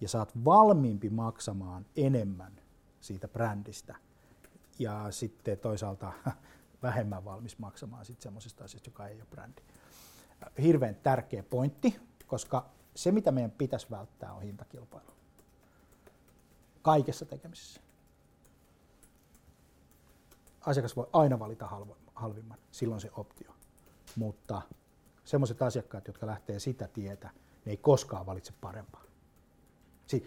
Ja 0.00 0.08
saat 0.08 0.44
valmiimpi 0.44 1.10
maksamaan 1.10 1.86
enemmän 1.96 2.60
siitä 3.00 3.28
brändistä 3.28 3.96
ja 4.78 5.06
sitten 5.10 5.58
toisaalta 5.58 6.12
vähemmän 6.82 7.24
valmis 7.24 7.58
maksamaan 7.58 8.04
sitten 8.04 8.22
semmoisesta 8.22 8.64
asiasta, 8.64 8.90
joka 8.90 9.06
ei 9.06 9.16
ole 9.16 9.26
brändi. 9.30 9.62
Hirveän 10.62 10.94
tärkeä 10.94 11.42
pointti, 11.42 12.00
koska 12.26 12.70
se 12.94 13.12
mitä 13.12 13.32
meidän 13.32 13.50
pitäisi 13.50 13.86
välttää 13.90 14.32
on 14.32 14.42
hintakilpailu. 14.42 15.10
Kaikessa 16.82 17.24
tekemisessä. 17.24 17.80
Asiakas 20.60 20.96
voi 20.96 21.08
aina 21.12 21.38
valita 21.38 21.68
halvimman, 22.14 22.58
silloin 22.70 23.00
se 23.00 23.10
optio. 23.16 23.54
Mutta 24.16 24.62
semmoiset 25.24 25.62
asiakkaat, 25.62 26.06
jotka 26.06 26.26
lähtee 26.26 26.58
sitä 26.58 26.88
tietä, 26.88 27.30
ne 27.64 27.72
ei 27.72 27.76
koskaan 27.76 28.26
valitse 28.26 28.52
parempaa. 28.60 29.05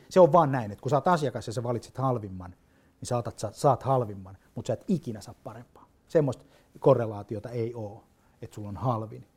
Se 0.09 0.19
on 0.19 0.31
vaan 0.31 0.51
näin, 0.51 0.71
että 0.71 0.81
kun 0.81 0.89
sä 0.89 0.97
oot 0.97 1.07
asiakas 1.07 1.47
ja 1.47 1.53
sä 1.53 1.63
valitset 1.63 1.97
halvimman, 1.97 2.51
niin 3.01 3.07
sä 3.07 3.17
otat, 3.17 3.39
saat 3.51 3.83
halvimman, 3.83 4.37
mutta 4.55 4.67
sä 4.67 4.73
et 4.73 4.85
ikinä 4.87 5.21
saa 5.21 5.35
parempaa. 5.43 5.85
Semmoista 6.07 6.45
korrelaatiota 6.79 7.49
ei 7.49 7.73
ole, 7.73 7.99
että 8.41 8.55
sulla 8.55 8.69
on 8.69 8.77
halvin 8.77 9.27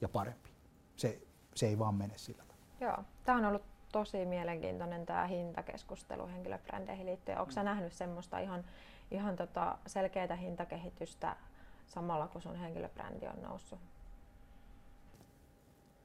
ja 0.00 0.08
parempi. 0.08 0.50
Se, 0.96 1.20
se 1.54 1.66
ei 1.66 1.78
vaan 1.78 1.94
mene 1.94 2.12
sillä 2.16 2.42
tavalla. 2.42 2.64
Joo, 2.80 3.04
tämä 3.24 3.38
on 3.38 3.44
ollut 3.44 3.62
tosi 3.92 4.26
mielenkiintoinen 4.26 5.06
tämä 5.06 5.26
hintakeskustelu 5.26 6.26
henkilöbrändeihin 6.26 7.06
liittyen. 7.06 7.38
Onko 7.38 7.52
sä 7.52 7.62
nähnyt 7.62 7.92
semmoista 7.92 8.38
ihan, 8.38 8.64
ihan 9.10 9.36
tota 9.36 9.78
selkeää 9.86 10.36
hintakehitystä 10.36 11.36
samalla 11.86 12.28
kun 12.28 12.42
sun 12.42 12.56
henkilöbrändi 12.56 13.26
on 13.26 13.42
noussut? 13.42 13.78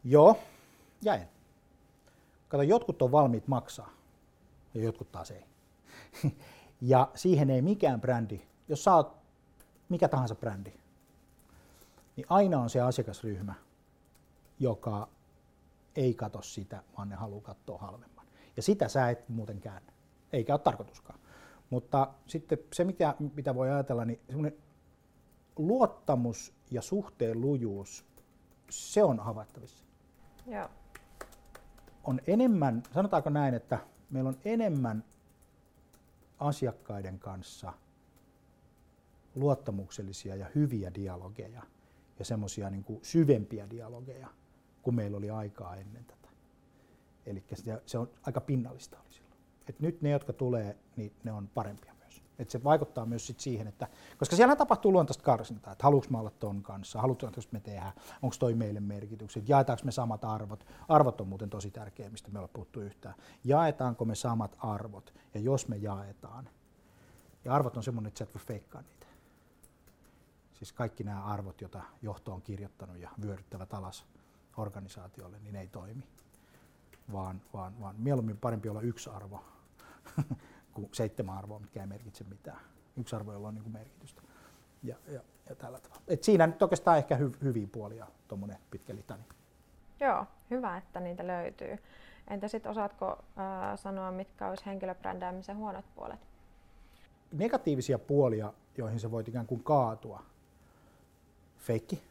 Joo, 0.04 0.40
jäin. 1.02 1.35
Kato, 2.56 2.64
jotkut 2.64 3.02
on 3.02 3.12
valmiit 3.12 3.48
maksaa 3.48 3.90
ja 4.74 4.84
jotkut 4.84 5.12
taas 5.12 5.32
ei. 5.32 5.46
ja 6.82 7.12
siihen 7.16 7.50
ei 7.50 7.62
mikään 7.62 8.02
brändi, 8.02 8.42
jos 8.68 8.84
sä 8.84 8.96
oot 8.96 9.18
mikä 9.90 10.08
tahansa 10.08 10.36
brändi, 10.36 10.74
niin 12.16 12.26
aina 12.30 12.60
on 12.60 12.70
se 12.70 12.82
asiakasryhmä, 12.82 13.54
joka 14.60 15.08
ei 15.96 16.14
katso 16.14 16.42
sitä, 16.42 16.84
vaan 16.98 17.10
ne 17.10 17.16
haluaa 17.16 17.42
katsoa 17.42 17.78
halvemman. 17.78 18.28
Ja 18.56 18.62
sitä 18.62 18.88
sä 18.88 19.10
et 19.10 19.30
muuten 19.30 19.60
käännä, 19.60 19.94
eikä 20.34 20.54
ole 20.54 20.60
tarkoituskaan. 20.60 21.20
Mutta 21.70 22.14
sitten 22.28 22.58
se, 22.74 22.84
mitä, 22.84 23.16
mitä 23.36 23.56
voi 23.56 23.72
ajatella, 23.72 24.06
niin 24.06 24.20
semmoinen 24.28 24.58
luottamus 25.58 26.54
ja 26.72 26.82
suhteen 26.82 27.42
lujuus, 27.42 28.06
se 28.70 29.04
on 29.04 29.20
havaittavissa. 29.20 29.86
Joo. 30.48 30.70
On 32.06 32.20
enemmän, 32.28 32.84
sanotaanko 32.94 33.30
näin, 33.30 33.54
että 33.54 33.80
meillä 34.10 34.28
on 34.28 34.38
enemmän 34.46 35.04
asiakkaiden 36.40 37.20
kanssa 37.20 37.74
luottamuksellisia 39.36 40.36
ja 40.36 40.46
hyviä 40.56 40.92
dialogeja 40.94 41.64
ja 42.20 42.26
semmoisia 42.26 42.70
niin 42.70 42.86
syvempiä 43.02 43.70
dialogeja 43.70 44.28
kuin 44.82 44.96
meillä 44.96 45.18
oli 45.18 45.30
aikaa 45.30 45.76
ennen 45.76 46.06
tätä. 46.06 46.30
Eli 47.26 47.44
se, 47.86 47.98
on 47.98 48.10
aika 48.24 48.42
pinnallista 48.42 48.98
oli 49.00 49.12
silloin. 49.12 49.40
Et 49.70 49.80
nyt 49.80 50.02
ne, 50.02 50.10
jotka 50.10 50.34
tulee, 50.34 50.78
niin 50.96 51.12
ne 51.24 51.32
on 51.32 51.48
parempia 51.48 51.95
myös. 52.38 52.46
Et 52.46 52.50
se 52.50 52.64
vaikuttaa 52.64 53.06
myös 53.06 53.28
sit 53.28 53.40
siihen, 53.40 53.68
että, 53.68 53.88
koska 54.18 54.36
siellä 54.36 54.56
tapahtuu 54.56 54.92
luontaista 54.92 55.24
karsintaa, 55.24 55.72
että 55.72 55.84
haluanko 55.84 56.08
mä 56.10 56.20
olla 56.20 56.30
ton 56.30 56.64
kanssa, 56.64 57.02
halutaanko 57.02 57.42
me 57.52 57.60
tehdä, 57.60 57.92
onko 58.22 58.36
toi 58.40 58.54
meille 58.54 58.80
merkitykset, 58.80 59.50
jaetaanko 59.50 59.86
me 59.86 59.92
samat 59.92 60.26
arvot. 60.26 60.66
Arvot 60.88 61.22
on 61.22 61.28
muuten 61.28 61.50
tosi 61.50 61.72
tärkeä, 61.72 62.10
mistä 62.10 62.32
me 62.32 62.40
ollaan 62.40 62.54
puhuttu 62.54 62.82
yhtään. 62.82 63.16
Jaetaanko 63.44 64.06
me 64.06 64.16
samat 64.16 64.56
arvot, 64.60 65.14
ja 65.34 65.40
jos 65.40 65.68
me 65.68 65.78
jaetaan, 65.78 66.50
ja 67.46 67.54
arvot 67.54 67.78
on 67.78 67.84
semmoinen, 67.84 68.08
että 68.08 68.18
sä 68.18 68.24
et 68.24 68.36
voi 68.36 68.44
feikkaa 68.46 68.82
niitä. 68.82 69.06
Siis 70.54 70.74
kaikki 70.74 71.04
nämä 71.04 71.24
arvot, 71.24 71.62
joita 71.62 71.82
johto 72.02 72.34
on 72.34 72.42
kirjoittanut 72.42 72.98
ja 72.98 73.10
vyöryttävät 73.22 73.74
alas 73.74 74.06
organisaatiolle, 74.58 75.40
niin 75.40 75.56
ei 75.56 75.68
toimi. 75.68 76.04
Vaan, 77.12 77.42
vaan, 77.54 77.82
vaan 77.82 77.96
mieluummin 77.98 78.38
parempi 78.38 78.70
olla 78.70 78.82
yksi 78.82 79.10
arvo 79.10 79.44
kuin 80.76 80.90
seitsemän 80.92 81.38
arvoa, 81.38 81.60
mitkä 81.60 81.82
ei 81.82 81.88
merkitse 81.88 82.24
mitään. 82.24 82.60
Yksi 82.98 83.16
arvo, 83.16 83.34
jolla 83.34 83.48
on 83.48 83.56
niin 83.56 83.72
merkitystä. 83.72 84.22
Ja, 84.84 84.96
ja, 85.08 85.22
ja 85.50 85.56
tällä 85.56 85.80
tavalla. 85.80 86.04
Et 86.08 86.24
siinä 86.24 86.48
nyt 86.48 86.62
oikeastaan 86.62 86.98
ehkä 86.98 87.16
hy, 87.16 87.32
hyviä 87.44 87.68
puolia 87.72 88.08
tuommoinen 88.28 88.58
pitkä 88.72 88.96
litani. 88.96 89.24
Joo, 90.00 90.26
hyvä, 90.52 90.78
että 90.78 91.00
niitä 91.00 91.28
löytyy. 91.28 91.78
Entä 92.28 92.48
sitten 92.48 92.72
osaatko 92.72 93.08
äh, 93.12 93.80
sanoa, 93.80 94.12
mitkä 94.12 94.48
olisi 94.48 94.66
henkilöbrändäämisen 94.66 95.58
huonot 95.58 95.86
puolet? 95.96 96.20
Negatiivisia 97.32 98.00
puolia, 98.00 98.54
joihin 98.78 99.00
se 99.00 99.12
voit 99.12 99.28
ikään 99.28 99.48
kuin 99.48 99.64
kaatua. 99.64 100.24
Feikki, 101.58 102.04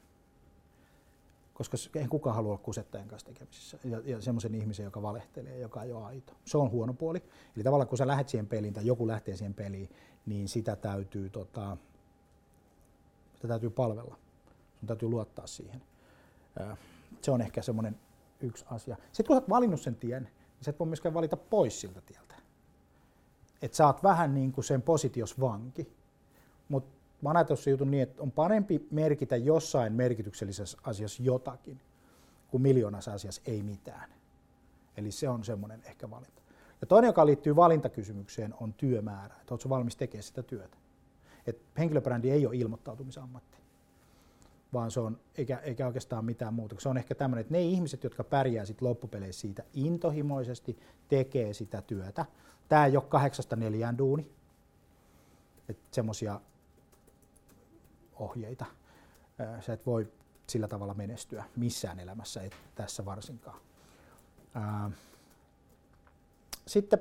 koska 1.54 1.76
ei 1.94 2.08
kukaan 2.08 2.36
halua 2.36 2.50
olla 2.50 2.62
kusettajan 2.62 3.08
kanssa 3.08 3.26
tekemisissä 3.26 3.78
ja, 3.84 4.02
ja 4.04 4.20
semmoisen 4.20 4.54
ihmisen, 4.54 4.84
joka 4.84 5.02
valehtelee, 5.02 5.58
joka 5.58 5.82
ei 5.82 5.92
ole 5.92 6.04
aito. 6.04 6.32
Se 6.44 6.58
on 6.58 6.70
huono 6.70 6.94
puoli. 6.94 7.22
Eli 7.56 7.64
tavallaan 7.64 7.88
kun 7.88 7.98
sä 7.98 8.06
lähdet 8.06 8.28
siihen 8.28 8.46
peliin 8.46 8.74
tai 8.74 8.86
joku 8.86 9.06
lähtee 9.06 9.36
siihen 9.36 9.54
peliin, 9.54 9.90
niin 10.26 10.48
sitä 10.48 10.76
täytyy, 10.76 11.30
tota, 11.30 11.76
sitä 13.34 13.48
täytyy 13.48 13.70
palvella. 13.70 14.16
Sun 14.80 14.86
täytyy 14.86 15.08
luottaa 15.08 15.46
siihen. 15.46 15.82
Se 17.22 17.30
on 17.30 17.40
ehkä 17.40 17.62
semmoinen 17.62 18.00
yksi 18.40 18.64
asia. 18.70 18.96
Sitten 18.96 19.26
kun 19.26 19.36
sä 19.36 19.40
oot 19.40 19.48
valinnut 19.48 19.80
sen 19.80 19.96
tien, 19.96 20.22
niin 20.22 20.64
sä 20.64 20.70
et 20.70 20.78
voi 20.78 20.86
myöskään 20.86 21.14
valita 21.14 21.36
pois 21.36 21.80
siltä 21.80 22.00
tieltä. 22.00 22.34
Että 23.62 23.76
sä 23.76 23.86
oot 23.86 24.02
vähän 24.02 24.34
niin 24.34 24.52
kuin 24.52 24.64
sen 24.64 24.82
positios 24.82 25.40
vanki, 25.40 25.92
mutta 26.68 26.93
ajatellut 27.26 27.66
jutun 27.66 27.90
niin, 27.90 28.02
että 28.02 28.22
on 28.22 28.32
parempi 28.32 28.86
merkitä 28.90 29.36
jossain 29.36 29.92
merkityksellisessä 29.92 30.78
asiassa 30.82 31.22
jotakin, 31.22 31.80
kuin 32.48 32.62
miljoonassa 32.62 33.12
asiassa 33.12 33.42
ei 33.46 33.62
mitään. 33.62 34.10
Eli 34.96 35.10
se 35.10 35.28
on 35.28 35.44
semmoinen 35.44 35.82
ehkä 35.84 36.10
valinta. 36.10 36.42
Ja 36.80 36.86
toinen, 36.86 37.08
joka 37.08 37.26
liittyy 37.26 37.56
valintakysymykseen, 37.56 38.54
on 38.60 38.72
työmäärä. 38.72 39.34
Että 39.40 39.54
oletko 39.54 39.68
valmis 39.68 39.96
tekemään 39.96 40.22
sitä 40.22 40.42
työtä. 40.42 40.76
Et 41.46 41.58
henkilöbrändi 41.78 42.30
ei 42.30 42.46
ole 42.46 42.56
ilmoittautumisammatti, 42.56 43.58
vaan 44.72 44.90
se 44.90 45.00
on, 45.00 45.20
eikä, 45.38 45.58
eikä 45.58 45.86
oikeastaan 45.86 46.24
mitään 46.24 46.54
muuta. 46.54 46.76
Se 46.78 46.88
on 46.88 46.96
ehkä 46.96 47.14
tämmöinen, 47.14 47.40
että 47.40 47.54
ne 47.54 47.62
ihmiset, 47.62 48.04
jotka 48.04 48.24
pärjää 48.24 48.64
sit 48.64 48.82
loppupeleissä 48.82 49.40
siitä 49.40 49.62
intohimoisesti, 49.74 50.78
tekee 51.08 51.54
sitä 51.54 51.82
työtä. 51.82 52.26
Tämä 52.68 52.86
ei 52.86 52.96
ole 52.96 53.04
kahdeksasta 53.08 53.56
neljään 53.56 53.98
duuni. 53.98 54.30
Että 55.68 55.82
semmoisia 55.90 56.40
ohjeita. 58.16 58.64
Sä 59.60 59.72
et 59.72 59.86
voi 59.86 60.12
sillä 60.46 60.68
tavalla 60.68 60.94
menestyä 60.94 61.44
missään 61.56 62.00
elämässä, 62.00 62.42
et 62.42 62.56
tässä 62.74 63.04
varsinkaan. 63.04 63.60
Sitten 66.66 66.98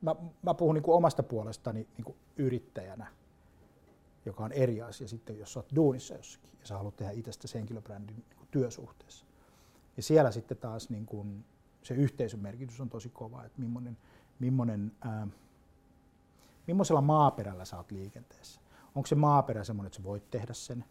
mä, 0.00 0.14
mä 0.42 0.54
puhun 0.54 0.74
niin 0.74 0.82
kuin 0.82 0.96
omasta 0.96 1.22
puolestani 1.22 1.88
niin 1.96 2.04
kuin 2.04 2.16
yrittäjänä, 2.36 3.06
joka 4.26 4.44
on 4.44 4.52
eri 4.52 4.82
asia 4.82 5.08
sitten, 5.08 5.38
jos 5.38 5.56
olet 5.56 5.76
duunissa 5.76 6.14
jossakin 6.14 6.50
ja 6.60 6.66
sä 6.66 6.76
haluat 6.76 6.96
tehdä 6.96 7.12
itsestä 7.12 7.48
henkilöbrändin 7.54 8.16
niin 8.16 8.48
työsuhteessa. 8.50 9.24
Ja 9.96 10.02
siellä 10.02 10.30
sitten 10.30 10.56
taas 10.56 10.90
niin 10.90 11.06
kuin 11.06 11.44
se 11.82 11.94
yhteisön 11.94 12.40
merkitys 12.40 12.80
on 12.80 12.90
tosi 12.90 13.08
kova, 13.08 13.44
että 13.44 13.60
millainen, 13.60 13.98
millainen, 14.38 14.92
ää, 15.00 15.28
millaisella 16.66 17.00
maaperällä 17.00 17.64
sä 17.64 17.76
oot 17.76 17.90
liikenteessä. 17.90 18.60
Onko 18.94 19.06
se 19.06 19.14
maaperä 19.14 19.64
semmoinen, 19.64 19.86
että 19.86 19.96
sä 19.96 20.04
voit 20.04 20.30
tehdä 20.30 20.52
sen? 20.52 20.84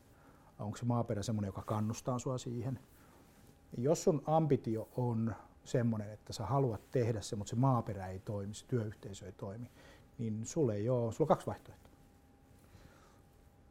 Onko 0.60 0.78
se 0.78 0.86
maaperä 0.86 1.24
semmoinen, 1.24 1.48
joka 1.50 1.62
kannustaa 1.62 2.20
sua 2.20 2.38
siihen? 2.38 2.80
Jos 3.78 4.04
sun 4.04 4.24
ambitio 4.26 4.90
on 4.96 5.36
semmoinen, 5.64 6.10
että 6.10 6.34
sä 6.34 6.46
haluat 6.46 6.92
tehdä 6.92 7.22
se, 7.22 7.36
mutta 7.36 7.50
se 7.50 7.56
maaperä 7.56 8.08
ei 8.08 8.20
toimi, 8.20 8.54
se 8.54 8.66
työyhteisö 8.66 9.26
ei 9.26 9.32
toimi, 9.32 9.72
niin 10.18 10.46
sulle 10.46 10.76
ei 10.76 10.90
ole, 10.90 11.12
sulla 11.12 11.26
on 11.26 11.28
kaksi 11.28 11.48
vaihtoehtoa. 11.48 11.92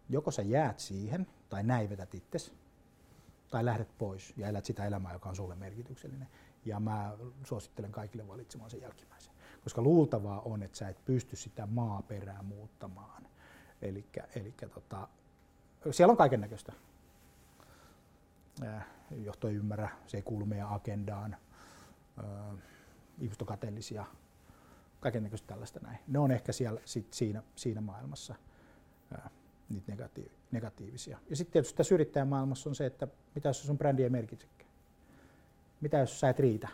Joko 0.09 0.31
sä 0.31 0.43
jäät 0.43 0.79
siihen, 0.79 1.27
tai 1.49 1.63
näivetät 1.63 2.15
itses, 2.15 2.53
tai 3.51 3.65
lähdet 3.65 3.99
pois 3.99 4.35
ja 4.37 4.49
elät 4.49 4.65
sitä 4.65 4.85
elämää, 4.87 5.13
joka 5.13 5.29
on 5.29 5.37
sulle 5.37 5.55
merkityksellinen. 5.55 6.29
Ja 6.65 6.81
mä 6.81 7.17
suosittelen 7.45 7.93
kaikille 7.93 8.29
valitsemaan 8.29 8.71
sen 8.71 8.81
jälkimmäisen. 8.81 9.35
Koska 9.65 9.83
luultavaa 9.83 10.41
on, 10.41 10.63
että 10.63 10.79
sä 10.79 10.89
et 10.89 11.05
pysty 11.05 11.37
sitä 11.37 11.67
maaperää 11.67 12.43
muuttamaan. 12.43 13.29
Elikkä, 13.83 14.29
elikkä 14.35 14.69
tota, 14.69 15.09
siellä 15.91 16.11
on 16.11 16.17
kaiken 16.17 16.41
näköistä. 16.41 16.73
Johto 19.11 19.49
ei 19.49 19.55
ymmärrä, 19.55 19.89
se 20.07 20.17
ei 20.17 20.23
kuulu 20.23 20.47
meidän 20.47 20.69
agendaan. 20.69 21.37
Ihmiset 23.19 23.43
on 23.43 23.49
kateellisia, 23.49 24.07
kaiken 25.01 25.23
näköistä 25.23 25.47
tällaista 25.47 25.81
näin. 25.81 25.99
Ne 26.07 26.19
on 26.19 26.31
ehkä 26.31 26.53
siellä 26.53 26.81
sit 26.85 27.13
siinä, 27.13 27.43
siinä 27.57 27.81
maailmassa 27.81 28.35
niitä 29.69 29.93
negatiiv- 29.93 30.33
negatiivisia. 30.51 31.19
Ja 31.31 31.37
sitten 31.37 31.53
tietysti 31.53 31.77
tässä 31.77 31.95
yrittäjän 31.95 32.29
maailmassa 32.29 32.71
on 32.71 32.75
se, 32.75 32.87
että 32.87 33.09
mitä 33.35 33.49
jos 33.49 33.67
sun 33.67 33.79
brändi 33.79 34.03
ei 34.03 34.11
merkitsekään? 34.11 34.71
Mitä 35.81 35.99
jos 35.99 36.21
sä 36.21 36.29
et 36.29 36.39
riitä? 36.39 36.69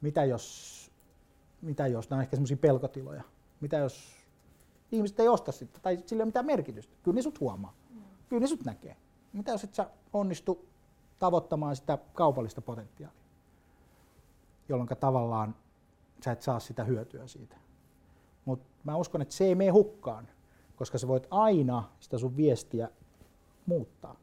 Mitä 0.00 0.24
jos, 0.24 0.90
mitä 1.62 1.86
jos, 1.86 2.10
nämä 2.10 2.18
on 2.18 2.22
ehkä 2.22 2.36
semmoisia 2.36 2.56
pelkotiloja, 2.56 3.22
mitä 3.60 3.76
jos 3.76 4.21
ihmiset 4.92 5.20
ei 5.20 5.28
osta 5.28 5.52
sitä 5.52 5.78
tai 5.82 6.02
sillä 6.06 6.20
ei 6.20 6.24
ole 6.24 6.28
mitään 6.28 6.46
merkitystä? 6.46 6.94
Kyllä 7.02 7.14
ne 7.14 7.22
sut 7.22 7.40
huomaa, 7.40 7.74
kyllä 8.28 8.40
ne 8.40 8.46
sut 8.46 8.64
näkee. 8.64 8.96
Mitä 9.32 9.50
jos 9.52 9.64
et 9.64 9.74
sä 9.74 9.90
onnistu 10.12 10.68
tavoittamaan 11.18 11.76
sitä 11.76 11.98
kaupallista 12.14 12.60
potentiaalia, 12.60 13.22
jolloin 14.68 14.88
tavallaan 15.00 15.54
sä 16.24 16.32
et 16.32 16.42
saa 16.42 16.60
sitä 16.60 16.84
hyötyä 16.84 17.26
siitä. 17.26 17.56
Mutta 18.44 18.66
mä 18.84 18.96
uskon, 18.96 19.22
että 19.22 19.34
se 19.34 19.44
ei 19.44 19.54
mene 19.54 19.70
hukkaan, 19.70 20.28
koska 20.76 20.98
sä 20.98 21.08
voit 21.08 21.26
aina 21.30 21.88
sitä 22.00 22.18
sun 22.18 22.36
viestiä 22.36 22.88
muuttaa. 23.66 24.16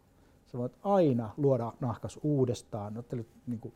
Sä 0.48 0.58
voit 0.58 0.78
aina 0.84 1.34
luoda 1.38 1.74
nahkas 1.80 2.20
uudestaan. 2.24 2.98
Ottelut 2.98 3.28
niin 3.48 3.74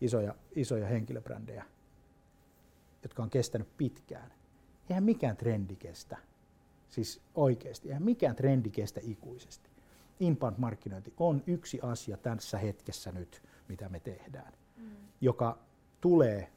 isoja, 0.00 0.34
isoja 0.54 0.86
henkilöbrändejä, 0.86 1.64
jotka 3.02 3.22
on 3.22 3.30
kestänyt 3.30 3.76
pitkään. 3.76 4.32
Eihän 4.90 5.04
mikään 5.04 5.36
trendi 5.36 5.76
kestä. 5.76 6.16
Siis 6.90 7.20
oikeasti, 7.34 7.88
eihän 7.88 8.02
mikään 8.02 8.36
trendi 8.36 8.70
kestä 8.70 9.00
ikuisesti. 9.02 9.70
Inbound-markkinointi 10.20 11.12
on 11.16 11.42
yksi 11.46 11.80
asia 11.82 12.16
tässä 12.16 12.58
hetkessä 12.58 13.12
nyt, 13.12 13.42
mitä 13.68 13.88
me 13.88 14.00
tehdään, 14.00 14.52
mm. 14.76 14.90
joka 15.20 15.58
tulee 16.00 16.52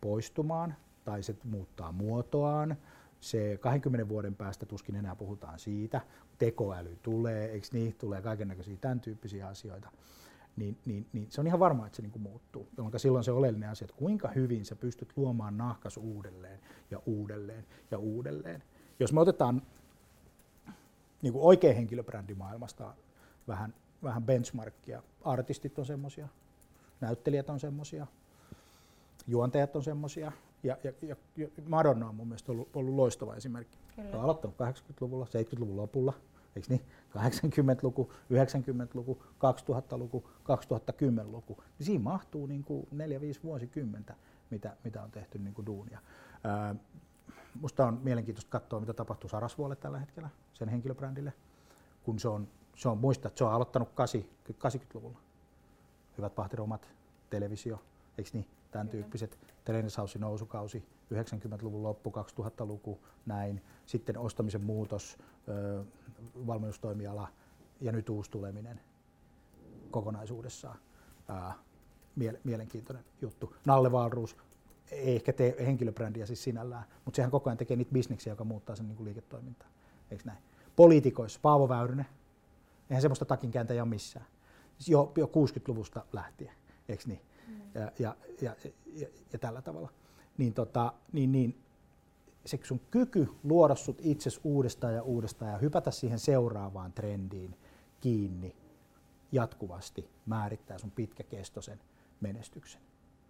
poistumaan 0.00 0.74
tai 1.04 1.22
se 1.22 1.36
muuttaa 1.44 1.92
muotoaan. 1.92 2.76
Se 3.20 3.58
20 3.60 4.08
vuoden 4.08 4.34
päästä 4.34 4.66
tuskin 4.66 4.96
enää 4.96 5.16
puhutaan 5.16 5.58
siitä. 5.58 6.00
Tekoäly 6.38 6.98
tulee, 7.02 7.46
eikö 7.46 7.66
niin, 7.72 7.94
tulee 7.94 8.22
kaiken 8.22 8.48
näköisiä 8.48 8.76
tämän 8.80 9.00
tyyppisiä 9.00 9.48
asioita. 9.48 9.90
Niin, 10.56 10.78
niin, 10.86 11.06
niin 11.12 11.26
se 11.30 11.40
on 11.40 11.46
ihan 11.46 11.60
varma, 11.60 11.86
että 11.86 11.96
se 11.96 12.02
niin 12.02 12.20
muuttuu. 12.20 12.68
Jolloin 12.76 13.00
silloin 13.00 13.24
se 13.24 13.32
oleellinen 13.32 13.70
asia, 13.70 13.84
että 13.84 13.96
kuinka 13.96 14.28
hyvin 14.28 14.64
sä 14.64 14.76
pystyt 14.76 15.12
luomaan 15.16 15.58
nahkas 15.58 15.96
uudelleen 15.96 16.60
ja 16.90 17.00
uudelleen 17.06 17.66
ja 17.90 17.98
uudelleen. 17.98 18.62
Jos 19.00 19.12
me 19.12 19.20
otetaan 19.20 19.62
niin 21.22 21.32
kuin 21.32 21.44
oikein 21.44 21.76
henkilöbrändimaailmasta 21.76 22.94
vähän, 23.48 23.74
vähän 24.02 24.22
benchmarkia, 24.22 25.02
artistit 25.24 25.78
on 25.78 25.86
semmoisia, 25.86 26.28
näyttelijät 27.00 27.50
on 27.50 27.60
semmoisia, 27.60 28.06
juontajat 29.26 29.76
on 29.76 29.82
semmoisia. 29.82 30.32
Ja, 30.62 30.76
ja, 30.84 30.92
ja, 31.02 31.16
ja 31.36 31.48
Madonna 31.68 32.08
on 32.08 32.14
mun 32.14 32.28
mielestä 32.28 32.52
ollut, 32.52 32.76
ollut 32.76 32.94
loistava 32.94 33.34
esimerkki. 33.34 33.78
Kyllä. 33.96 34.16
On 34.16 34.24
aloittanut 34.24 34.56
80-luvulla, 34.56 35.24
70-luvun 35.26 35.76
lopulla, 35.76 36.12
eikö 36.56 36.68
niin? 36.68 36.80
80-luku, 37.16 38.12
90-luku, 38.32 39.22
2000-luku, 39.22 40.30
2010-luku. 40.42 41.62
Niin 41.78 41.86
siinä 41.86 42.02
mahtuu 42.02 42.46
niin 42.46 42.64
kuin 42.64 42.86
4-5 42.92 42.96
vuosikymmentä, 43.44 44.14
mitä, 44.50 44.76
mitä 44.84 45.02
on 45.02 45.10
tehty 45.10 45.38
niin 45.38 45.54
kuin 45.54 45.66
duunia. 45.66 45.98
Ää, 46.44 46.74
musta 47.60 47.86
on 47.86 48.00
mielenkiintoista 48.02 48.50
katsoa, 48.50 48.80
mitä 48.80 48.92
tapahtuu 48.92 49.30
Sarasvuolle 49.30 49.76
tällä 49.76 49.98
hetkellä, 49.98 50.28
sen 50.54 50.68
henkilöbrändille, 50.68 51.32
kun 52.02 52.18
se 52.18 52.28
on, 52.28 52.48
se 52.76 52.88
on 52.88 52.98
muista, 52.98 53.28
että 53.28 53.38
se 53.38 53.44
on 53.44 53.52
aloittanut 53.52 53.88
80-luvulla. 53.88 55.18
Hyvät 56.18 56.34
pahtiromat, 56.34 56.88
televisio, 57.30 57.82
eikö 58.18 58.30
niin? 58.32 58.46
tämän 58.70 58.88
tyyppiset. 58.88 59.38
Renesausin 59.68 60.20
nousukausi, 60.20 60.84
90-luvun 61.14 61.82
loppu, 61.82 62.10
2000-luku, 62.10 63.00
näin. 63.26 63.62
Sitten 63.86 64.18
ostamisen 64.18 64.64
muutos, 64.64 65.18
valmennustoimiala 66.46 67.28
ja 67.80 67.92
nyt 67.92 68.08
uusi 68.08 68.30
tuleminen 68.30 68.80
kokonaisuudessaan. 69.90 70.78
mielenkiintoinen 72.44 73.04
juttu. 73.20 73.56
Nalle 73.66 73.92
Valruus 73.92 74.36
ei 74.90 75.14
ehkä 75.14 75.32
tee 75.32 75.56
henkilöbrändiä 75.66 76.26
siis 76.26 76.42
sinällään, 76.42 76.84
mutta 77.04 77.16
sehän 77.16 77.30
koko 77.30 77.50
ajan 77.50 77.58
tekee 77.58 77.76
niitä 77.76 77.92
bisneksiä, 77.92 78.32
joka 78.32 78.44
muuttaa 78.44 78.76
sen 78.76 78.88
niin 78.88 78.96
kuin 78.96 79.04
liiketoimintaa. 79.04 79.68
Eikö 80.10 80.24
näin? 80.26 80.38
Poliitikoissa, 80.76 81.40
Paavo 81.42 81.68
Väyrynen, 81.68 82.06
eihän 82.90 83.02
semmoista 83.02 83.24
takinkääntäjä 83.24 83.82
ole 83.82 83.88
missään. 83.88 84.26
Jo, 84.88 85.12
jo 85.16 85.26
60-luvusta 85.26 86.04
lähtien, 86.12 86.52
eikö 86.88 87.02
niin? 87.06 87.20
ja, 87.74 87.92
ja, 87.98 88.16
ja, 88.40 88.56
ja, 88.94 89.08
ja 89.32 89.38
tällä 89.38 89.62
tavalla. 89.62 89.92
Niin, 90.38 90.54
tota, 90.54 90.92
niin, 91.12 91.32
niin 91.32 91.62
se 92.46 92.58
sun 92.62 92.80
kyky 92.90 93.28
luoda 93.44 93.74
sut 93.74 94.00
itses 94.02 94.40
uudestaan 94.44 94.94
ja 94.94 95.02
uudestaan 95.02 95.52
ja 95.52 95.58
hypätä 95.58 95.90
siihen 95.90 96.18
seuraavaan 96.18 96.92
trendiin 96.92 97.56
kiinni 98.00 98.56
jatkuvasti 99.32 100.10
määrittää 100.26 100.78
sun 100.78 100.90
pitkäkestoisen 100.90 101.80
menestyksen. 102.20 102.80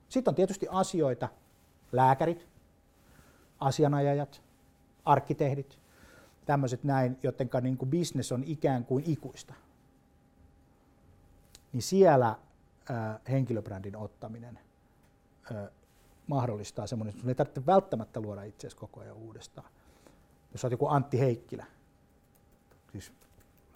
Sitten 0.09 0.31
on 0.31 0.35
tietysti 0.35 0.67
asioita, 0.71 1.29
lääkärit, 1.93 2.47
asianajajat, 3.61 4.43
arkkitehdit, 5.05 5.79
tämmöiset 6.47 6.85
näin, 6.85 7.19
joten 7.23 7.51
niin 7.61 7.77
kuin 7.77 7.91
business 7.91 8.33
on 8.33 8.45
ikään 8.47 8.85
kuin 8.85 9.05
ikuista. 9.07 9.55
Niin 11.73 11.83
siellä 11.83 12.37
henkilöbrändin 13.29 13.97
ottaminen 13.97 14.59
mahdollistaa 16.27 16.87
semmoinen, 16.87 17.15
että 17.15 17.29
ei 17.29 17.35
tarvitse 17.35 17.67
välttämättä 17.67 18.21
luoda 18.21 18.43
itseäsi 18.43 18.77
koko 18.77 19.01
ajan 19.01 19.17
uudestaan. 19.17 19.69
Jos 20.53 20.65
olet 20.65 20.73
joku 20.73 20.87
Antti 20.87 21.21
Heikkilä, 21.21 21.67
siis 22.93 23.13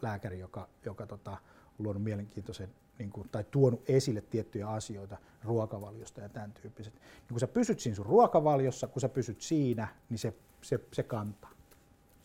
lääkäri, 0.03 0.39
joka, 0.39 0.69
joka 0.85 1.07
tota, 1.07 1.31
on 1.31 1.39
luonut 1.79 2.03
mielenkiintoisen 2.03 2.71
niin 3.01 3.11
kuin, 3.11 3.29
tai 3.29 3.45
tuonut 3.51 3.83
esille 3.89 4.21
tiettyjä 4.21 4.69
asioita 4.69 5.17
ruokavaliosta 5.45 6.21
ja 6.21 6.29
tämän 6.29 6.53
tyyppiset. 6.53 6.95
Niin 6.95 7.29
kun 7.29 7.41
sä 7.41 7.47
pysyt 7.47 7.81
siinä 7.81 7.97
sun 7.97 8.07
ruokavaliossa, 8.07 8.87
kun 8.87 9.01
sä 9.01 9.09
pysyt 9.09 9.41
siinä, 9.41 9.89
niin 10.11 10.19
se, 10.19 10.35
se, 10.63 10.81
se 10.93 11.03
kantaa. 11.03 11.51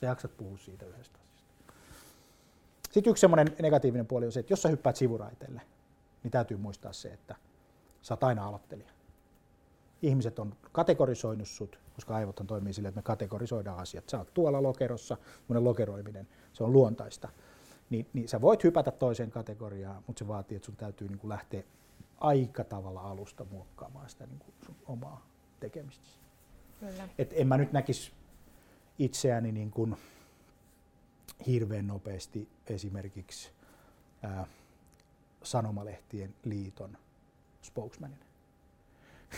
Sä 0.02 0.06
jaksat 0.06 0.38
puhua 0.38 0.58
siitä 0.58 0.86
yhdestä 0.86 1.20
asiasta. 1.20 1.74
Sitten 2.92 3.12
yksi 3.12 3.22
semmoinen 3.22 3.56
negatiivinen 3.62 4.08
puoli 4.08 4.26
on 4.26 4.32
se, 4.32 4.40
että 4.40 4.54
jos 4.54 4.62
sä 4.62 4.70
hyppäät 4.70 4.96
sivuraiteelle, 4.96 5.62
niin 6.24 6.32
täytyy 6.32 6.58
muistaa 6.58 6.94
se, 6.94 7.10
että 7.10 7.36
sä 8.02 8.14
oot 8.14 8.24
aina 8.24 8.48
aloittelija. 8.48 8.92
Ihmiset 10.02 10.40
on 10.40 10.56
kategorisoinut 10.72 11.48
sut, 11.48 11.80
koska 11.96 12.16
aivothan 12.16 12.48
toimii 12.48 12.74
sille, 12.74 12.88
että 12.88 13.00
me 13.00 13.04
kategorisoidaan 13.04 13.80
asiat. 13.80 14.10
Sä 14.10 14.18
oot 14.18 14.34
tuolla 14.34 14.64
lokerossa, 14.64 15.18
mun 15.48 15.64
lokeroiminen, 15.64 16.28
se 16.54 16.64
on 16.64 16.74
luontaista. 16.74 17.30
Niin, 17.90 18.08
niin 18.14 18.28
sä 18.28 18.42
voit 18.42 18.64
hypätä 18.64 18.92
toiseen 18.92 19.32
kategoriaan, 19.32 20.04
mutta 20.08 20.20
se 20.20 20.28
vaatii, 20.28 20.56
että 20.56 20.66
sun 20.66 20.76
täytyy 20.76 21.08
niin 21.08 21.20
kuin 21.20 21.30
lähteä 21.30 21.64
aika 22.18 22.64
tavalla 22.64 23.02
alusta 23.02 23.46
muokkaamaan 23.52 24.10
sitä 24.10 24.26
niin 24.26 24.40
kuin 24.40 24.54
sun 24.66 24.76
omaa 24.86 25.26
tekemistä. 25.60 26.06
Kyllä. 26.80 27.10
Et 27.18 27.30
en 27.34 27.48
mä 27.48 27.58
nyt 27.58 27.72
näkisi 27.72 28.12
itseäni 29.00 29.52
niin 29.52 29.72
kuin 29.72 29.98
hirveän 31.48 31.88
nopeasti 31.88 32.50
esimerkiksi 32.68 33.52
ää, 34.24 34.48
Sanomalehtien 35.44 36.36
liiton 36.44 36.98
spokesmanina. 37.62 38.26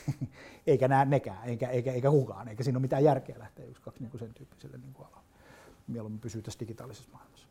eikä 0.67 0.87
näe 0.87 1.05
nekään, 1.05 1.43
eikä, 1.49 1.69
eikä, 1.69 1.91
eikä 1.91 2.09
kukaan, 2.09 2.47
eikä 2.47 2.63
siinä 2.63 2.77
ole 2.77 2.81
mitään 2.81 3.03
järkeä 3.03 3.39
lähteä 3.39 3.65
yksi, 3.65 3.81
kaksi 3.81 4.01
niin 4.01 4.11
kuin 4.11 4.19
sen 4.19 4.33
tyyppiselle 4.33 4.77
niin 4.77 4.93
kuin 4.93 5.07
alalle. 5.07 5.27
Mieluummin 5.87 6.21
pysyy 6.21 6.41
tässä 6.41 6.59
digitaalisessa 6.59 7.11
maailmassa. 7.13 7.46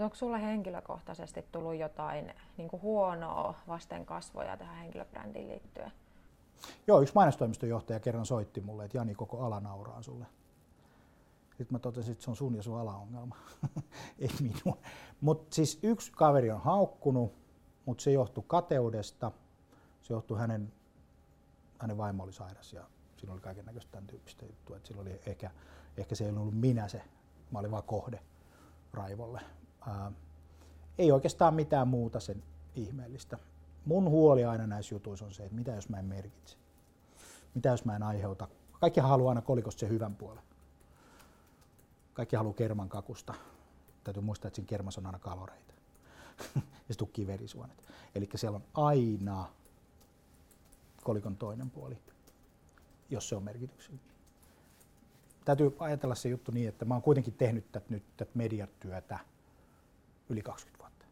Mutta 0.00 0.06
onko 0.06 0.16
sulla 0.16 0.38
henkilökohtaisesti 0.38 1.44
tullut 1.52 1.74
jotain 1.74 2.34
niin 2.56 2.68
kuin 2.68 2.82
huonoa 2.82 3.54
vasten 3.68 4.06
kasvoja 4.06 4.56
tähän 4.56 4.76
henkilöbrändiin 4.76 5.48
liittyen? 5.48 5.92
Joo, 6.86 7.00
yksi 7.00 7.14
mainostoimiston 7.14 7.68
johtaja 7.68 8.00
kerran 8.00 8.26
soitti 8.26 8.60
mulle, 8.60 8.84
että 8.84 8.96
Jani, 8.96 9.14
koko 9.14 9.44
ala 9.44 9.60
nauraa 9.60 10.02
sulle. 10.02 10.26
Sitten 11.48 11.66
mä 11.70 11.78
totesin, 11.78 12.12
että 12.12 12.24
se 12.24 12.30
on 12.30 12.36
sun 12.36 12.54
ja 12.54 12.62
sun 12.62 12.78
alaongelma, 12.78 13.36
ei 14.18 14.30
minun. 14.40 14.78
Mutta 15.20 15.54
siis 15.54 15.78
yksi 15.82 16.12
kaveri 16.12 16.50
on 16.50 16.60
haukkunut, 16.60 17.32
mutta 17.86 18.02
se 18.02 18.10
johtui 18.10 18.44
kateudesta, 18.46 19.32
se 20.02 20.14
johtui 20.14 20.38
hänen, 20.38 20.72
hänen 21.78 21.98
vaimo 21.98 22.22
oli 22.22 22.32
sairas 22.32 22.72
ja 22.72 22.84
siinä 23.16 23.32
oli 23.32 23.40
kaiken 23.40 23.64
näköistä 23.64 23.92
tämän 23.92 24.06
tyyppistä 24.06 24.46
juttua, 24.46 24.76
että 24.76 24.88
sillä 24.88 25.02
oli 25.02 25.20
ehkä, 25.26 25.50
ehkä 25.96 26.14
se 26.14 26.24
ei 26.24 26.30
ollut 26.30 26.60
minä 26.60 26.88
se, 26.88 27.02
mä 27.50 27.58
olin 27.58 27.70
vaan 27.70 27.84
kohde 27.84 28.20
Raivolle. 28.92 29.59
Ää, 29.86 30.12
ei 30.98 31.12
oikeastaan 31.12 31.54
mitään 31.54 31.88
muuta 31.88 32.20
sen 32.20 32.42
ihmeellistä. 32.74 33.38
mun 33.84 34.10
huoli 34.10 34.44
aina 34.44 34.66
näissä 34.66 34.94
jutuissa 34.94 35.24
on 35.24 35.34
se, 35.34 35.42
että 35.42 35.56
mitä 35.56 35.70
jos 35.70 35.88
mä 35.88 35.98
en 35.98 36.04
merkitse? 36.04 36.56
Mitä 37.54 37.68
jos 37.68 37.84
mä 37.84 37.96
en 37.96 38.02
aiheuta? 38.02 38.48
Kaikki 38.80 39.00
haluaa 39.00 39.30
aina 39.30 39.42
kolikosta 39.42 39.80
sen 39.80 39.88
hyvän 39.88 40.16
puolen. 40.16 40.42
Kaikki 42.14 42.36
haluaa 42.36 42.54
kerman 42.54 42.88
kakusta. 42.88 43.34
Täytyy 44.04 44.22
muistaa, 44.22 44.48
että 44.48 44.56
siinä 44.56 44.68
kermassa 44.68 45.00
on 45.00 45.06
aina 45.06 45.18
kaloreita. 45.18 45.74
ja 46.88 46.94
se 46.94 46.98
tukkii 46.98 47.26
verisuonet. 47.26 47.84
Eli 48.14 48.28
siellä 48.34 48.56
on 48.56 48.64
aina 48.74 49.46
kolikon 51.02 51.36
toinen 51.36 51.70
puoli, 51.70 51.98
jos 53.10 53.28
se 53.28 53.36
on 53.36 53.42
merkityksellinen. 53.42 54.10
Täytyy 55.44 55.76
ajatella 55.78 56.14
se 56.14 56.28
juttu 56.28 56.52
niin, 56.52 56.68
että 56.68 56.84
mä 56.84 56.94
oon 56.94 57.02
kuitenkin 57.02 57.34
tehnyt 57.34 57.72
tätä 57.72 57.86
nyt 57.88 58.02
tätä 58.16 58.30
mediatyötä 58.34 59.18
yli 60.30 60.42
20 60.42 60.82
vuotta. 60.82 61.06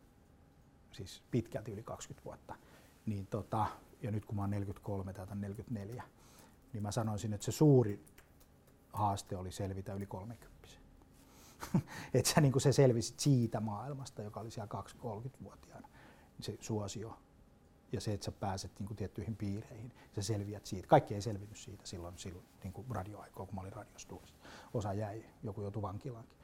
Siis 0.93 1.23
pitkälti 1.31 1.73
yli 1.73 1.83
20 1.83 2.25
vuotta. 2.25 2.55
Niin 3.07 3.27
tota, 3.27 3.66
ja 4.03 4.11
nyt 4.11 4.27
kun 4.27 4.37
mä 4.37 4.43
oon 4.43 4.51
43 4.51 5.12
tai 5.12 5.27
44, 5.35 6.03
niin 6.73 6.83
mä 6.83 6.93
sanoisin, 6.93 7.33
että 7.33 7.45
se 7.45 7.53
suuri 7.53 8.05
haaste 8.93 9.37
oli 9.37 9.53
selvitä 9.53 9.95
yli 9.95 10.07
30 10.07 10.59
että 12.14 12.31
sä 12.31 12.41
niin 12.41 12.61
se 12.61 12.73
selvisit 12.73 13.21
siitä 13.21 13.61
maailmasta, 13.61 14.23
joka 14.23 14.41
oli 14.41 14.51
siellä 14.51 14.83
2-30-vuotiaana, 15.05 15.89
niin 16.39 16.45
se 16.45 16.57
suosio 16.61 17.19
ja 17.93 18.01
se, 18.01 18.12
että 18.12 18.25
sä 18.25 18.33
pääset 18.33 18.79
niin 18.79 18.87
kuin 18.87 18.97
tiettyihin 18.97 19.37
piireihin, 19.37 19.93
sä 20.14 20.23
selviät 20.23 20.66
siitä. 20.66 20.89
Kaikki 20.89 21.14
ei 21.14 21.23
selvinnyt 21.23 21.57
siitä 21.57 21.87
silloin, 21.87 22.19
silloin 22.19 22.45
niin 22.62 22.73
kuin 22.73 22.87
radioaikoa, 22.91 23.47
kun 23.47 23.55
mä 23.55 23.61
olin 23.61 23.73
radiostuudessa. 23.73 24.37
Osa 24.75 24.93
jäi, 24.93 25.25
joku 25.43 25.62
joutui 25.62 25.83
vankilaankin 25.83 26.38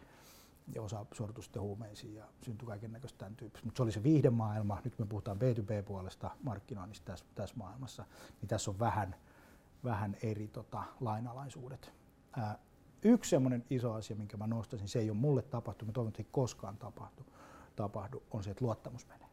ja 0.75 0.83
osa 0.83 1.07
sortui 1.15 1.43
sitten 1.43 1.63
huumeisiin 1.63 2.15
ja 2.15 2.25
syntyi 2.43 2.67
kaiken 2.67 2.93
näköistä 2.93 3.19
tämän 3.19 3.37
tyyppistä. 3.37 3.67
Mutta 3.67 3.77
se 3.77 3.83
oli 3.83 3.93
se 3.93 4.03
viihdemaailma, 4.03 4.81
nyt 4.85 4.99
me 4.99 5.07
puhutaan 5.07 5.37
B2B-puolesta 5.39 6.31
markkinoinnista 6.43 7.05
tässä, 7.05 7.27
tässä 7.35 7.57
maailmassa, 7.57 8.05
niin 8.41 8.49
tässä 8.49 8.71
on 8.71 8.79
vähän, 8.79 9.15
vähän 9.85 10.17
eri 10.23 10.49
tota, 10.49 10.83
lainalaisuudet. 11.01 11.93
Ää, 12.37 12.59
yksi 13.03 13.31
semmoinen 13.31 13.65
iso 13.71 13.93
asia, 13.93 14.17
minkä 14.17 14.37
mä 14.37 14.47
nostaisin, 14.47 14.89
se 14.89 14.99
ei 14.99 15.11
ole 15.11 15.19
mulle 15.19 15.43
tapahtunut, 15.43 15.89
mä 15.89 15.93
toivon, 15.93 16.09
että 16.09 16.23
ei 16.23 16.29
koskaan 16.33 16.77
tapahdu, 16.77 17.23
tapahdu 17.77 18.23
on 18.31 18.43
se, 18.43 18.51
että 18.51 18.65
luottamus 18.65 19.07
menee. 19.07 19.29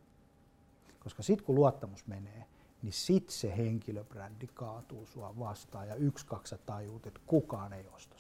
Koska 1.00 1.24
sitten 1.24 1.46
kun 1.46 1.56
luottamus 1.56 2.08
menee, 2.08 2.46
niin 2.82 2.94
sit 2.94 3.30
se 3.30 3.58
henkilöbrändi 3.58 4.48
kaatuu 4.48 5.06
sua 5.06 5.40
vastaan 5.40 5.88
ja 5.88 5.96
yksi, 5.96 6.26
kaksi 6.26 6.56
tajuut, 6.66 7.08
että 7.08 7.20
kukaan 7.26 7.74
ei 7.74 7.88
osta. 7.88 8.16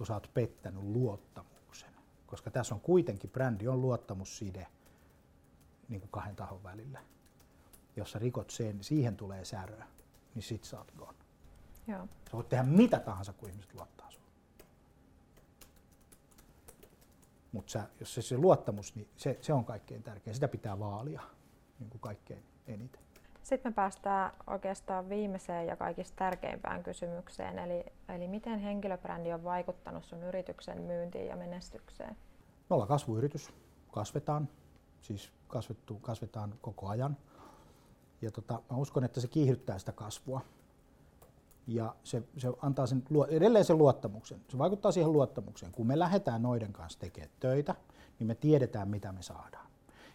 Kun 0.00 0.06
sä 0.06 0.14
oot 0.14 0.30
pettänyt 0.34 0.82
luottamuksen. 0.82 1.90
Koska 2.26 2.50
tässä 2.50 2.74
on 2.74 2.80
kuitenkin, 2.80 3.30
brändi 3.30 3.68
on 3.68 3.82
luottamusside 3.82 4.66
niin 5.88 6.00
kuin 6.00 6.10
kahden 6.10 6.36
tahon 6.36 6.62
välillä. 6.62 7.00
Jos 7.96 8.10
sä 8.12 8.18
rikot 8.18 8.50
sen, 8.50 8.76
niin 8.76 8.84
siihen 8.84 9.16
tulee 9.16 9.44
särö, 9.44 9.82
niin 10.34 10.42
sit 10.42 10.64
sä 10.64 10.78
oot 10.78 10.92
gone. 10.98 11.18
Joo. 11.86 12.06
Sä 12.06 12.32
voit 12.32 12.48
tehdä 12.48 12.62
mitä 12.64 13.00
tahansa, 13.00 13.32
kun 13.32 13.48
ihmiset 13.48 13.74
luottaa 13.74 14.10
sinuun. 14.10 14.32
Mutta 17.52 17.88
jos 18.00 18.14
se, 18.14 18.22
se 18.22 18.38
luottamus, 18.38 18.94
niin 18.94 19.08
se, 19.16 19.38
se 19.40 19.52
on 19.52 19.64
kaikkein 19.64 20.02
tärkein. 20.02 20.34
Sitä 20.34 20.48
pitää 20.48 20.78
vaalia 20.78 21.22
niin 21.78 21.90
kuin 21.90 22.00
kaikkein 22.00 22.44
eniten. 22.66 23.02
Sitten 23.42 23.72
me 23.72 23.74
päästään 23.74 24.32
oikeastaan 24.46 25.08
viimeiseen 25.08 25.66
ja 25.66 25.76
kaikista 25.76 26.16
tärkeimpään 26.16 26.82
kysymykseen, 26.82 27.58
eli, 27.58 27.84
eli 28.08 28.28
miten 28.28 28.58
henkilöbrändi 28.58 29.32
on 29.32 29.44
vaikuttanut 29.44 30.04
sun 30.04 30.22
yrityksen 30.22 30.82
myyntiin 30.82 31.26
ja 31.26 31.36
menestykseen? 31.36 32.16
Me 32.70 32.74
ollaan 32.74 32.88
kasvuyritys, 32.88 33.54
kasvetaan, 33.90 34.48
siis 35.00 35.32
kasvettu, 35.48 35.94
kasvetaan 35.94 36.54
koko 36.60 36.88
ajan. 36.88 37.16
Ja 38.22 38.30
tota, 38.30 38.62
mä 38.70 38.76
uskon, 38.76 39.04
että 39.04 39.20
se 39.20 39.28
kiihdyttää 39.28 39.78
sitä 39.78 39.92
kasvua 39.92 40.40
ja 41.66 41.94
se, 42.04 42.22
se 42.36 42.48
antaa 42.62 42.86
sen, 42.86 43.02
edelleen 43.28 43.64
sen 43.64 43.78
luottamuksen. 43.78 44.40
Se 44.48 44.58
vaikuttaa 44.58 44.92
siihen 44.92 45.12
luottamukseen. 45.12 45.72
Kun 45.72 45.86
me 45.86 45.98
lähdetään 45.98 46.42
noiden 46.42 46.72
kanssa 46.72 46.98
tekemään 46.98 47.30
töitä, 47.40 47.74
niin 48.18 48.26
me 48.26 48.34
tiedetään, 48.34 48.88
mitä 48.88 49.12
me 49.12 49.22
saadaan. 49.22 49.69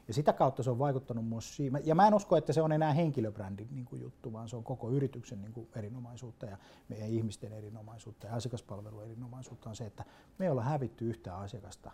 Ja 0.08 0.14
sitä 0.14 0.34
kautta 0.34 0.64
se 0.64 0.70
on 0.70 0.80
vaikuttanut 0.80 1.28
myös 1.28 1.56
siihen. 1.56 1.82
Ja 1.86 1.96
mä 1.96 2.08
en 2.08 2.14
usko, 2.14 2.38
että 2.38 2.54
se 2.54 2.62
on 2.62 2.72
enää 2.72 2.94
henkilöbrändin 2.94 3.68
niin 3.72 3.86
kuin 3.86 4.02
juttu, 4.02 4.34
vaan 4.34 4.50
se 4.50 4.56
on 4.56 4.64
koko 4.64 4.92
yrityksen 4.92 5.42
niin 5.42 5.54
kuin 5.54 5.68
erinomaisuutta 5.76 6.46
ja 6.46 6.58
meidän 6.90 7.10
ihmisten 7.10 7.54
erinomaisuutta 7.54 8.28
ja 8.28 8.34
asiakaspalvelun 8.34 9.04
erinomaisuutta 9.04 9.70
on 9.70 9.76
se, 9.76 9.86
että 9.86 10.06
me 10.38 10.46
ei 10.46 10.52
olla 10.52 10.64
hävitty 10.64 11.10
yhtään 11.10 11.40
asiakasta 11.40 11.92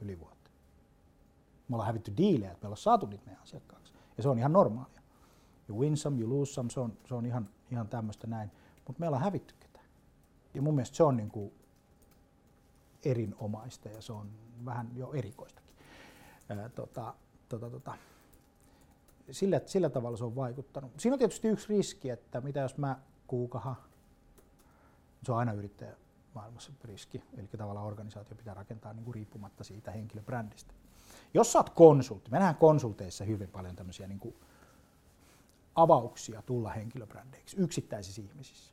yli 0.00 0.20
vuotta. 0.20 0.50
Me 1.68 1.74
ollaan 1.76 1.86
hävitty 1.86 2.12
diilejä, 2.16 2.52
että 2.52 2.64
me 2.64 2.66
ollaan 2.66 2.76
saatu 2.76 3.06
niitä 3.06 3.24
meidän 3.26 3.42
asiakkaaksi. 3.42 3.92
Ja 4.16 4.22
se 4.22 4.28
on 4.28 4.38
ihan 4.38 4.52
normaalia. 4.52 5.02
You 5.68 5.80
win 5.80 5.96
some, 5.96 6.20
you 6.20 6.38
lose 6.38 6.52
some, 6.52 6.70
se 6.70 6.80
on, 6.80 6.92
se 7.04 7.14
on 7.14 7.26
ihan, 7.26 7.48
ihan 7.70 7.88
tämmöistä 7.88 8.26
näin 8.26 8.50
mutta 8.86 9.00
me 9.00 9.06
ollaan 9.06 9.22
hävitty 9.22 9.54
ketään. 9.60 9.86
Ja 10.54 10.62
mun 10.62 10.74
mielestä 10.74 10.96
se 10.96 11.02
on 11.02 11.16
niin 11.16 11.30
kuin 11.30 11.52
erinomaista 13.04 13.88
ja 13.88 14.02
se 14.02 14.12
on 14.12 14.30
vähän 14.64 14.90
jo 14.94 15.12
erikoistakin. 15.12 15.76
Ää, 16.48 16.68
tota, 16.68 17.14
tota, 17.48 17.70
tota. 17.70 17.94
Sillä, 19.30 19.60
sillä 19.66 19.90
tavalla 19.90 20.16
se 20.16 20.24
on 20.24 20.36
vaikuttanut. 20.36 21.00
Siinä 21.00 21.14
on 21.14 21.18
tietysti 21.18 21.48
yksi 21.48 21.68
riski, 21.68 22.10
että 22.10 22.40
mitä 22.40 22.60
jos 22.60 22.76
mä 22.76 22.98
kuukaha, 23.26 23.76
se 25.22 25.32
on 25.32 25.38
aina 25.38 25.52
yrittäjä 25.52 25.96
maailmassa 26.34 26.72
riski, 26.84 27.22
eli 27.36 27.46
tavallaan 27.46 27.86
organisaatio 27.86 28.36
pitää 28.36 28.54
rakentaa 28.54 28.92
niin 28.92 29.04
kuin 29.04 29.14
riippumatta 29.14 29.64
siitä 29.64 29.90
henkilöbrändistä. 29.90 30.74
Jos 31.34 31.52
sä 31.52 31.58
oot 31.58 31.70
konsultti, 31.70 32.30
me 32.30 32.38
nähdään 32.38 32.56
konsulteissa 32.56 33.24
hyvin 33.24 33.48
paljon 33.48 33.76
tämmöisiä 33.76 34.06
niin 34.06 34.18
kuin 34.18 34.34
avauksia 35.74 36.42
tulla 36.42 36.70
henkilöbrändeiksi 36.70 37.56
yksittäisissä 37.56 38.22
ihmisissä. 38.22 38.72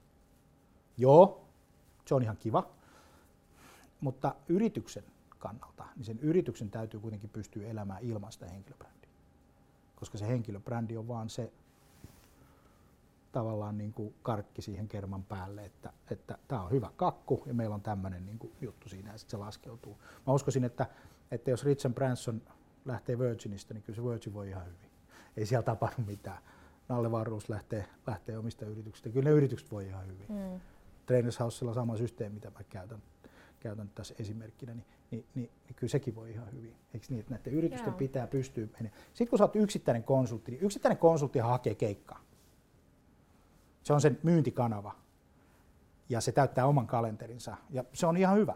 Joo, 0.97 1.45
se 2.05 2.15
on 2.15 2.23
ihan 2.23 2.37
kiva, 2.37 2.69
mutta 4.01 4.35
yrityksen 4.47 5.03
kannalta, 5.41 5.85
niin 5.95 6.05
sen 6.05 6.19
yrityksen 6.19 6.69
täytyy 6.69 6.99
kuitenkin 6.99 7.29
pystyä 7.29 7.67
elämään 7.67 8.03
ilman 8.03 8.31
sitä 8.31 8.45
henkilöbrändiä. 8.45 9.09
Koska 9.95 10.17
se 10.17 10.27
henkilöbrändi 10.27 10.97
on 10.97 11.07
vaan 11.07 11.29
se 11.29 11.51
tavallaan 13.31 13.77
niin 13.77 13.93
kuin 13.93 14.15
karkki 14.23 14.61
siihen 14.61 14.87
kerman 14.87 15.23
päälle, 15.23 15.65
että, 15.65 15.93
että 16.11 16.37
tämä 16.47 16.61
on 16.61 16.71
hyvä 16.71 16.89
kakku 16.95 17.43
ja 17.45 17.53
meillä 17.53 17.75
on 17.75 17.81
tämmöinen 17.81 18.25
niin 18.25 18.39
kuin 18.39 18.53
juttu 18.61 18.89
siinä 18.89 19.11
ja 19.11 19.17
sitten 19.17 19.31
se 19.31 19.37
laskeutuu. 19.37 19.97
Mä 20.27 20.33
uskoisin, 20.33 20.63
että, 20.63 20.85
että 21.31 21.49
jos 21.49 21.63
Richard 21.63 21.93
Branson 21.93 22.41
lähtee 22.85 23.19
Virginistä, 23.19 23.73
niin 23.73 23.83
kyllä 23.83 23.95
se 23.95 24.03
Virgin 24.03 24.33
voi 24.33 24.49
ihan 24.49 24.65
hyvin. 24.65 24.91
Ei 25.37 25.45
siellä 25.45 25.63
tapahdu 25.63 26.01
mitään. 26.07 26.37
Nalle 26.89 27.11
Varruus 27.11 27.49
lähtee, 27.49 27.85
lähtee 28.07 28.37
omista 28.37 28.65
yrityksistä. 28.65 29.09
Kyllä 29.09 29.29
ne 29.29 29.35
yritykset 29.35 29.71
voi 29.71 29.87
ihan 29.87 30.07
hyvin. 30.07 30.25
Mm. 30.29 30.59
Trainers 31.05 31.39
Housella 31.39 31.73
sama 31.73 31.97
systeemi, 31.97 32.33
mitä 32.33 32.49
mä 32.49 32.63
käytän, 32.69 33.01
käytän 33.61 33.89
tässä 33.95 34.15
esimerkkinä, 34.19 34.73
niin, 34.73 34.85
niin, 35.11 35.25
niin, 35.35 35.49
niin 35.65 35.75
kyllä 35.75 35.91
sekin 35.91 36.15
voi 36.15 36.31
ihan 36.31 36.51
hyvin. 36.51 36.75
Eikö 36.93 37.05
niin, 37.09 37.19
että 37.19 37.33
näiden 37.33 37.53
yritysten 37.53 37.87
Joo. 37.87 37.97
pitää 37.97 38.27
pystyä 38.27 38.67
menemään. 38.73 39.01
Sitten 39.07 39.27
kun 39.27 39.37
sä 39.37 39.43
oot 39.43 39.55
yksittäinen 39.55 40.03
konsultti, 40.03 40.51
niin 40.51 40.63
yksittäinen 40.63 40.97
konsultti 40.97 41.39
hakee 41.39 41.75
keikkaa. 41.75 42.23
Se 43.83 43.93
on 43.93 44.01
sen 44.01 44.19
myyntikanava 44.23 44.95
ja 46.09 46.21
se 46.21 46.31
täyttää 46.31 46.65
oman 46.65 46.87
kalenterinsa 46.87 47.57
ja 47.69 47.83
se 47.93 48.07
on 48.07 48.17
ihan 48.17 48.37
hyvä. 48.37 48.55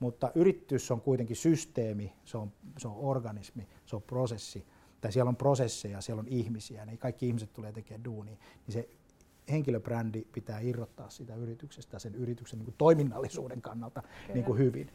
Mutta 0.00 0.32
yritys 0.34 0.90
on 0.90 1.00
kuitenkin 1.00 1.36
systeemi, 1.36 2.12
se 2.24 2.38
on, 2.38 2.52
se 2.78 2.88
on 2.88 2.96
organismi, 2.96 3.68
se 3.86 3.96
on 3.96 4.02
prosessi, 4.02 4.66
tai 5.00 5.12
siellä 5.12 5.28
on 5.28 5.36
prosesseja, 5.36 6.00
siellä 6.00 6.20
on 6.20 6.28
ihmisiä, 6.28 6.86
niin 6.86 6.98
kaikki 6.98 7.26
ihmiset 7.26 7.52
tulee 7.52 7.72
tekemään 7.72 8.04
duunia, 8.04 8.36
niin 8.66 8.72
se 8.72 8.88
henkilöbrändi 9.50 10.24
pitää 10.32 10.60
irrottaa 10.60 11.10
siitä 11.10 11.34
yrityksestä 11.34 11.98
sen 11.98 12.14
yrityksen 12.14 12.58
niin 12.58 12.64
kuin 12.64 12.74
toiminnallisuuden 12.78 13.62
kannalta 13.62 14.02
niin 14.34 14.44
kuin 14.44 14.58
hyvin. 14.58 14.90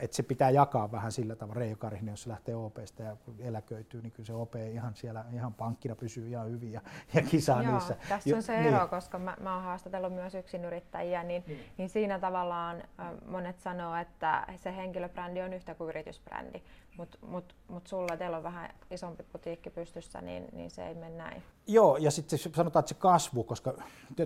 Et 0.00 0.12
se 0.12 0.22
pitää 0.22 0.50
jakaa 0.50 0.92
vähän 0.92 1.12
sillä 1.12 1.36
tavalla. 1.36 1.60
Reijo 1.60 1.76
Karhinen, 1.76 2.12
jos 2.12 2.22
se 2.22 2.30
lähtee 2.30 2.54
OPsta 2.54 3.02
ja 3.02 3.16
eläköityy, 3.38 4.02
niin 4.02 4.12
kyllä 4.12 4.26
se 4.26 4.32
OP 4.32 4.54
ihan 4.72 4.94
siellä 4.94 5.24
ihan 5.32 5.54
pankkina 5.54 5.96
pysyy 5.96 6.28
ihan 6.28 6.50
hyvin 6.50 6.72
ja, 6.72 6.80
ja 7.14 7.22
kisaa 7.22 7.62
Joo, 7.62 7.72
niissä. 7.72 7.96
Tässä 8.08 8.36
on 8.36 8.42
se 8.42 8.56
ero, 8.56 8.78
niin. 8.78 8.88
koska 8.88 9.18
mä, 9.18 9.36
mä 9.40 9.54
oon 9.54 9.64
haastatellut 9.64 10.14
myös 10.14 10.34
yksinyrittäjiä, 10.34 11.22
niin, 11.22 11.44
niin. 11.46 11.60
niin 11.78 11.88
siinä 11.88 12.18
tavallaan 12.18 12.82
monet 13.26 13.60
sanoo, 13.60 13.96
että 13.96 14.46
se 14.56 14.76
henkilöbrändi 14.76 15.42
on 15.42 15.52
yhtä 15.52 15.74
kuin 15.74 15.88
yritysbrändi. 15.88 16.62
Mutta 16.96 17.18
mut, 17.26 17.56
mut 17.68 17.86
sulla 17.86 18.16
teillä 18.16 18.36
on 18.36 18.42
vähän 18.42 18.70
isompi 18.90 19.22
putiikki 19.22 19.70
pystyssä, 19.70 20.20
niin, 20.20 20.48
niin 20.52 20.70
se 20.70 20.86
ei 20.86 20.94
mene 20.94 21.16
näin. 21.16 21.42
Joo, 21.66 21.96
ja 21.96 22.10
sitten 22.10 22.38
sanotaan, 22.38 22.80
että 22.80 22.88
se 22.88 22.94
kasvu, 22.94 23.44
koska 23.44 23.74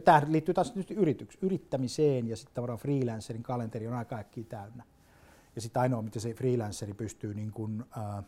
tämä 0.04 0.22
liittyy 0.26 0.54
taas 0.54 0.74
nyt 0.74 0.90
yrityks, 0.90 1.38
yrittämiseen 1.42 2.28
ja 2.28 2.36
sitten 2.36 2.54
tavallaan 2.54 2.78
freelancerin 2.78 3.42
kalenteri 3.42 3.86
on 3.86 3.94
aika 3.94 4.16
äkkiä 4.16 4.44
täynnä. 4.48 4.84
Ja 5.54 5.60
sitten 5.60 5.82
ainoa, 5.82 6.02
miten 6.02 6.22
se 6.22 6.34
freelanceri 6.34 6.94
pystyy 6.94 7.34
niin 7.34 7.52
kun, 7.52 7.86
ää, 7.96 8.22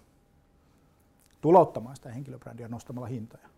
tulouttamaan 1.41 1.97
sitä 1.97 2.13
henkilöbrändiä 2.13 2.69
nostamalla 2.69 3.09
hintoja 3.09 3.49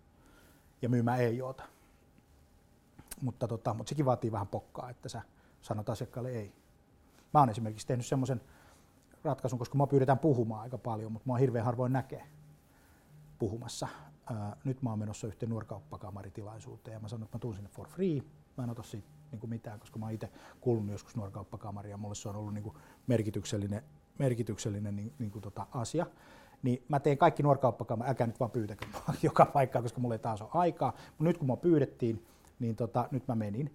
ja 0.82 0.88
myymään 0.88 1.20
ei 1.20 1.42
ota. 1.42 1.62
Mutta, 3.20 3.48
tota, 3.48 3.74
mutta 3.74 3.88
sekin 3.88 4.04
vaatii 4.04 4.32
vähän 4.32 4.48
pokkaa, 4.48 4.90
että 4.90 5.08
sä 5.08 5.22
sanot 5.62 5.88
asiakkaalle 5.88 6.30
ei. 6.30 6.52
Mä 7.34 7.40
oon 7.40 7.50
esimerkiksi 7.50 7.86
tehnyt 7.86 8.06
semmoisen 8.06 8.40
ratkaisun, 9.24 9.58
koska 9.58 9.76
mua 9.76 9.86
pyydetään 9.86 10.18
puhumaan 10.18 10.62
aika 10.62 10.78
paljon, 10.78 11.12
mutta 11.12 11.26
mua 11.26 11.36
hirveän 11.36 11.64
harvoin 11.64 11.92
näkee 11.92 12.24
puhumassa. 13.38 13.88
nyt 14.64 14.82
mä 14.82 14.90
oon 14.90 14.98
menossa 14.98 15.26
yhteen 15.26 15.50
nuorkauppakamaritilaisuuteen 15.50 16.94
ja 16.94 17.00
mä 17.00 17.08
sanon, 17.08 17.24
että 17.24 17.36
mä 17.36 17.40
tuun 17.40 17.54
sinne 17.54 17.68
for 17.68 17.88
free. 17.88 18.22
Mä 18.56 18.64
en 18.64 18.70
ota 18.70 18.82
siitä 18.82 19.08
niin 19.32 19.50
mitään, 19.50 19.80
koska 19.80 19.98
mä 19.98 20.06
oon 20.06 20.12
itse 20.12 20.30
kuulunut 20.60 20.92
joskus 20.92 21.16
nuorkauppakamariin 21.16 21.90
ja 21.90 21.96
mulle 21.96 22.14
se 22.14 22.28
on 22.28 22.36
ollut 22.36 22.54
niin 22.54 22.72
merkityksellinen, 23.06 23.82
merkityksellinen 24.18 24.96
niin, 24.96 25.12
niin 25.18 25.30
kuin 25.30 25.42
tota 25.42 25.66
asia. 25.70 26.06
Niin 26.62 26.84
mä 26.88 27.00
teen 27.00 27.18
kaikki 27.18 27.42
nuorkauppakamarit, 27.42 28.08
älkää 28.08 28.26
nyt 28.26 28.40
vaan 28.40 28.50
pyytäkö 28.50 28.86
joka 29.22 29.46
paikkaa, 29.46 29.82
koska 29.82 30.00
mulla 30.00 30.14
ei 30.14 30.18
taas 30.18 30.42
ole 30.42 30.50
aikaa. 30.52 30.92
Mutta 31.08 31.24
nyt 31.24 31.38
kun 31.38 31.46
mä 31.46 31.56
pyydettiin, 31.56 32.26
niin 32.58 32.76
tota, 32.76 33.08
nyt 33.10 33.28
mä 33.28 33.34
menin 33.34 33.74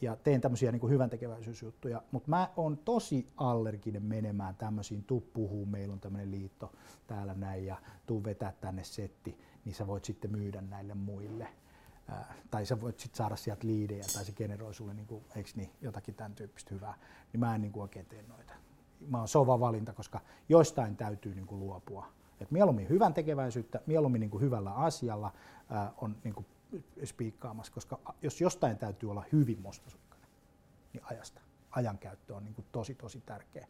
ja 0.00 0.16
teen 0.16 0.40
tämmöisiä 0.40 0.72
niin 0.72 0.90
hyvän 0.90 1.10
tekeväisyysjuttuja, 1.10 2.02
mutta 2.10 2.30
mä 2.30 2.48
oon 2.56 2.78
tosi 2.78 3.28
allerginen 3.36 4.02
menemään 4.02 4.54
tämmöisiin, 4.54 5.04
tuu 5.04 5.20
puhuu, 5.20 5.66
meillä 5.66 5.92
on 5.92 6.00
tämmöinen 6.00 6.30
liitto 6.30 6.72
täällä 7.06 7.34
näin 7.34 7.66
ja 7.66 7.76
tuu 8.06 8.24
vetää 8.24 8.52
tänne 8.60 8.84
setti, 8.84 9.38
niin 9.64 9.74
sä 9.74 9.86
voit 9.86 10.04
sitten 10.04 10.30
myydä 10.30 10.60
näille 10.60 10.94
muille 10.94 11.48
tai 12.50 12.66
sä 12.66 12.80
voit 12.80 12.98
sit 13.00 13.14
saada 13.14 13.36
sieltä 13.36 13.66
liidejä 13.66 14.04
tai 14.14 14.24
se 14.24 14.32
generoi 14.32 14.74
sulle 14.74 14.94
niin 14.94 15.06
kuin, 15.06 15.24
niin, 15.56 15.70
jotakin 15.80 16.14
tämän 16.14 16.34
tyyppistä 16.34 16.74
hyvää, 16.74 16.94
niin 17.32 17.40
mä 17.40 17.54
en 17.54 17.60
niin 17.60 17.72
kuin 17.72 17.82
oikein 17.82 18.06
tee 18.06 18.22
noita. 18.28 18.54
Mä 19.08 19.18
oon 19.18 19.28
sova 19.28 19.60
valinta, 19.60 19.92
koska 19.92 20.20
joistain 20.48 20.96
täytyy 20.96 21.34
niin 21.34 21.46
kuin 21.46 21.60
luopua. 21.60 22.06
Et 22.40 22.50
mieluummin 22.50 22.88
hyvän 22.88 23.14
tekeväisyyttä, 23.14 23.80
mieluummin 23.86 24.20
niin 24.20 24.30
kuin 24.30 24.40
hyvällä 24.40 24.74
asialla 24.74 25.32
ää, 25.70 25.92
on 26.00 26.16
niin 26.24 26.34
kuin 26.34 26.46
spiikkaamassa, 27.04 27.72
koska 27.72 27.98
jos 28.22 28.40
jostain 28.40 28.78
täytyy 28.78 29.10
olla 29.10 29.24
hyvin 29.32 29.60
mustasukkainen, 29.60 30.28
niin 30.92 31.02
ajasta. 31.04 31.40
Ajankäyttö 31.70 32.36
on 32.36 32.44
niin 32.44 32.54
kuin 32.54 32.66
tosi 32.72 32.94
tosi 32.94 33.20
tärkeä. 33.20 33.66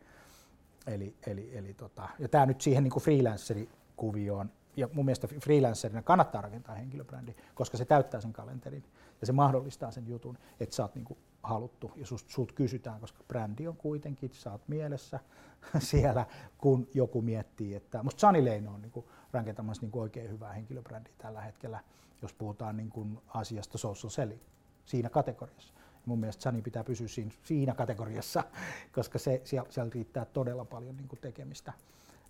Eli, 0.87 1.17
eli, 1.27 1.57
eli 1.57 1.75
tota, 1.75 2.09
ja 2.19 2.29
tämä 2.29 2.47
nyt 2.47 2.61
siihen 2.61 2.85
niin 2.85 2.93
kuin 2.93 3.03
freelancerikuvioon 3.03 4.51
ja 4.77 4.89
mun 4.93 5.05
mielestä 5.05 5.27
freelancerina 5.27 6.03
kannattaa 6.03 6.43
rakentaa 6.43 6.75
henkilöbrändi, 6.75 7.35
koska 7.55 7.77
se 7.77 7.85
täyttää 7.85 8.21
sen 8.21 8.33
kalenterin 8.33 8.85
ja 9.21 9.27
se 9.27 9.33
mahdollistaa 9.33 9.91
sen 9.91 10.09
jutun, 10.09 10.39
että 10.61 10.75
sä 10.75 10.83
oot 10.83 10.95
niinku 10.95 11.19
haluttu 11.43 11.93
ja 11.97 12.07
sut, 12.07 12.25
sut 12.29 12.53
kysytään, 12.53 13.01
koska 13.01 13.25
brändi 13.29 13.69
on 13.69 13.77
kuitenkin, 13.77 14.31
sä 14.33 14.53
oot 14.53 14.69
mielessä 14.69 15.21
siellä, 15.79 16.27
kun 16.59 16.89
joku 16.95 17.23
miettii, 17.23 17.75
että 17.75 18.03
musta 18.03 18.21
Sunny 18.21 18.45
Lane 18.45 18.69
on 18.69 18.83
niinku 18.83 19.11
rakentamassa 19.33 19.83
niinku 19.83 20.01
oikein 20.01 20.31
hyvää 20.31 20.53
henkilöbrändiä 20.53 21.13
tällä 21.19 21.41
hetkellä, 21.41 21.81
jos 22.23 22.33
puhutaan 22.33 22.77
niinku 22.77 23.07
asiasta 23.27 23.79
social 23.79 24.11
selling 24.11 24.41
siinä 24.85 25.11
kategoriassa. 25.11 25.75
Ja 25.77 26.03
mun 26.07 26.21
mielestä 26.21 26.43
Sunny 26.43 26.63
pitää 26.63 26.85
pysyä 26.85 27.09
siinä, 27.09 27.31
siinä 27.45 27.75
kategoriassa, 27.75 28.45
koska 28.97 29.19
se, 29.19 29.41
siellä, 29.45 29.71
siellä 29.71 29.91
riittää 29.95 30.25
todella 30.25 30.65
paljon 30.65 30.97
niinku 30.97 31.17
tekemistä 31.17 31.73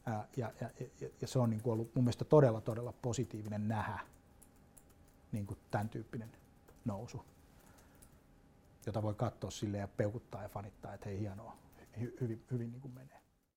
ja, 0.07 0.25
ja, 0.37 0.53
ja, 0.61 1.09
ja 1.21 1.29
se 1.29 1.39
on 1.39 1.51
niin 1.51 1.63
kuin 1.63 1.73
ollut 1.73 1.95
mun 1.95 2.05
mielestä 2.05 2.25
todella, 2.25 2.61
todella 2.61 2.93
positiivinen 2.93 3.69
nähdä 3.69 4.01
niin 5.33 5.47
kuin 5.47 5.59
tämän 5.71 5.89
tyyppinen 5.89 6.33
nousu, 6.85 7.25
jota 8.87 9.03
voi 9.03 9.15
katsoa 9.15 9.51
sille 9.51 9.79
ja 9.79 9.89
peukuttaa 9.89 10.43
ja 10.43 10.49
fanittaa, 10.49 10.95
että 10.95 11.09
hei 11.09 11.21
hienoa, 11.21 11.57
hy, 12.01 12.17
hyvin, 12.21 12.45
hyvin 12.51 12.73
niin 12.73 12.81
kuin 12.81 12.95
menee. 12.95 13.22